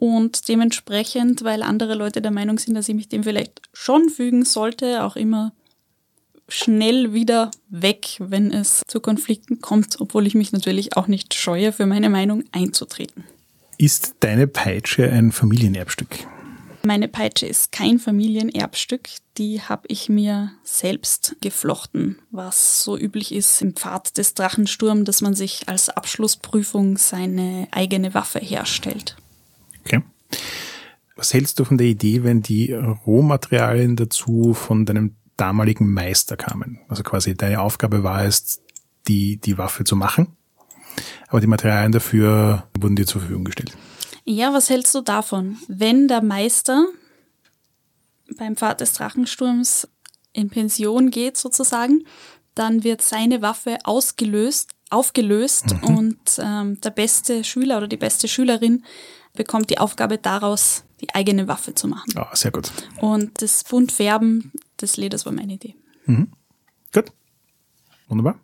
und 0.00 0.48
dementsprechend, 0.48 1.44
weil 1.44 1.62
andere 1.62 1.94
Leute 1.94 2.22
der 2.22 2.30
Meinung 2.30 2.58
sind, 2.58 2.74
dass 2.74 2.88
ich 2.88 2.94
mich 2.94 3.10
dem 3.10 3.22
vielleicht 3.22 3.60
schon 3.74 4.08
fügen 4.08 4.46
sollte, 4.46 5.04
auch 5.04 5.14
immer 5.14 5.52
schnell 6.48 7.12
wieder 7.12 7.50
weg, 7.68 8.16
wenn 8.18 8.50
es 8.50 8.80
zu 8.86 9.00
Konflikten 9.00 9.60
kommt, 9.60 10.00
obwohl 10.00 10.26
ich 10.26 10.34
mich 10.34 10.52
natürlich 10.52 10.96
auch 10.96 11.06
nicht 11.06 11.34
scheue, 11.34 11.70
für 11.70 11.84
meine 11.84 12.08
Meinung 12.08 12.44
einzutreten. 12.50 13.24
Ist 13.76 14.14
deine 14.20 14.46
Peitsche 14.46 15.10
ein 15.10 15.32
Familienerbstück? 15.32 16.26
Meine 16.82 17.06
Peitsche 17.06 17.44
ist 17.44 17.70
kein 17.70 17.98
Familienerbstück, 17.98 19.06
die 19.36 19.60
habe 19.60 19.82
ich 19.88 20.08
mir 20.08 20.52
selbst 20.64 21.36
geflochten, 21.42 22.18
was 22.30 22.84
so 22.84 22.96
üblich 22.96 23.32
ist 23.34 23.60
im 23.60 23.76
Pfad 23.76 24.16
des 24.16 24.32
Drachensturm, 24.32 25.04
dass 25.04 25.20
man 25.20 25.34
sich 25.34 25.68
als 25.68 25.90
Abschlussprüfung 25.90 26.96
seine 26.96 27.68
eigene 27.70 28.14
Waffe 28.14 28.38
herstellt. 28.38 29.16
Okay. 29.84 30.02
Was 31.16 31.34
hältst 31.34 31.58
du 31.58 31.64
von 31.64 31.76
der 31.76 31.86
Idee, 31.86 32.24
wenn 32.24 32.40
die 32.42 32.72
Rohmaterialien 32.72 33.96
dazu 33.96 34.54
von 34.54 34.86
deinem 34.86 35.16
damaligen 35.36 35.92
Meister 35.92 36.36
kamen? 36.36 36.80
Also 36.88 37.02
quasi 37.02 37.34
deine 37.34 37.60
Aufgabe 37.60 38.02
war 38.02 38.24
es, 38.24 38.62
die, 39.08 39.38
die 39.38 39.58
Waffe 39.58 39.84
zu 39.84 39.96
machen, 39.96 40.36
aber 41.28 41.40
die 41.40 41.46
Materialien 41.46 41.92
dafür 41.92 42.68
wurden 42.78 42.96
dir 42.96 43.06
zur 43.06 43.20
Verfügung 43.20 43.44
gestellt. 43.44 43.76
Ja, 44.24 44.52
was 44.52 44.70
hältst 44.70 44.94
du 44.94 45.00
davon? 45.00 45.56
Wenn 45.68 46.08
der 46.08 46.22
Meister 46.22 46.86
beim 48.38 48.56
Pfad 48.56 48.80
des 48.80 48.92
Drachensturms 48.92 49.88
in 50.32 50.50
Pension 50.50 51.10
geht 51.10 51.36
sozusagen, 51.36 52.04
dann 52.54 52.84
wird 52.84 53.02
seine 53.02 53.42
Waffe 53.42 53.78
ausgelöst, 53.84 54.70
aufgelöst 54.90 55.74
mhm. 55.74 55.96
und 55.96 56.18
ähm, 56.38 56.80
der 56.80 56.90
beste 56.90 57.44
Schüler 57.44 57.78
oder 57.78 57.88
die 57.88 57.96
beste 57.96 58.28
Schülerin 58.28 58.84
bekommt 59.34 59.70
die 59.70 59.78
Aufgabe 59.78 60.18
daraus, 60.18 60.84
die 61.00 61.14
eigene 61.14 61.48
Waffe 61.48 61.74
zu 61.74 61.88
machen. 61.88 62.12
Ah, 62.16 62.34
sehr 62.34 62.50
gut. 62.50 62.70
Und 63.00 63.40
das 63.42 63.64
Buntfärben 63.64 64.52
des 64.80 64.96
Leders 64.96 65.24
war 65.24 65.32
meine 65.32 65.54
Idee. 65.54 65.74
Mhm. 66.06 66.28
Gut. 66.92 67.12
Wunderbar. 68.08 68.40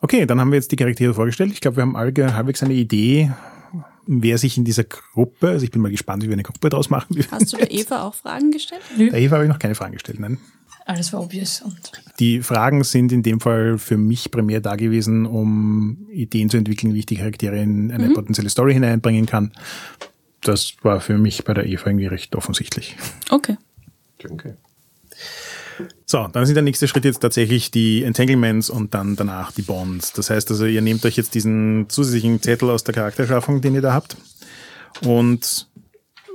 Okay, 0.00 0.24
dann 0.24 0.40
haben 0.40 0.50
wir 0.50 0.56
jetzt 0.56 0.72
die 0.72 0.76
Charaktere 0.76 1.12
vorgestellt. 1.12 1.52
Ich 1.52 1.60
glaube, 1.60 1.76
wir 1.76 1.82
haben 1.82 1.94
alle 1.94 2.34
halbwegs 2.34 2.62
eine 2.62 2.72
Idee, 2.72 3.30
wer 4.06 4.38
sich 4.38 4.56
in 4.56 4.64
dieser 4.64 4.84
Gruppe, 4.84 5.48
also 5.48 5.64
ich 5.64 5.70
bin 5.70 5.82
mal 5.82 5.90
gespannt, 5.90 6.22
wie 6.22 6.28
wir 6.28 6.32
eine 6.32 6.42
Gruppe 6.42 6.70
draus 6.70 6.88
machen. 6.88 7.22
Hast 7.30 7.52
du 7.52 7.58
der 7.58 7.70
Eva 7.70 8.04
auch 8.04 8.14
Fragen 8.14 8.50
gestellt? 8.50 8.82
Der 8.98 9.14
Eva 9.14 9.36
habe 9.36 9.44
ich 9.44 9.50
noch 9.50 9.58
keine 9.58 9.74
Fragen 9.74 9.92
gestellt, 9.92 10.18
nein. 10.18 10.38
Alles 10.90 11.12
war 11.12 11.22
obvious. 11.22 11.62
Und 11.62 11.92
die 12.18 12.42
Fragen 12.42 12.82
sind 12.82 13.12
in 13.12 13.22
dem 13.22 13.38
Fall 13.38 13.78
für 13.78 13.96
mich 13.96 14.32
primär 14.32 14.60
da 14.60 14.74
gewesen, 14.74 15.24
um 15.24 16.08
Ideen 16.10 16.50
zu 16.50 16.56
entwickeln, 16.56 16.94
wie 16.94 16.98
ich 16.98 17.06
die 17.06 17.14
Charaktere 17.14 17.62
in 17.62 17.92
eine 17.92 18.08
mhm. 18.08 18.14
potenzielle 18.14 18.50
Story 18.50 18.74
hineinbringen 18.74 19.24
kann. 19.24 19.52
Das 20.40 20.72
war 20.82 21.00
für 21.00 21.16
mich 21.16 21.44
bei 21.44 21.54
der 21.54 21.66
Eva 21.66 21.86
irgendwie 21.86 22.06
recht 22.06 22.34
offensichtlich. 22.34 22.96
Okay. 23.30 23.56
Danke. 24.18 24.56
So, 26.06 26.26
dann 26.26 26.44
sind 26.44 26.56
der 26.56 26.64
nächste 26.64 26.88
Schritt 26.88 27.04
jetzt 27.04 27.20
tatsächlich 27.20 27.70
die 27.70 28.02
Entanglements 28.02 28.68
und 28.68 28.92
dann 28.92 29.14
danach 29.14 29.52
die 29.52 29.62
Bonds. 29.62 30.12
Das 30.12 30.28
heißt 30.28 30.50
also, 30.50 30.66
ihr 30.66 30.82
nehmt 30.82 31.06
euch 31.06 31.16
jetzt 31.16 31.36
diesen 31.36 31.88
zusätzlichen 31.88 32.42
Zettel 32.42 32.68
aus 32.68 32.82
der 32.82 32.94
Charakterschaffung, 32.94 33.60
den 33.60 33.76
ihr 33.76 33.80
da 33.80 33.92
habt, 33.92 34.16
und 35.04 35.68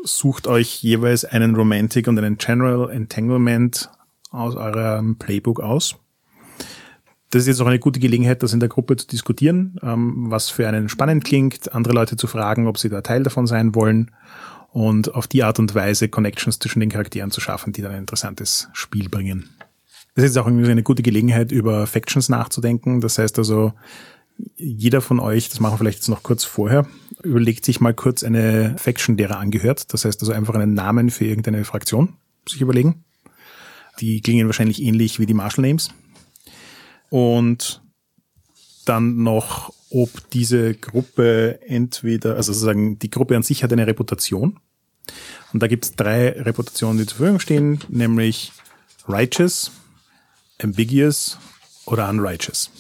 sucht 0.06 0.48
euch 0.48 0.82
jeweils 0.82 1.26
einen 1.26 1.56
Romantic 1.56 2.08
und 2.08 2.18
einen 2.18 2.38
General 2.38 2.90
Entanglement 2.90 3.90
aus 4.36 4.56
eurem 4.56 5.18
Playbook 5.18 5.60
aus. 5.60 5.96
Das 7.32 7.42
ist 7.42 7.48
jetzt 7.48 7.62
auch 7.62 7.68
eine 7.68 7.80
gute 7.80 8.00
Gelegenheit, 8.00 8.44
das 8.44 8.54
in 8.54 8.60
der 8.60 8.70
Gruppe 8.70 8.96
zu 8.96 9.08
diskutieren, 9.08 9.78
ähm, 9.82 10.26
was 10.30 10.50
für 10.50 10.68
einen 10.68 10.90
spannend 10.90 11.26
klingt, 11.26 11.74
andere 11.74 11.94
Leute 11.94 12.16
zu 12.16 12.28
fragen, 12.28 12.68
ob 12.68 12.78
sie 12.78 12.90
da 12.90 13.02
Teil 13.02 13.24
davon 13.24 13.48
sein 13.48 13.76
wollen 13.76 14.12
und 14.70 15.16
auf 15.16 15.28
die 15.28 15.44
Art 15.44 15.60
und 15.60 15.74
Weise 15.74 16.10
Connections 16.10 16.60
zwischen 16.60 16.82
den 16.82 16.90
Charakteren 16.90 17.32
zu 17.32 17.42
schaffen, 17.42 17.74
die 17.74 17.82
dann 17.82 17.92
ein 17.92 18.00
interessantes 18.00 18.70
Spiel 18.74 19.10
bringen. 19.10 19.50
Das 20.16 20.24
ist 20.24 20.36
jetzt 20.36 20.38
auch 20.38 20.48
eine 20.48 20.84
gute 20.84 21.02
Gelegenheit, 21.02 21.52
über 21.52 21.88
Factions 21.88 22.30
nachzudenken. 22.30 23.02
Das 23.02 23.18
heißt 23.18 23.38
also, 23.38 23.74
jeder 24.58 25.00
von 25.00 25.20
euch, 25.20 25.48
das 25.50 25.62
machen 25.62 25.74
wir 25.74 25.78
vielleicht 25.78 26.00
jetzt 26.00 26.10
noch 26.10 26.24
kurz 26.24 26.44
vorher, 26.44 26.88
überlegt 27.24 27.64
sich 27.64 27.80
mal 27.80 27.94
kurz 27.94 28.24
eine 28.24 28.76
Faction, 28.78 29.16
der 29.16 29.30
er 29.30 29.40
angehört. 29.40 29.94
Das 29.94 30.04
heißt 30.04 30.22
also 30.22 30.34
einfach 30.34 30.56
einen 30.56 30.74
Namen 30.74 31.10
für 31.10 31.26
irgendeine 31.26 31.64
Fraktion 31.64 32.16
sich 32.48 32.62
überlegen. 32.62 33.05
Die 34.00 34.22
klingen 34.22 34.48
wahrscheinlich 34.48 34.82
ähnlich 34.82 35.20
wie 35.20 35.26
die 35.26 35.34
Marshall 35.34 35.66
Names. 35.66 35.90
Und 37.10 37.82
dann 38.86 39.24
noch, 39.24 39.74
ob 39.90 40.30
diese 40.32 40.74
Gruppe 40.76 41.60
entweder, 41.66 42.36
also 42.36 42.54
sozusagen 42.54 43.00
die 43.00 43.10
Gruppe 43.10 43.36
an 43.36 43.44
sich 43.44 43.64
hat 43.64 43.74
eine 43.74 43.88
Reputation. 43.88 44.60
Und 45.54 45.62
da 45.62 45.68
gibt 45.68 45.86
es 45.86 45.96
drei 45.96 46.30
Reputationen, 46.30 46.98
die 46.98 47.06
zur 47.06 47.18
Verfügung 47.18 47.40
stehen, 47.40 47.80
nämlich 47.90 48.52
Righteous, 49.08 49.72
Ambiguous 50.62 51.38
oder 51.86 52.10
Unrighteous. 52.10 52.72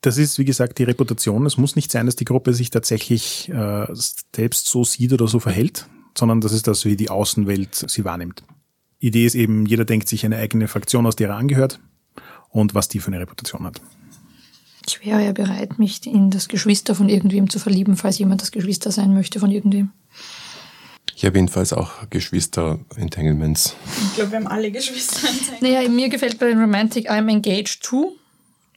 Das 0.00 0.18
ist, 0.18 0.38
wie 0.38 0.44
gesagt, 0.44 0.78
die 0.78 0.84
Reputation. 0.84 1.46
Es 1.46 1.56
muss 1.56 1.76
nicht 1.76 1.90
sein, 1.90 2.06
dass 2.06 2.16
die 2.16 2.24
Gruppe 2.24 2.54
sich 2.54 2.70
tatsächlich 2.70 3.48
äh, 3.50 3.86
selbst 3.92 4.66
so 4.66 4.82
sieht 4.82 5.12
oder 5.12 5.28
so 5.28 5.38
verhält, 5.38 5.86
sondern 6.18 6.40
das 6.40 6.52
ist 6.52 6.66
das, 6.66 6.84
wie 6.84 6.96
die 6.96 7.08
Außenwelt 7.08 7.84
sie 7.88 8.04
wahrnimmt. 8.04 8.42
Idee 9.02 9.26
ist 9.26 9.34
eben, 9.34 9.66
jeder 9.66 9.84
denkt 9.84 10.08
sich 10.08 10.24
eine 10.24 10.36
eigene 10.36 10.68
Fraktion 10.68 11.06
aus, 11.06 11.16
der 11.16 11.30
er 11.30 11.36
angehört 11.36 11.80
und 12.50 12.74
was 12.74 12.88
die 12.88 13.00
für 13.00 13.08
eine 13.08 13.20
Reputation 13.20 13.64
hat. 13.64 13.80
Ich 14.86 15.04
wäre 15.04 15.24
ja 15.24 15.32
bereit, 15.32 15.78
mich 15.78 16.06
in 16.06 16.30
das 16.30 16.48
Geschwister 16.48 16.94
von 16.94 17.08
irgendwem 17.08 17.50
zu 17.50 17.58
verlieben, 17.58 17.96
falls 17.96 18.18
jemand 18.18 18.42
das 18.42 18.52
Geschwister 18.52 18.90
sein 18.90 19.12
möchte 19.14 19.40
von 19.40 19.50
irgendwem. 19.50 19.90
Ich 21.14 21.24
habe 21.24 21.38
jedenfalls 21.38 21.72
auch 21.72 22.08
Geschwister-Entanglements. 22.10 23.76
Ich 24.08 24.14
glaube, 24.14 24.32
wir 24.32 24.38
haben 24.38 24.46
alle 24.46 24.70
Geschwister. 24.70 25.28
Naja, 25.60 25.88
mir 25.88 26.08
gefällt 26.08 26.38
bei 26.38 26.46
den 26.46 26.60
Romantic 26.60 27.10
I'm 27.10 27.28
engaged 27.28 27.82
too, 27.82 28.16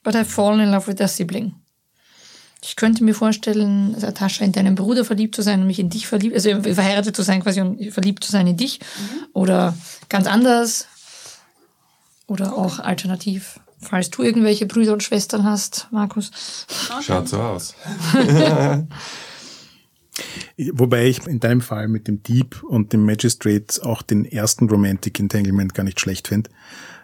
but 0.03 0.15
I've 0.15 0.25
fallen 0.25 0.59
in 0.59 0.71
love 0.71 0.87
with 0.87 0.95
their 0.95 1.07
sibling. 1.07 1.53
Ich 2.67 2.75
könnte 2.75 3.03
mir 3.03 3.13
vorstellen, 3.13 3.91
Natascha, 3.91 4.43
in 4.43 4.51
deinen 4.51 4.73
Bruder 4.73 5.05
verliebt 5.05 5.35
zu 5.35 5.43
sein 5.43 5.61
und 5.61 5.67
mich 5.67 5.77
in 5.77 5.91
dich 5.91 6.07
verliebt, 6.07 6.33
also 6.33 6.49
verheiratet 6.63 7.15
zu 7.15 7.21
sein 7.21 7.43
quasi 7.43 7.61
und 7.61 7.93
verliebt 7.93 8.23
zu 8.23 8.31
sein 8.31 8.47
in 8.47 8.57
dich. 8.57 8.79
Oder 9.33 9.77
ganz 10.09 10.25
anders. 10.25 10.87
Oder 12.25 12.57
auch 12.57 12.79
alternativ. 12.79 13.59
Falls 13.79 14.09
du 14.09 14.23
irgendwelche 14.23 14.65
Brüder 14.65 14.93
und 14.93 15.03
Schwestern 15.03 15.43
hast, 15.43 15.89
Markus. 15.91 16.31
Schaut 17.03 17.29
so 17.29 17.39
aus. 17.39 17.75
Wobei 20.73 21.05
ich 21.05 21.27
in 21.27 21.39
deinem 21.39 21.61
Fall 21.61 21.87
mit 21.87 22.07
dem 22.07 22.23
Dieb 22.23 22.63
und 22.63 22.93
dem 22.93 23.05
Magistrate 23.05 23.85
auch 23.85 24.01
den 24.01 24.25
ersten 24.25 24.67
Romantic 24.69 25.19
Entanglement 25.19 25.75
gar 25.75 25.83
nicht 25.83 25.99
schlecht 25.99 26.29
finde. 26.29 26.49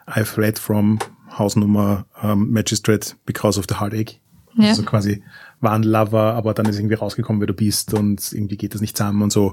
I've 0.08 0.40
read 0.40 0.58
from 0.58 0.98
Hausnummer 1.38 2.08
um, 2.24 2.50
Magistrate 2.50 3.16
because 3.28 3.60
of 3.60 3.68
the 3.70 3.76
heartache. 3.76 4.16
Ja. 4.56 4.70
Also 4.70 4.84
quasi 4.84 5.24
war 5.62 5.74
ein 5.74 5.84
Lover, 5.84 6.34
aber 6.34 6.54
dann 6.54 6.66
ist 6.66 6.78
irgendwie 6.78 6.96
rausgekommen, 6.96 7.40
wer 7.40 7.48
du 7.48 7.54
bist 7.54 7.94
und 7.94 8.32
irgendwie 8.34 8.58
geht 8.58 8.74
das 8.74 8.82
nicht 8.82 8.98
zusammen 8.98 9.22
und 9.22 9.32
so. 9.32 9.52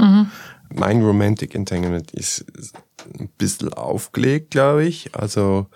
Mein 0.74 1.02
Romantic 1.02 1.54
Entanglement 1.54 2.10
ist 2.12 2.44
ein 3.18 3.28
bisschen 3.38 3.72
aufgelegt, 3.72 4.50
glaube 4.50 4.84
ich. 4.84 5.14
Also, 5.14 5.66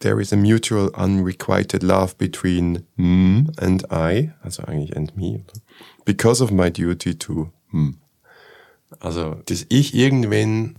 there 0.00 0.20
is 0.20 0.32
a 0.32 0.36
mutual 0.36 0.88
unrequited 0.88 1.82
love 1.82 2.16
between 2.18 2.84
mm 2.96 3.52
and 3.58 3.84
I, 3.90 4.32
also 4.42 4.64
eigentlich 4.64 4.96
and 4.96 5.16
me, 5.16 5.44
because 6.04 6.42
of 6.42 6.50
my 6.50 6.70
duty 6.70 7.16
to 7.16 7.50
mm. 7.70 7.94
Also, 9.00 9.36
dass 9.46 9.64
ich 9.70 9.94
irgendwen 9.94 10.76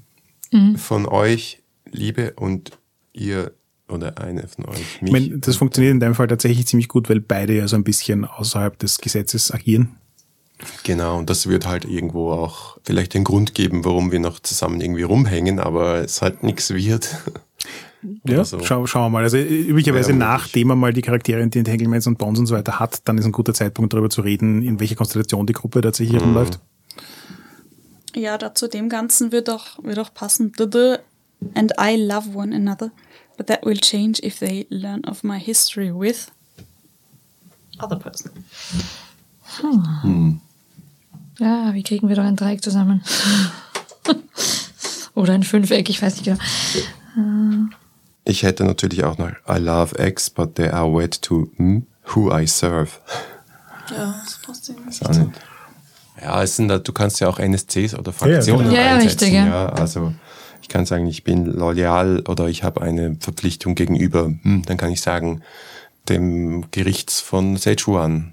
von 0.76 1.08
euch 1.08 1.64
liebe 1.92 2.34
und 2.36 2.78
ihr 3.12 3.54
oder 3.94 4.18
eine 4.20 4.48
von 4.48 4.66
euch 4.66 4.80
Ich 4.96 5.02
mich. 5.02 5.12
meine, 5.12 5.38
das 5.40 5.56
funktioniert 5.56 5.94
in 5.94 6.00
deinem 6.00 6.16
Fall 6.16 6.28
tatsächlich 6.28 6.68
ziemlich 6.68 6.88
gut, 6.88 7.10
weil 7.10 7.20
beide 7.20 7.54
ja 7.54 7.68
so 7.68 7.76
ein 7.76 7.84
bisschen 7.84 8.26
außerhalb 8.26 8.78
des 8.80 8.98
Gesetzes 9.00 9.52
agieren. 9.52 9.96
Genau, 10.84 11.18
und 11.18 11.30
das 11.30 11.48
wird 11.48 11.68
halt 11.68 11.86
irgendwo 11.86 12.32
auch 12.32 12.78
vielleicht 12.84 13.14
den 13.14 13.24
Grund 13.24 13.54
geben, 13.54 13.84
warum 13.86 14.12
wir 14.12 14.20
noch 14.20 14.40
zusammen 14.40 14.80
irgendwie 14.82 15.04
rumhängen, 15.04 15.60
aber 15.60 15.96
es 16.02 16.22
halt 16.22 16.44
nichts 16.44 16.74
wird. 16.74 17.10
Ja, 18.28 18.44
so. 18.44 18.60
schau, 18.62 18.86
schauen 18.86 19.06
wir 19.06 19.10
mal. 19.10 19.24
Also 19.24 19.38
äh, 19.38 19.44
üblicherweise 19.44 20.12
Ja, 20.12 20.18
nachdem 20.18 20.68
man 20.68 20.78
mal 20.78 20.92
die 20.92 21.02
Charaktere 21.02 21.42
und 21.42 21.54
die 21.54 21.60
Entanglements 21.60 22.06
und 22.06 22.18
Bonds 22.18 22.38
und 22.38 22.48
so 22.48 22.56
weiter 22.56 22.80
hat, 22.80 23.08
dann 23.08 23.18
ist 23.18 23.24
ein 23.26 23.32
guter 23.32 23.54
Zeitpunkt 23.54 23.94
darüber 23.94 24.10
zu 24.10 24.20
reden, 24.22 24.62
in 24.62 24.80
welcher 24.82 24.96
Konstellation 24.96 25.48
die 25.48 25.54
Gruppe 25.54 25.80
tatsächlich 25.80 26.22
rumläuft. 26.22 26.60
Ja, 28.16 28.38
dazu 28.38 28.68
dem 28.68 28.90
Ganzen 28.90 29.32
wird 29.32 29.50
auch, 29.50 29.82
wird 29.84 30.00
auch 30.00 30.14
passen. 30.14 30.52
And 31.56 31.74
I 31.80 31.96
love 31.96 32.36
one 32.36 32.56
another, 32.56 32.92
but 33.38 33.48
that 33.48 33.64
will 33.66 33.78
change 33.78 34.20
if 34.24 34.40
they 34.40 34.66
learn 34.70 35.04
of 35.06 35.24
my 35.24 35.40
history 35.40 35.92
with 35.94 36.28
other 37.80 37.98
person. 37.98 38.32
Ja, 41.40 41.74
wie 41.74 41.84
kriegen 41.84 42.10
wir 42.10 42.16
doch 42.16 42.24
ein 42.24 42.36
Dreieck 42.36 42.64
zusammen? 42.64 43.04
Oder 45.16 45.34
ein 45.34 45.44
Fünfeck, 45.44 45.90
ich 45.90 46.02
weiß 46.02 46.16
nicht 46.16 46.26
genau. 46.26 46.38
Ich 48.26 48.44
hätte 48.44 48.64
natürlich 48.64 49.04
auch 49.04 49.18
noch 49.18 49.30
I 49.50 49.58
love 49.60 49.96
X, 50.02 50.30
but 50.30 50.56
they 50.56 50.70
are 50.70 50.92
wed 50.92 51.22
to 51.22 51.50
mm, 51.58 51.84
who 52.14 52.32
I 52.36 52.48
serve. 52.48 52.90
Ja, 53.92 54.16
das 54.24 54.40
passt 54.42 54.72
auch 54.72 55.10
nicht. 55.10 55.32
Ja, 56.22 56.42
es 56.42 56.56
sind, 56.56 56.70
da- 56.70 56.80
du 56.80 56.94
kannst 56.94 57.20
ja 57.20 57.28
auch 57.28 57.38
NSCs 57.40 57.96
oder 57.96 58.14
Fraktionen 58.14 58.72
Ja, 58.72 58.82
ja, 58.82 58.96
einsetzen. 58.96 59.20
richtig, 59.20 59.34
ja. 59.34 59.46
ja. 59.46 59.66
Also 59.70 60.14
ich 60.64 60.70
kann 60.70 60.86
sagen, 60.86 61.06
ich 61.08 61.26
bin 61.26 61.46
loyal 61.46 62.22
oder 62.22 62.48
ich 62.48 62.64
habe 62.64 62.82
eine 62.82 63.18
Verpflichtung 63.20 63.76
gegenüber. 63.76 64.34
Hm, 64.42 64.64
dann 64.66 64.78
kann 64.78 64.92
ich 64.92 65.02
sagen, 65.02 65.42
dem 66.08 66.72
Gerichts 66.72 67.20
von 67.20 67.58
Sichuan. 67.58 68.32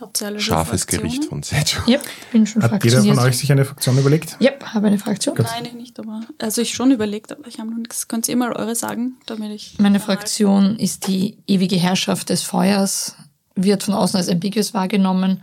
Habt 0.00 0.20
ihr 0.20 0.26
alle 0.26 0.40
Scharfes 0.40 0.82
Fraktionen? 0.82 1.08
Gericht 1.08 1.24
von 1.24 1.42
Sichuan. 1.44 1.88
Yep, 1.88 2.02
bin 2.32 2.46
schon 2.48 2.62
Hat 2.62 2.84
jeder 2.84 3.00
von 3.00 3.18
euch 3.20 3.38
sich 3.38 3.50
eine 3.52 3.64
Fraktion 3.64 3.96
überlegt? 3.96 4.36
Yep, 4.40 4.64
habe 4.74 4.88
eine 4.88 4.98
Fraktion. 4.98 5.36
Nein, 5.38 5.66
ich 5.66 5.74
nicht, 5.74 5.98
aber. 6.00 6.22
Also 6.40 6.60
ich 6.60 6.74
schon 6.74 6.90
überlegt, 6.90 7.30
aber 7.30 7.46
ich 7.46 7.60
habe 7.60 7.70
noch 7.70 7.78
nichts. 7.78 8.08
Könnt 8.08 8.28
ihr 8.28 8.36
mal 8.36 8.52
eure 8.52 8.74
sagen, 8.74 9.14
damit 9.26 9.52
ich. 9.52 9.78
Meine 9.78 10.00
Fraktion 10.00 10.76
ist 10.80 11.06
die 11.06 11.38
ewige 11.46 11.76
Herrschaft 11.76 12.28
des 12.30 12.42
Feuers, 12.42 13.14
wird 13.54 13.84
von 13.84 13.94
außen 13.94 14.16
als 14.16 14.28
ambiguous 14.28 14.74
wahrgenommen. 14.74 15.42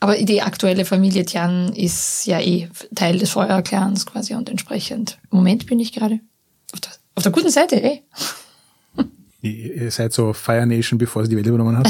Aber 0.00 0.16
die 0.16 0.40
aktuelle 0.40 0.86
Familie 0.86 1.26
Tian 1.26 1.74
ist 1.74 2.24
ja 2.26 2.40
eh 2.40 2.68
Teil 2.94 3.18
des 3.18 3.30
Feuerclans 3.30 4.06
quasi 4.06 4.34
und 4.34 4.48
entsprechend. 4.48 5.18
Im 5.30 5.38
Moment 5.38 5.66
bin 5.66 5.78
ich 5.78 5.92
gerade 5.92 6.20
auf 6.72 6.80
der, 6.80 6.92
auf 7.14 7.22
der 7.22 7.32
guten 7.32 7.50
Seite, 7.50 7.82
ey. 7.82 8.02
Ihr 9.42 9.74
ihr 9.74 9.90
seid 9.90 10.12
so 10.12 10.32
Fire 10.32 10.66
Nation, 10.66 10.98
bevor 10.98 11.24
sie 11.24 11.30
die 11.30 11.36
Welt 11.36 11.46
übernommen 11.46 11.76
hat. 11.76 11.88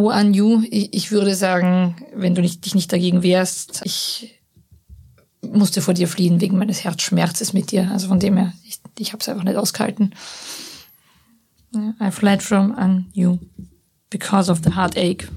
Oh, 0.00 0.08
an 0.08 0.32
you, 0.32 0.62
ich, 0.70 1.10
würde 1.12 1.34
sagen, 1.34 1.94
wenn 2.14 2.34
du 2.34 2.40
nicht, 2.40 2.64
dich 2.64 2.74
nicht 2.74 2.90
dagegen 2.90 3.22
wehrst, 3.22 3.82
ich 3.84 4.40
musste 5.42 5.82
vor 5.82 5.92
dir 5.92 6.08
fliehen 6.08 6.40
wegen 6.40 6.56
meines 6.56 6.84
Herzschmerzes 6.84 7.52
mit 7.52 7.70
dir. 7.70 7.90
Also 7.90 8.08
von 8.08 8.18
dem 8.18 8.38
her, 8.38 8.54
ich, 8.64 8.80
ich 8.98 9.12
habe 9.12 9.20
es 9.20 9.28
einfach 9.28 9.44
nicht 9.44 9.58
ausgehalten. 9.58 10.14
I 11.74 12.10
fled 12.10 12.42
from 12.42 12.72
an 12.72 13.10
you 13.12 13.38
because 14.10 14.50
of 14.50 14.60
the 14.64 14.74
heartache. 14.74 15.28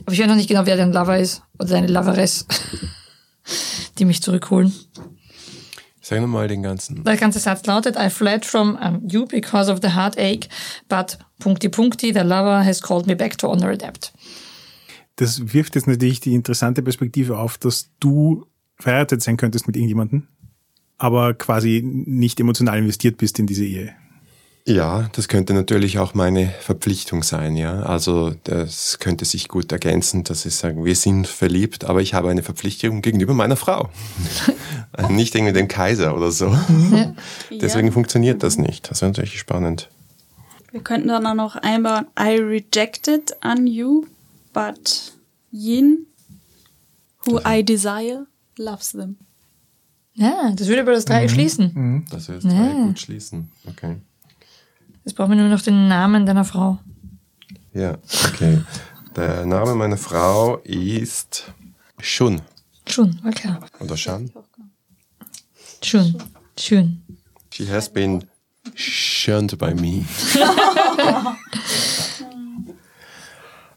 Aber 0.00 0.12
ich 0.12 0.20
weiß 0.20 0.28
noch 0.28 0.36
nicht 0.36 0.48
genau, 0.48 0.66
wer 0.66 0.76
dein 0.76 0.92
Lover 0.92 1.18
ist 1.18 1.42
oder 1.58 1.70
deine 1.70 1.88
Loveress, 1.88 2.46
die 3.98 4.04
mich 4.04 4.22
zurückholen. 4.22 4.72
Sag 6.00 6.20
nochmal 6.20 6.48
den 6.48 6.62
ganzen. 6.62 7.02
Der 7.02 7.16
ganze 7.16 7.38
Satz 7.38 7.64
lautet, 7.66 7.96
I 7.96 8.10
fled 8.10 8.44
from 8.44 8.76
um, 8.76 9.02
you 9.08 9.24
because 9.24 9.72
of 9.72 9.80
the 9.82 9.94
heartache, 9.94 10.48
but 10.88 11.18
punkti 11.40 11.70
punkti, 11.70 12.12
the 12.12 12.20
lover 12.20 12.62
has 12.64 12.82
called 12.82 13.06
me 13.06 13.16
back 13.16 13.38
to 13.38 13.48
honor 13.48 13.70
a 13.70 13.76
debt. 13.76 14.12
Das 15.16 15.54
wirft 15.54 15.76
jetzt 15.76 15.86
natürlich 15.86 16.20
die 16.20 16.34
interessante 16.34 16.82
Perspektive 16.82 17.38
auf, 17.38 17.56
dass 17.56 17.90
du 18.00 18.44
verheiratet 18.78 19.22
sein 19.22 19.36
könntest 19.36 19.66
mit 19.66 19.76
irgendjemandem, 19.76 20.28
aber 20.98 21.32
quasi 21.34 21.82
nicht 21.82 22.38
emotional 22.38 22.78
investiert 22.78 23.16
bist 23.16 23.38
in 23.38 23.46
diese 23.46 23.64
Ehe. 23.64 23.94
Ja, 24.66 25.10
das 25.12 25.28
könnte 25.28 25.52
natürlich 25.52 25.98
auch 25.98 26.14
meine 26.14 26.48
Verpflichtung 26.48 27.22
sein, 27.22 27.54
ja. 27.54 27.82
Also 27.82 28.34
das 28.44 28.98
könnte 28.98 29.26
sich 29.26 29.48
gut 29.48 29.70
ergänzen, 29.72 30.24
dass 30.24 30.46
ich 30.46 30.54
sage, 30.54 30.82
wir 30.82 30.96
sind 30.96 31.26
verliebt, 31.26 31.84
aber 31.84 32.00
ich 32.00 32.14
habe 32.14 32.30
eine 32.30 32.42
Verpflichtung 32.42 33.02
gegenüber 33.02 33.34
meiner 33.34 33.56
Frau. 33.56 33.90
nicht 35.10 35.34
irgendwie 35.34 35.52
dem 35.52 35.68
Kaiser 35.68 36.16
oder 36.16 36.30
so. 36.30 36.56
Deswegen 37.50 37.92
funktioniert 37.92 38.42
das 38.42 38.56
nicht. 38.56 38.90
Das 38.90 38.98
ist 38.98 39.02
natürlich 39.02 39.38
spannend. 39.38 39.90
Wir 40.70 40.80
könnten 40.80 41.08
dann 41.08 41.26
auch 41.26 41.34
noch 41.34 41.56
einbauen, 41.56 42.06
I 42.18 42.38
rejected 42.38 43.36
an 43.42 43.66
you, 43.66 44.06
but 44.54 45.12
Yin, 45.52 46.06
who 47.26 47.38
I 47.46 47.62
desire, 47.62 48.26
loves 48.56 48.92
them. 48.92 49.18
Ja, 50.14 50.52
das 50.56 50.68
würde 50.68 50.80
aber 50.80 50.92
das 50.92 51.04
Dreieck 51.04 51.30
schließen. 51.30 52.06
Das 52.10 52.30
heißt, 52.30 52.44
drei 52.44 52.72
gut 52.86 52.98
schließen. 52.98 53.50
Okay. 53.68 53.96
Jetzt 55.04 55.14
brauchen 55.16 55.30
wir 55.30 55.36
nur 55.36 55.48
noch 55.48 55.62
den 55.62 55.88
Namen 55.88 56.26
deiner 56.26 56.44
Frau. 56.44 56.78
Ja, 57.72 57.98
okay. 58.28 58.60
Der 59.16 59.44
Name 59.46 59.74
meiner 59.74 59.96
Frau 59.96 60.56
ist 60.64 61.52
Shun 62.00 62.40
Schön, 62.88 63.18
war 63.22 63.32
klar. 63.32 63.60
oder 63.80 63.96
Shan. 63.96 64.30
Schön, 65.82 66.16
schön. 66.58 67.02
She 67.52 67.68
has 67.70 67.88
been 67.92 68.24
shunned 68.74 69.56
by 69.58 69.74
me. 69.74 70.04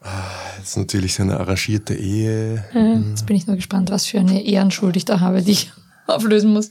Ah, 0.02 0.30
Das 0.58 0.70
ist 0.70 0.78
natürlich 0.78 1.14
so 1.16 1.24
eine 1.24 1.40
arrangierte 1.40 1.94
Ehe. 1.96 2.64
Jetzt 3.10 3.26
bin 3.26 3.36
ich 3.36 3.48
nur 3.48 3.56
gespannt, 3.56 3.90
was 3.92 4.06
für 4.06 4.20
eine 4.20 4.44
Ehrenschuld 4.44 4.96
ich 4.96 5.06
da 5.06 5.20
habe, 5.20 5.42
die 5.42 5.52
ich 5.52 5.72
auflösen 6.08 6.54
muss. 6.54 6.70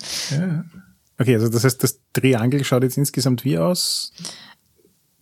Okay, 1.18 1.34
also 1.34 1.48
das 1.48 1.64
heißt, 1.64 1.82
das 1.82 1.98
Triangel 2.12 2.64
schaut 2.64 2.82
jetzt 2.82 2.96
insgesamt 2.98 3.44
wie 3.44 3.58
aus? 3.58 4.12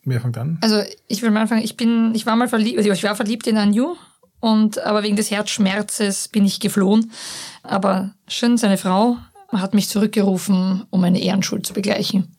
Wer 0.05 0.21
fängt 0.21 0.37
an? 0.37 0.59
Also 0.61 0.83
ich 1.09 1.23
will 1.23 1.31
mal 1.31 1.43
anfangen, 1.43 1.63
ich 1.63 1.77
bin, 1.77 2.15
ich 2.15 2.27
war 2.27 2.37
mal 2.37 2.49
verliebt, 2.49 2.79
also 2.79 2.91
ich 2.91 3.03
war 3.03 3.17
verliebt 3.17 3.47
in 3.47 3.57
Anju 3.57 3.97
und 4.41 4.79
aber 4.79 5.03
wegen 5.03 5.17
des 5.17 5.31
Herzschmerzes 5.31 6.29
bin 6.29 6.45
ich 6.45 6.61
geflohen. 6.61 7.13
Aber 7.63 8.15
schön, 8.29 8.59
seine 8.59 8.77
Frau 8.77 9.17
hat 9.49 9.75
mich 9.75 9.89
zurückgerufen, 9.89 10.85
um 10.91 11.03
eine 11.05 11.23
Ehrenschuld 11.23 11.67
zu 11.67 11.73
begleichen. 11.73 12.37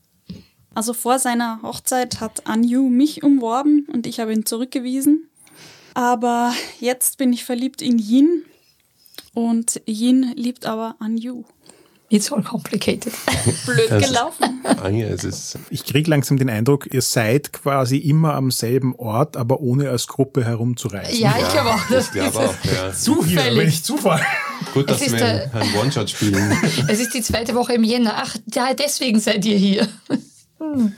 Also 0.76 0.94
vor 0.94 1.20
seiner 1.20 1.62
Hochzeit 1.62 2.20
hat 2.20 2.48
Anju 2.48 2.90
mich 2.90 3.24
umworben 3.24 3.88
und 3.92 4.06
ich 4.06 4.20
habe 4.20 4.34
ihn 4.34 4.46
zurückgewiesen. 4.46 5.30
Aber 5.94 6.54
jetzt 6.80 7.18
bin 7.18 7.32
ich 7.32 7.46
verliebt 7.46 7.82
in 7.82 7.98
Yin 7.98 8.44
und 9.34 9.82
Yin 9.88 10.34
liebt 10.36 10.66
aber 10.66 10.98
Anju. 11.00 11.46
It's 12.10 12.32
all 12.32 12.44
complicated. 12.44 13.12
Blöd 13.66 13.90
Das- 13.90 14.08
gelaufen. 14.08 14.62
Anja, 14.84 15.08
es 15.08 15.24
ist 15.24 15.58
Ich 15.70 15.84
krieg 15.86 16.08
langsam 16.08 16.38
den 16.38 16.50
Eindruck, 16.50 16.92
ihr 16.94 17.02
seid 17.02 17.52
quasi 17.52 17.98
immer 17.98 18.36
am 18.36 18.52
selben 18.52 18.96
Ort, 18.96 19.36
aber 19.38 19.60
ohne 19.60 19.90
als 19.90 20.06
Gruppe 20.08 20.44
herumzureisen. 20.46 21.20
Ja, 21.20 21.36
ich 21.40 21.50
glaube 21.50 21.72
auch, 21.72 21.88
das 21.90 22.06
ich 22.08 22.12
glaube 22.12 22.40
auch, 22.40 22.54
ja. 22.64 22.94
Zufällig. 22.98 23.58
Wenn 23.60 23.68
ich 23.68 23.84
Zufall. 23.84 24.22
Gut, 24.74 24.90
dass 24.90 25.02
wir 25.02 25.18
der- 25.18 25.54
einen 25.56 25.76
One-Shot 25.76 26.10
spielen. 26.10 26.52
Es 26.88 27.00
ist 27.00 27.14
die 27.14 27.22
zweite 27.22 27.56
Woche 27.56 27.74
im 27.74 27.84
Jänner. 27.84 28.14
Ach, 28.18 28.36
ja, 28.54 28.74
deswegen 28.74 29.20
seid 29.20 29.44
ihr 29.46 29.58
hier. 29.58 29.88
Hm. 30.60 30.94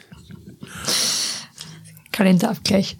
Kalenderabgleich. 2.11 2.97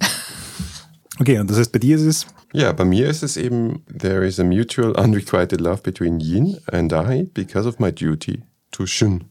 Okay, 1.20 1.40
und 1.40 1.50
das 1.50 1.58
heißt, 1.58 1.72
bei 1.72 1.80
dir 1.80 1.96
ist 1.98 2.04
es 2.04 2.26
Ja, 2.58 2.72
bei 2.72 2.86
mir 2.86 3.08
ist 3.08 3.22
es 3.22 3.38
eben, 3.38 3.84
there 3.86 4.26
is 4.26 4.40
a 4.40 4.44
mutual 4.44 4.94
unrequited 4.94 5.62
love 5.62 5.84
between 5.84 6.20
Yin 6.20 6.58
and 6.72 6.92
I 6.92 7.30
because 7.32 7.70
of 7.70 7.78
my 7.78 7.92
duty 7.92 8.42
to 8.72 8.88
Shun. 8.88 9.26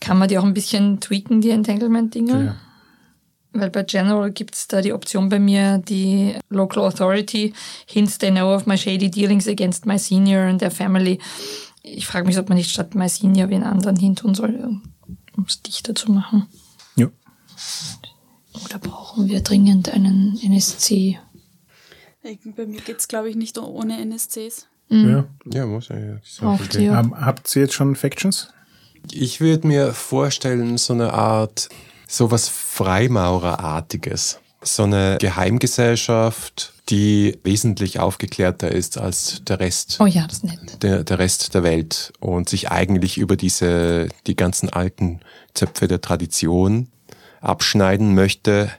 Kann 0.00 0.18
man 0.18 0.28
die 0.28 0.38
auch 0.38 0.44
ein 0.44 0.54
bisschen 0.54 1.00
tweaken, 1.00 1.42
die 1.42 1.50
Entanglement-Dinge? 1.50 2.44
Ja. 2.46 2.56
Weil 3.52 3.68
bei 3.68 3.82
General 3.82 4.30
gibt 4.30 4.54
es 4.54 4.68
da 4.68 4.80
die 4.80 4.94
Option 4.94 5.28
bei 5.28 5.38
mir, 5.38 5.76
die 5.76 6.34
Local 6.48 6.82
Authority 6.84 7.52
hints 7.84 8.16
they 8.16 8.30
know 8.30 8.54
of 8.54 8.64
my 8.64 8.78
shady 8.78 9.10
dealings 9.10 9.46
against 9.46 9.84
my 9.84 9.98
senior 9.98 10.44
and 10.44 10.60
their 10.60 10.70
family. 10.70 11.18
Ich 11.82 12.06
frage 12.06 12.26
mich, 12.26 12.38
ob 12.38 12.48
man 12.48 12.56
nicht 12.56 12.70
statt 12.70 12.94
my 12.94 13.08
senior 13.08 13.50
wen 13.50 13.64
anderen 13.64 13.96
hintun 13.96 14.34
soll, 14.34 14.80
um 15.36 15.44
es 15.46 15.60
dichter 15.60 15.94
zu 15.94 16.10
machen. 16.10 16.46
ja. 16.96 17.08
Oder 18.64 18.78
brauchen 18.78 19.28
wir 19.28 19.40
dringend 19.40 19.88
einen 19.88 20.38
NSC? 20.42 21.18
Bei 22.22 22.66
mir 22.66 22.80
geht 22.80 22.98
es, 22.98 23.08
glaube 23.08 23.30
ich, 23.30 23.36
nicht 23.36 23.58
ohne 23.58 24.00
NSCs. 24.00 24.66
ja. 24.88 25.24
Ja, 25.44 25.66
muss 25.66 25.88
ja. 25.88 25.96
okay. 26.42 26.68
die. 26.72 26.84
Ähm, 26.86 27.14
habt 27.18 27.54
ihr 27.54 27.62
jetzt 27.62 27.74
schon 27.74 27.96
Factions? 27.96 28.48
Ich 29.12 29.40
würde 29.40 29.66
mir 29.66 29.92
vorstellen, 29.92 30.76
so 30.78 30.92
eine 30.92 31.12
Art, 31.14 31.68
sowas 32.06 32.48
Freimaurerartiges. 32.48 34.40
So 34.60 34.82
eine 34.82 35.18
Geheimgesellschaft, 35.20 36.72
die 36.88 37.38
wesentlich 37.44 38.00
aufgeklärter 38.00 38.72
ist 38.72 38.98
als 38.98 39.44
der 39.44 39.60
Rest. 39.60 39.98
Oh 40.00 40.06
ja, 40.06 40.26
das 40.26 40.38
ist 40.38 40.44
nett. 40.44 40.82
der, 40.82 41.04
der 41.04 41.18
Rest 41.20 41.54
der 41.54 41.62
Welt 41.62 42.12
und 42.18 42.48
sich 42.48 42.70
eigentlich 42.70 43.18
über 43.18 43.36
diese, 43.36 44.08
die 44.26 44.34
ganzen 44.34 44.68
alten 44.68 45.20
Zöpfe 45.54 45.86
der 45.86 46.00
Tradition 46.00 46.88
abschneiden 47.40 48.14
möchte. 48.14 48.70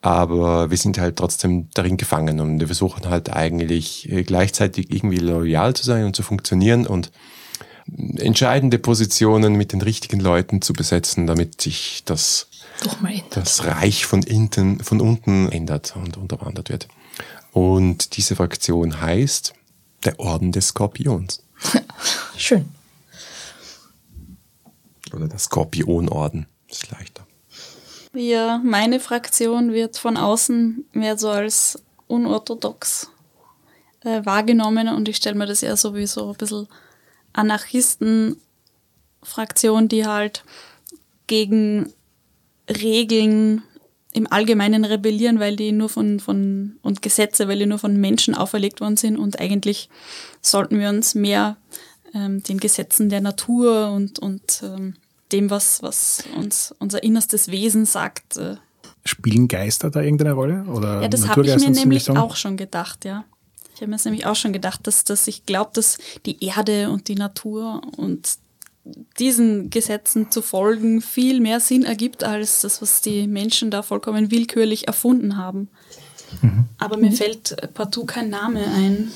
Aber 0.00 0.70
wir 0.70 0.76
sind 0.76 0.98
halt 0.98 1.16
trotzdem 1.16 1.68
darin 1.72 1.96
gefangen 1.96 2.40
und 2.40 2.60
wir 2.60 2.66
versuchen 2.66 3.08
halt 3.08 3.32
eigentlich 3.32 4.10
äh, 4.12 4.22
gleichzeitig 4.22 4.92
irgendwie 4.92 5.16
loyal 5.16 5.74
zu 5.74 5.84
sein 5.84 6.04
und 6.04 6.14
zu 6.14 6.22
funktionieren 6.22 6.86
und 6.86 7.10
entscheidende 8.16 8.78
Positionen 8.78 9.54
mit 9.54 9.72
den 9.72 9.80
richtigen 9.80 10.20
Leuten 10.20 10.62
zu 10.62 10.72
besetzen, 10.72 11.26
damit 11.26 11.60
sich 11.60 12.02
das 12.04 12.48
das 13.30 13.64
Reich 13.64 14.04
von, 14.04 14.22
hinten, 14.22 14.82
von 14.82 15.00
unten 15.00 15.48
ändert 15.48 15.94
und 15.96 16.16
unterwandert 16.16 16.70
wird. 16.70 16.88
Und 17.52 18.16
diese 18.16 18.36
Fraktion 18.36 19.00
heißt 19.00 19.54
der 20.04 20.18
Orden 20.18 20.52
des 20.52 20.68
Skorpions. 20.68 21.42
Schön. 22.36 22.68
Oder 25.12 25.28
der 25.28 25.38
Skorpionorden. 25.38 26.46
Ist 26.68 26.90
leichter. 26.90 27.23
Ja, 28.14 28.60
meine 28.62 29.00
Fraktion 29.00 29.72
wird 29.72 29.98
von 29.98 30.16
außen 30.16 30.84
mehr 30.92 31.18
so 31.18 31.30
als 31.30 31.82
unorthodox 32.06 33.10
äh, 34.04 34.24
wahrgenommen. 34.24 34.86
Und 34.88 35.08
ich 35.08 35.16
stelle 35.16 35.34
mir 35.34 35.46
das 35.46 35.64
eher 35.64 35.76
so 35.76 35.96
wie 35.96 36.06
so 36.06 36.30
ein 36.30 36.36
bisschen 36.36 36.68
Anarchisten-Fraktion, 37.32 39.88
die 39.88 40.06
halt 40.06 40.44
gegen 41.26 41.92
Regeln 42.70 43.64
im 44.12 44.30
Allgemeinen 44.30 44.84
rebellieren, 44.84 45.40
weil 45.40 45.56
die 45.56 45.72
nur 45.72 45.88
von, 45.88 46.20
von, 46.20 46.78
und 46.82 47.02
Gesetze, 47.02 47.48
weil 47.48 47.58
die 47.58 47.66
nur 47.66 47.80
von 47.80 48.00
Menschen 48.00 48.36
auferlegt 48.36 48.80
worden 48.80 48.96
sind. 48.96 49.18
Und 49.18 49.40
eigentlich 49.40 49.88
sollten 50.40 50.78
wir 50.78 50.88
uns 50.88 51.16
mehr 51.16 51.56
ähm, 52.14 52.44
den 52.44 52.60
Gesetzen 52.60 53.08
der 53.08 53.20
Natur 53.20 53.90
und, 53.90 54.20
und 54.20 54.62
ähm, 54.62 54.94
dem, 55.34 55.50
was, 55.50 55.82
was 55.82 56.24
uns 56.36 56.74
unser 56.78 57.02
innerstes 57.02 57.50
Wesen 57.50 57.84
sagt. 57.84 58.36
Äh. 58.36 58.56
Spielen 59.04 59.48
Geister 59.48 59.90
da 59.90 60.00
irgendeine 60.00 60.32
Rolle? 60.32 60.64
Oder 60.64 61.02
Ja, 61.02 61.08
das 61.08 61.28
habe 61.28 61.46
ich 61.46 61.56
mir 61.56 61.70
nämlich 61.70 62.04
Sagen? 62.04 62.18
auch 62.18 62.36
schon 62.36 62.56
gedacht, 62.56 63.04
ja. 63.04 63.24
Ich 63.74 63.80
habe 63.80 63.90
mir 63.90 63.96
das 63.96 64.04
nämlich 64.04 64.24
auch 64.24 64.36
schon 64.36 64.52
gedacht, 64.52 64.86
dass, 64.86 65.02
dass 65.02 65.26
ich 65.26 65.46
glaube, 65.46 65.72
dass 65.74 65.98
die 66.24 66.42
Erde 66.44 66.90
und 66.90 67.08
die 67.08 67.16
Natur 67.16 67.82
und 67.96 68.38
diesen 69.18 69.70
Gesetzen 69.70 70.30
zu 70.30 70.42
folgen 70.42 71.00
viel 71.00 71.40
mehr 71.40 71.58
Sinn 71.58 71.84
ergibt 71.84 72.22
als 72.22 72.60
das, 72.60 72.80
was 72.80 73.00
die 73.00 73.26
Menschen 73.26 73.70
da 73.70 73.82
vollkommen 73.82 74.30
willkürlich 74.30 74.86
erfunden 74.86 75.36
haben. 75.36 75.68
Mhm. 76.42 76.66
Aber 76.78 76.96
mir 76.96 77.10
fällt 77.10 77.56
partout 77.74 78.04
kein 78.04 78.30
Name 78.30 78.64
ein. 78.64 79.10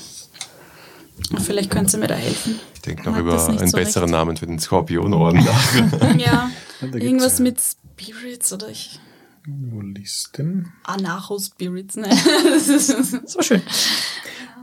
Vielleicht 1.39 1.69
können 1.69 1.87
Sie 1.87 1.97
mir 1.97 2.07
da 2.07 2.15
helfen. 2.15 2.59
Ich 2.89 2.95
denke 2.95 3.11
noch 3.11 3.17
über 3.19 3.47
einen 3.47 3.67
so 3.69 3.77
besseren 3.77 4.09
recht. 4.09 4.11
Namen 4.11 4.37
für 4.37 4.47
den 4.47 4.59
Skorpionorden 4.59 5.43
nach. 5.43 6.17
Ja, 6.17 6.49
irgendwas 6.81 7.37
ja- 7.37 7.43
mit 7.43 7.59
Spirits 7.61 8.51
oder 8.53 8.69
ich. 8.69 8.99
Wo 9.45 9.81
Listen? 9.81 10.73
Anarcho-Spirits, 10.83 11.95
ne? 11.97 12.09
So 13.25 13.41
schön. 13.41 13.61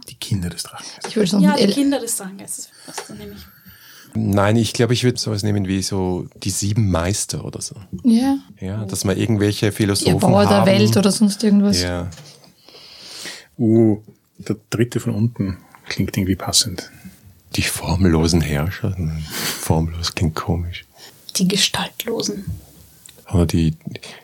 Die 0.09 0.15
Kinder 0.17 0.49
des 0.51 0.63
Drachen. 0.65 0.87
Ich 1.09 1.17
würde 1.17 1.31
sagen, 1.31 1.43
ja, 1.43 1.57
die 1.57 1.65
L- 1.65 1.73
Kinder 1.73 1.99
des 1.99 2.19
nehme 2.21 3.33
ich. 3.35 3.47
Nein, 4.15 4.57
ich 4.57 4.73
glaube, 4.73 4.93
ich 4.95 5.05
würde 5.05 5.19
sowas 5.19 5.43
nehmen 5.43 5.67
wie 5.67 5.83
so 5.83 6.27
die 6.43 6.51
sieben 6.51 6.91
Meister 6.91 7.45
oder 7.45 7.61
so. 7.61 7.75
ja, 8.05 8.39
Ja, 8.61 8.85
dass 8.87 9.05
man 9.05 9.17
irgendwelche 9.17 9.73
Philosophen 9.73 10.19
Bauer 10.21 10.47
der 10.47 10.59
haben. 10.59 10.67
Welt 10.67 10.97
oder 10.97 11.11
sonst 11.13 11.43
irgendwas. 11.45 11.83
Ja, 11.83 12.11
Uh, 13.59 14.03
der 14.39 14.57
dritte 14.71 15.01
von 15.01 15.15
unten 15.15 15.57
klingt 15.89 16.17
irgendwie 16.17 16.37
passend. 16.37 16.91
Die 17.57 17.63
formlosen 17.63 18.41
Herrscher. 18.41 18.97
Formlos 19.61 20.15
klingt 20.15 20.35
komisch. 20.35 20.85
Die 21.37 21.49
Gestaltlosen. 21.49 22.45
Oder 23.33 23.47
die, 23.47 23.77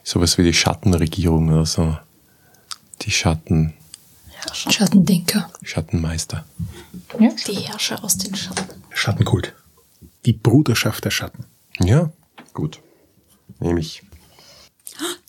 sowas 0.05 0.39
wie 0.39 0.45
die 0.45 0.55
Schattenregierung 0.55 1.49
oder 1.49 1.66
so. 1.66 1.97
Die 3.03 3.11
Schatten, 3.11 3.74
Herrscher. 4.30 4.72
Schattendenker. 4.72 5.51
Schattenmeister. 5.62 6.45
Ja. 7.18 7.30
Die 7.47 7.55
Herrscher 7.55 8.03
aus 8.05 8.18
den 8.18 8.35
Schatten. 8.35 8.83
Schattenkult. 8.91 9.55
Die 10.24 10.33
Bruderschaft 10.33 11.05
der 11.05 11.11
Schatten. 11.11 11.45
Ja, 11.80 12.12
gut. 12.55 12.80
Nehme 13.59 13.80
ich. 13.80 14.03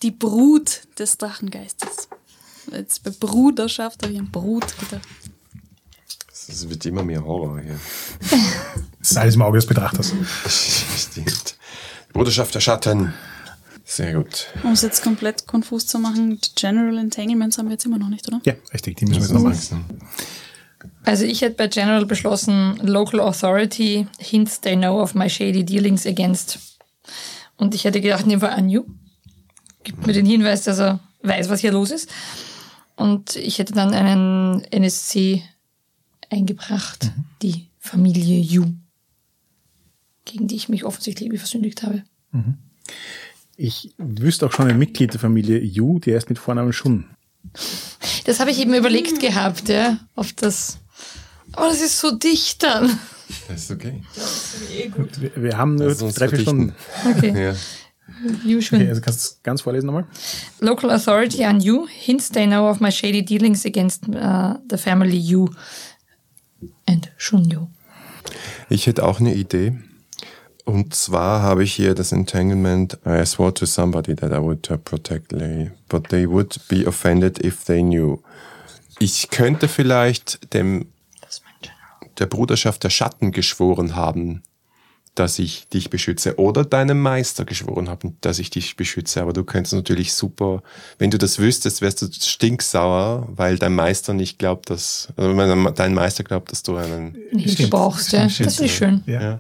Die 0.02 0.12
Brut 0.12 0.82
des 1.00 1.18
Drachengeistes. 1.18 2.10
Jetzt 2.72 3.04
bei 3.04 3.12
Bruderschaft 3.12 4.04
habe 4.04 4.14
ich 4.14 4.20
an 4.20 4.30
Brut 4.32 4.78
gedacht. 4.80 5.08
Es 6.48 6.70
wird 6.70 6.86
immer 6.86 7.04
mehr 7.04 7.24
Horror 7.24 7.60
hier. 7.60 7.80
Das 9.00 9.12
ist 9.12 9.18
alles 9.18 9.36
im 9.36 9.42
Auge 9.42 9.58
des 9.58 9.66
Betrachters. 9.66 10.14
Stimmt. 10.48 11.58
Bruderschaft 12.12 12.54
der 12.56 12.60
Schatten. 12.60 13.14
Sehr 13.86 14.14
gut. 14.14 14.48
Um 14.64 14.72
es 14.72 14.82
jetzt 14.82 15.04
komplett 15.04 15.46
konfus 15.46 15.86
zu 15.88 16.00
machen, 16.00 16.40
die 16.40 16.50
General 16.56 16.98
Entanglements 16.98 17.58
haben 17.58 17.68
wir 17.68 17.74
jetzt 17.74 17.86
immer 17.86 17.98
noch 17.98 18.10
nicht, 18.10 18.28
oder? 18.28 18.40
Ja, 18.46 18.54
richtig, 18.74 18.98
die 18.98 19.06
müssen 19.06 19.20
wir 19.20 19.52
jetzt 19.52 19.72
noch 19.72 19.80
machen. 19.80 20.00
Also 21.06 21.26
ich 21.26 21.42
hätte 21.42 21.56
bei 21.56 21.68
General 21.68 22.06
beschlossen, 22.06 22.78
Local 22.82 23.20
Authority, 23.20 24.08
hints 24.20 24.62
they 24.62 24.76
know 24.76 25.02
of 25.02 25.16
my 25.16 25.30
shady 25.30 25.64
dealings 25.66 26.06
against. 26.08 26.60
Und 27.58 27.76
ich 27.76 27.84
hätte 27.84 28.02
gedacht, 28.02 28.26
nehmen 28.26 28.42
wir 28.42 28.54
Anju. 28.54 28.86
Gibt 29.84 30.08
mir 30.08 30.14
den 30.14 30.26
Hinweis, 30.26 30.64
dass 30.64 30.80
er 30.80 31.00
weiß, 31.24 31.50
was 31.50 31.60
hier 31.60 31.74
los 31.74 31.92
ist. 31.92 32.10
Und 32.96 33.36
ich 33.36 33.60
hätte 33.60 33.74
dann 33.74 33.94
einen 33.94 34.64
NSC 34.72 35.44
eingebracht, 36.34 37.12
die 37.42 37.68
Familie 37.80 38.40
Yu, 38.40 38.66
gegen 40.26 40.48
die 40.48 40.56
ich 40.56 40.70
mich 40.70 40.84
offensichtlich 40.84 41.28
irgendwie 41.28 41.40
versündigt 41.40 41.84
habe. 41.84 42.04
Ich 43.56 43.94
wüsste 43.98 44.46
auch 44.46 44.52
schon 44.52 44.68
ein 44.68 44.80
Mitglied 44.80 45.14
der 45.14 45.20
Familie 45.20 45.60
Yu, 45.60 46.00
der 46.00 46.16
heißt 46.16 46.30
mit 46.30 46.40
Vornamen 46.40 46.74
Shun. 46.74 47.06
Das 48.26 48.40
habe 48.40 48.52
ich 48.52 48.60
eben 48.60 48.74
überlegt 48.74 49.20
gehabt, 49.20 49.70
ja, 49.70 50.00
auf 50.16 50.34
das. 50.34 50.80
Aber 51.52 51.68
das 51.68 51.82
ist 51.82 52.00
so 52.00 52.18
dicht 52.18 52.64
dann. 52.64 52.98
Das 53.48 53.64
ist 53.64 53.72
okay. 53.72 54.02
Wir, 55.20 55.32
wir 55.36 55.58
haben 55.58 55.76
nur 55.76 55.94
drei, 55.94 56.30
vier. 56.30 56.40
Stunden. 56.40 56.74
Okay, 57.16 57.46
Ja. 57.46 57.56
Schon. 58.62 58.80
Okay, 58.80 58.90
also 58.90 59.02
kannst 59.02 59.24
du 59.24 59.28
es 59.30 59.44
ganz 59.44 59.62
vorlesen 59.62 59.88
nochmal? 59.88 60.06
Local 60.60 60.92
authority 60.92 61.46
on 61.46 61.60
you 61.60 61.88
hints 61.88 62.30
they 62.30 62.46
know 62.46 62.70
of 62.70 62.80
my 62.80 62.92
shady 62.92 63.24
dealings 63.24 63.66
against 63.66 64.08
uh, 64.10 64.56
the 64.70 64.78
family 64.78 65.18
you 65.18 65.50
and 66.88 67.12
Shunyu. 67.18 67.68
Ich 68.70 68.88
hätte 68.88 69.06
auch 69.06 69.20
eine 69.20 69.34
Idee. 69.34 69.74
Und 70.66 70.96
zwar 70.96 71.42
habe 71.42 71.64
ich 71.64 71.74
hier 71.74 71.94
das 71.94 72.12
Entanglement. 72.12 72.98
I 73.06 73.26
swore 73.26 73.54
to 73.54 73.66
somebody 73.66 74.16
that 74.16 74.32
I 74.32 74.42
would 74.42 74.70
uh, 74.72 74.78
protect 74.78 75.32
Lei, 75.34 75.72
but 75.90 76.08
they 76.10 76.30
would 76.30 76.58
be 76.70 76.88
offended 76.88 77.44
if 77.44 77.66
they 77.66 77.82
knew. 77.82 78.20
Ich 79.00 79.30
könnte 79.30 79.68
vielleicht 79.68 80.54
dem 80.54 80.86
der 82.20 82.28
Bruderschaft 82.28 82.84
der 82.84 82.90
Schatten 82.90 83.32
geschworen 83.32 83.96
haben, 83.96 84.44
dass 85.16 85.38
ich 85.38 85.68
dich 85.68 85.90
beschütze, 85.90 86.38
oder 86.40 86.66
deinem 86.66 87.00
Meister 87.00 87.46
geschworen 87.46 87.88
haben, 87.90 88.18
dass 88.22 88.40
ich 88.40 88.50
dich 88.50 88.76
beschütze. 88.76 89.22
Aber 89.22 89.34
du 89.34 89.44
könntest 89.44 89.74
natürlich 89.74 90.14
super, 90.14 90.64
wenn 90.98 91.12
du 91.12 91.18
das 91.18 91.38
wüsstest, 91.38 91.82
wärst 91.82 92.02
du 92.02 92.08
stinksauer, 92.12 93.28
weil 93.30 93.58
dein 93.58 93.76
Meister 93.76 94.14
nicht 94.14 94.40
glaubt, 94.40 94.70
dass, 94.70 95.10
also 95.16 95.38
wenn 95.38 95.76
dein 95.76 95.94
Meister 95.94 96.24
glaubt, 96.24 96.52
dass 96.52 96.64
du 96.64 96.78
einen, 96.78 97.16
Stimmt. 97.46 97.70
brauchst, 97.70 98.12
ja. 98.12 98.26
Das 98.26 98.60
ist 98.60 98.72
schön. 98.72 99.04
Ja. 99.06 99.22
ja. 99.22 99.40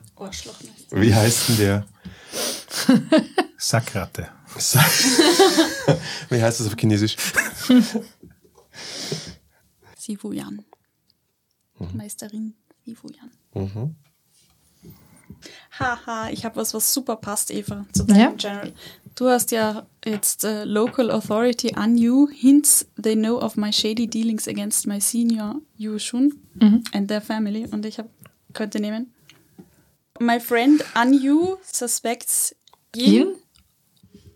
Wie 0.91 1.13
heißt 1.13 1.49
denn 1.49 1.57
der? 1.57 1.85
Sackratte. 3.57 4.27
Wie 6.29 6.41
heißt 6.41 6.59
das 6.59 6.67
auf 6.67 6.75
Chinesisch? 6.77 7.15
Sifu 9.97 10.31
Yan. 10.31 10.63
Meisterin 11.93 12.53
Sifu 12.85 13.07
Yan. 13.09 13.31
Mhm. 13.55 13.95
Haha, 15.83 16.29
ich 16.29 16.45
habe 16.45 16.55
was, 16.55 16.73
was 16.73 16.93
super 16.93 17.15
passt, 17.15 17.51
Eva, 17.51 17.85
zu 17.91 18.03
deinem 18.05 18.19
Ja? 18.19 18.31
General. 18.31 18.71
Du 19.15 19.27
hast 19.29 19.51
ja 19.51 19.85
jetzt 20.05 20.43
äh, 20.43 20.63
Local 20.63 21.11
Authority 21.11 21.73
Anyu 21.75 22.27
hints 22.31 22.87
they 23.01 23.15
know 23.15 23.37
of 23.39 23.55
my 23.57 23.71
shady 23.71 24.07
dealings 24.07 24.47
against 24.47 24.87
my 24.87 24.99
senior 24.99 25.55
Yu 25.77 25.99
Shun 25.99 26.33
and 26.93 27.07
their 27.07 27.21
family. 27.21 27.67
Und 27.71 27.85
ich 27.85 27.99
hab, 27.99 28.09
könnte 28.53 28.79
nehmen. 28.79 29.13
My 30.19 30.39
friend 30.39 30.83
Anyu 30.95 31.57
suspects 31.63 32.55
Yin 32.95 33.13
Yin? 33.13 33.35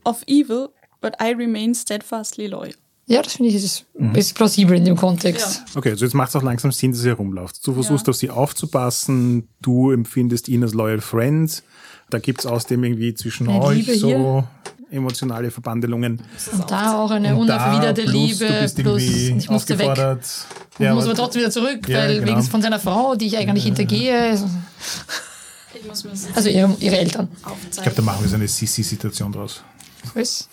of 0.06 0.24
evil, 0.28 0.74
but 1.02 1.16
I 1.20 1.32
remain 1.32 1.74
steadfastly 1.74 2.48
loyal. 2.48 2.74
Ja, 3.10 3.22
das 3.22 3.34
finde 3.34 3.50
ich 3.50 3.56
ist, 3.56 3.86
ist 4.16 4.36
plausibel 4.36 4.76
in 4.76 4.84
dem 4.84 4.98
Kontext. 4.98 5.64
Okay, 5.76 5.92
also 5.92 6.04
jetzt 6.04 6.14
macht 6.14 6.28
es 6.30 6.36
auch 6.36 6.44
langsam 6.44 6.74
Sinn, 6.74 6.92
dass 6.92 7.02
ihr 7.06 7.12
herumlauft. 7.12 7.66
Du 7.66 7.74
versuchst 7.74 8.06
Ja. 8.08 8.12
auf 8.12 8.18
sie 8.18 8.30
aufzupassen, 8.30 9.48
du 9.62 9.92
empfindest 9.92 10.50
ihn 10.50 10.62
als 10.64 10.74
loyal 10.74 11.00
friend. 11.00 11.64
Da 12.10 12.20
gibt 12.20 12.42
es 12.42 12.46
außerdem 12.46 12.84
irgendwie 12.84 13.14
zwischen 13.14 13.48
Eine 13.50 13.62
euch 13.62 13.78
Liebe 13.88 13.98
so 13.98 14.08
hier. 14.08 14.48
emotionale 14.92 15.52
Verbandelungen. 15.52 16.22
Und 16.54 16.70
da 16.72 17.00
auch 17.00 17.12
eine 17.12 17.34
unerwiderte 17.36 18.02
Liebe, 18.04 18.46
du 18.46 18.60
bist 18.62 18.78
plus 18.78 19.02
ich 19.02 19.50
musste 19.50 19.80
weg. 19.80 19.90
Und 19.98 20.20
Ja, 20.80 20.94
muss 20.94 21.06
aber- 21.06 21.16
trotzdem 21.16 21.42
wieder 21.42 21.52
zurück, 21.52 21.88
Ja, 21.88 22.00
weil 22.00 22.20
genau. 22.20 22.32
wegen 22.32 22.44
von 22.44 22.62
seiner 22.62 22.80
Frau, 22.80 23.16
die 23.16 23.28
ich 23.28 23.38
eigentlich 23.38 23.64
hintergehe. 23.66 24.34
Ich 25.74 25.88
muss 25.88 26.04
mir 26.04 26.12
das 26.12 26.28
Also 26.36 26.50
ihre, 26.50 26.76
ihre 26.80 26.98
Eltern. 26.98 27.28
ich 27.72 27.78
glaube, 27.78 27.92
da 27.96 28.02
machen 28.02 28.22
wir 28.24 28.30
so 28.30 28.36
eine 28.36 28.48
Sissi-Situation 28.48 29.32
draus. 29.32 29.64
Was? 30.16 30.50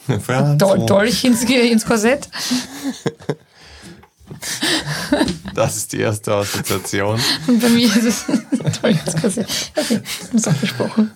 Dol 0.59 0.87
Dolch 0.87 1.25
ins, 1.25 1.43
ins 1.45 1.85
Korsett. 1.85 2.29
Das 5.55 5.77
ist 5.77 5.93
die 5.93 6.01
erste 6.01 6.35
Assoziation. 6.35 7.21
Und 7.47 7.61
bei 7.61 7.69
mir 7.69 7.87
ist 7.87 8.03
es 8.05 8.25
Dolch 8.83 8.99
ins 9.07 9.17
Korsett. 9.21 9.73
Okay, 9.77 10.01
das 10.33 10.49
auch 10.49 10.55
besprochen. 10.55 11.11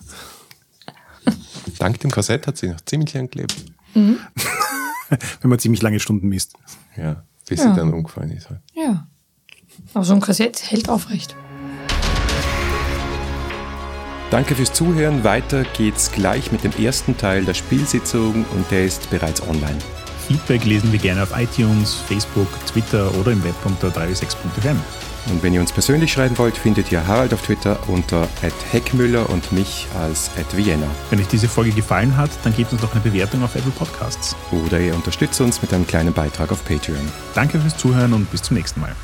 Dank 1.77 1.99
dem 1.99 2.11
Korsett 2.11 2.47
hat 2.47 2.57
sie 2.57 2.67
noch 2.67 2.81
ziemlich 2.81 3.13
lang 3.13 3.29
gelebt. 3.29 3.55
Wenn 3.93 4.19
man 5.49 5.59
ziemlich 5.59 5.81
lange 5.81 5.99
Stunden 5.99 6.27
misst. 6.27 6.53
Ja, 6.95 7.23
bis 7.47 7.59
Ja. 7.59 7.69
sie 7.71 7.75
dann 7.79 7.93
umgefallen 7.93 8.31
ist. 8.31 8.49
Halt. 8.49 8.61
Ja. 8.73 9.07
Aber 9.93 10.03
so 10.05 10.13
ein 10.13 10.21
Korsett 10.21 10.71
hält 10.71 10.89
aufrecht. 10.89 11.35
Danke 14.31 14.53
fürs 14.53 14.71
Zuhören. 14.73 15.23
Weiter 15.23 15.63
geht's 15.75 16.11
gleich 16.11 16.51
mit 16.51 16.63
dem 16.63 16.71
ersten 16.73 17.17
Teil 17.17 17.45
der 17.45 17.55
Spielsitzung 17.55 18.45
und 18.51 18.69
der 18.69 18.85
ist 18.85 19.09
bereits 19.09 19.41
online. 19.41 19.79
Feedback 20.27 20.65
lesen 20.65 20.91
wir 20.91 20.99
gerne 20.99 21.23
auf 21.23 21.31
iTunes, 21.35 21.95
Facebook, 21.95 22.47
Twitter 22.67 23.11
oder 23.15 23.31
im 23.31 23.43
Web 23.43 23.55
unter 23.65 23.87
3w6.fm. 23.87 24.79
Und 25.31 25.41
wenn 25.41 25.55
ihr 25.55 25.59
uns 25.59 25.71
persönlich 25.71 26.13
schreiben 26.13 26.37
wollt, 26.37 26.55
findet 26.55 26.91
ihr 26.91 27.05
Harald 27.07 27.33
auf 27.33 27.41
Twitter 27.41 27.79
unter 27.87 28.27
@heckmüller 28.71 29.27
und 29.29 29.51
mich 29.51 29.87
als 29.99 30.29
@vienna. 30.55 30.87
Wenn 31.09 31.19
euch 31.19 31.27
diese 31.27 31.49
Folge 31.49 31.71
gefallen 31.71 32.15
hat, 32.15 32.29
dann 32.43 32.55
gebt 32.55 32.71
uns 32.71 32.81
doch 32.81 32.91
eine 32.91 33.01
Bewertung 33.01 33.43
auf 33.43 33.55
Apple 33.55 33.71
Podcasts. 33.71 34.35
Oder 34.51 34.79
ihr 34.79 34.93
unterstützt 34.93 35.41
uns 35.41 35.61
mit 35.63 35.73
einem 35.73 35.87
kleinen 35.87 36.13
Beitrag 36.13 36.51
auf 36.51 36.63
Patreon. 36.65 37.07
Danke 37.33 37.59
fürs 37.59 37.77
Zuhören 37.77 38.13
und 38.13 38.29
bis 38.29 38.43
zum 38.43 38.57
nächsten 38.57 38.79
Mal. 38.79 38.95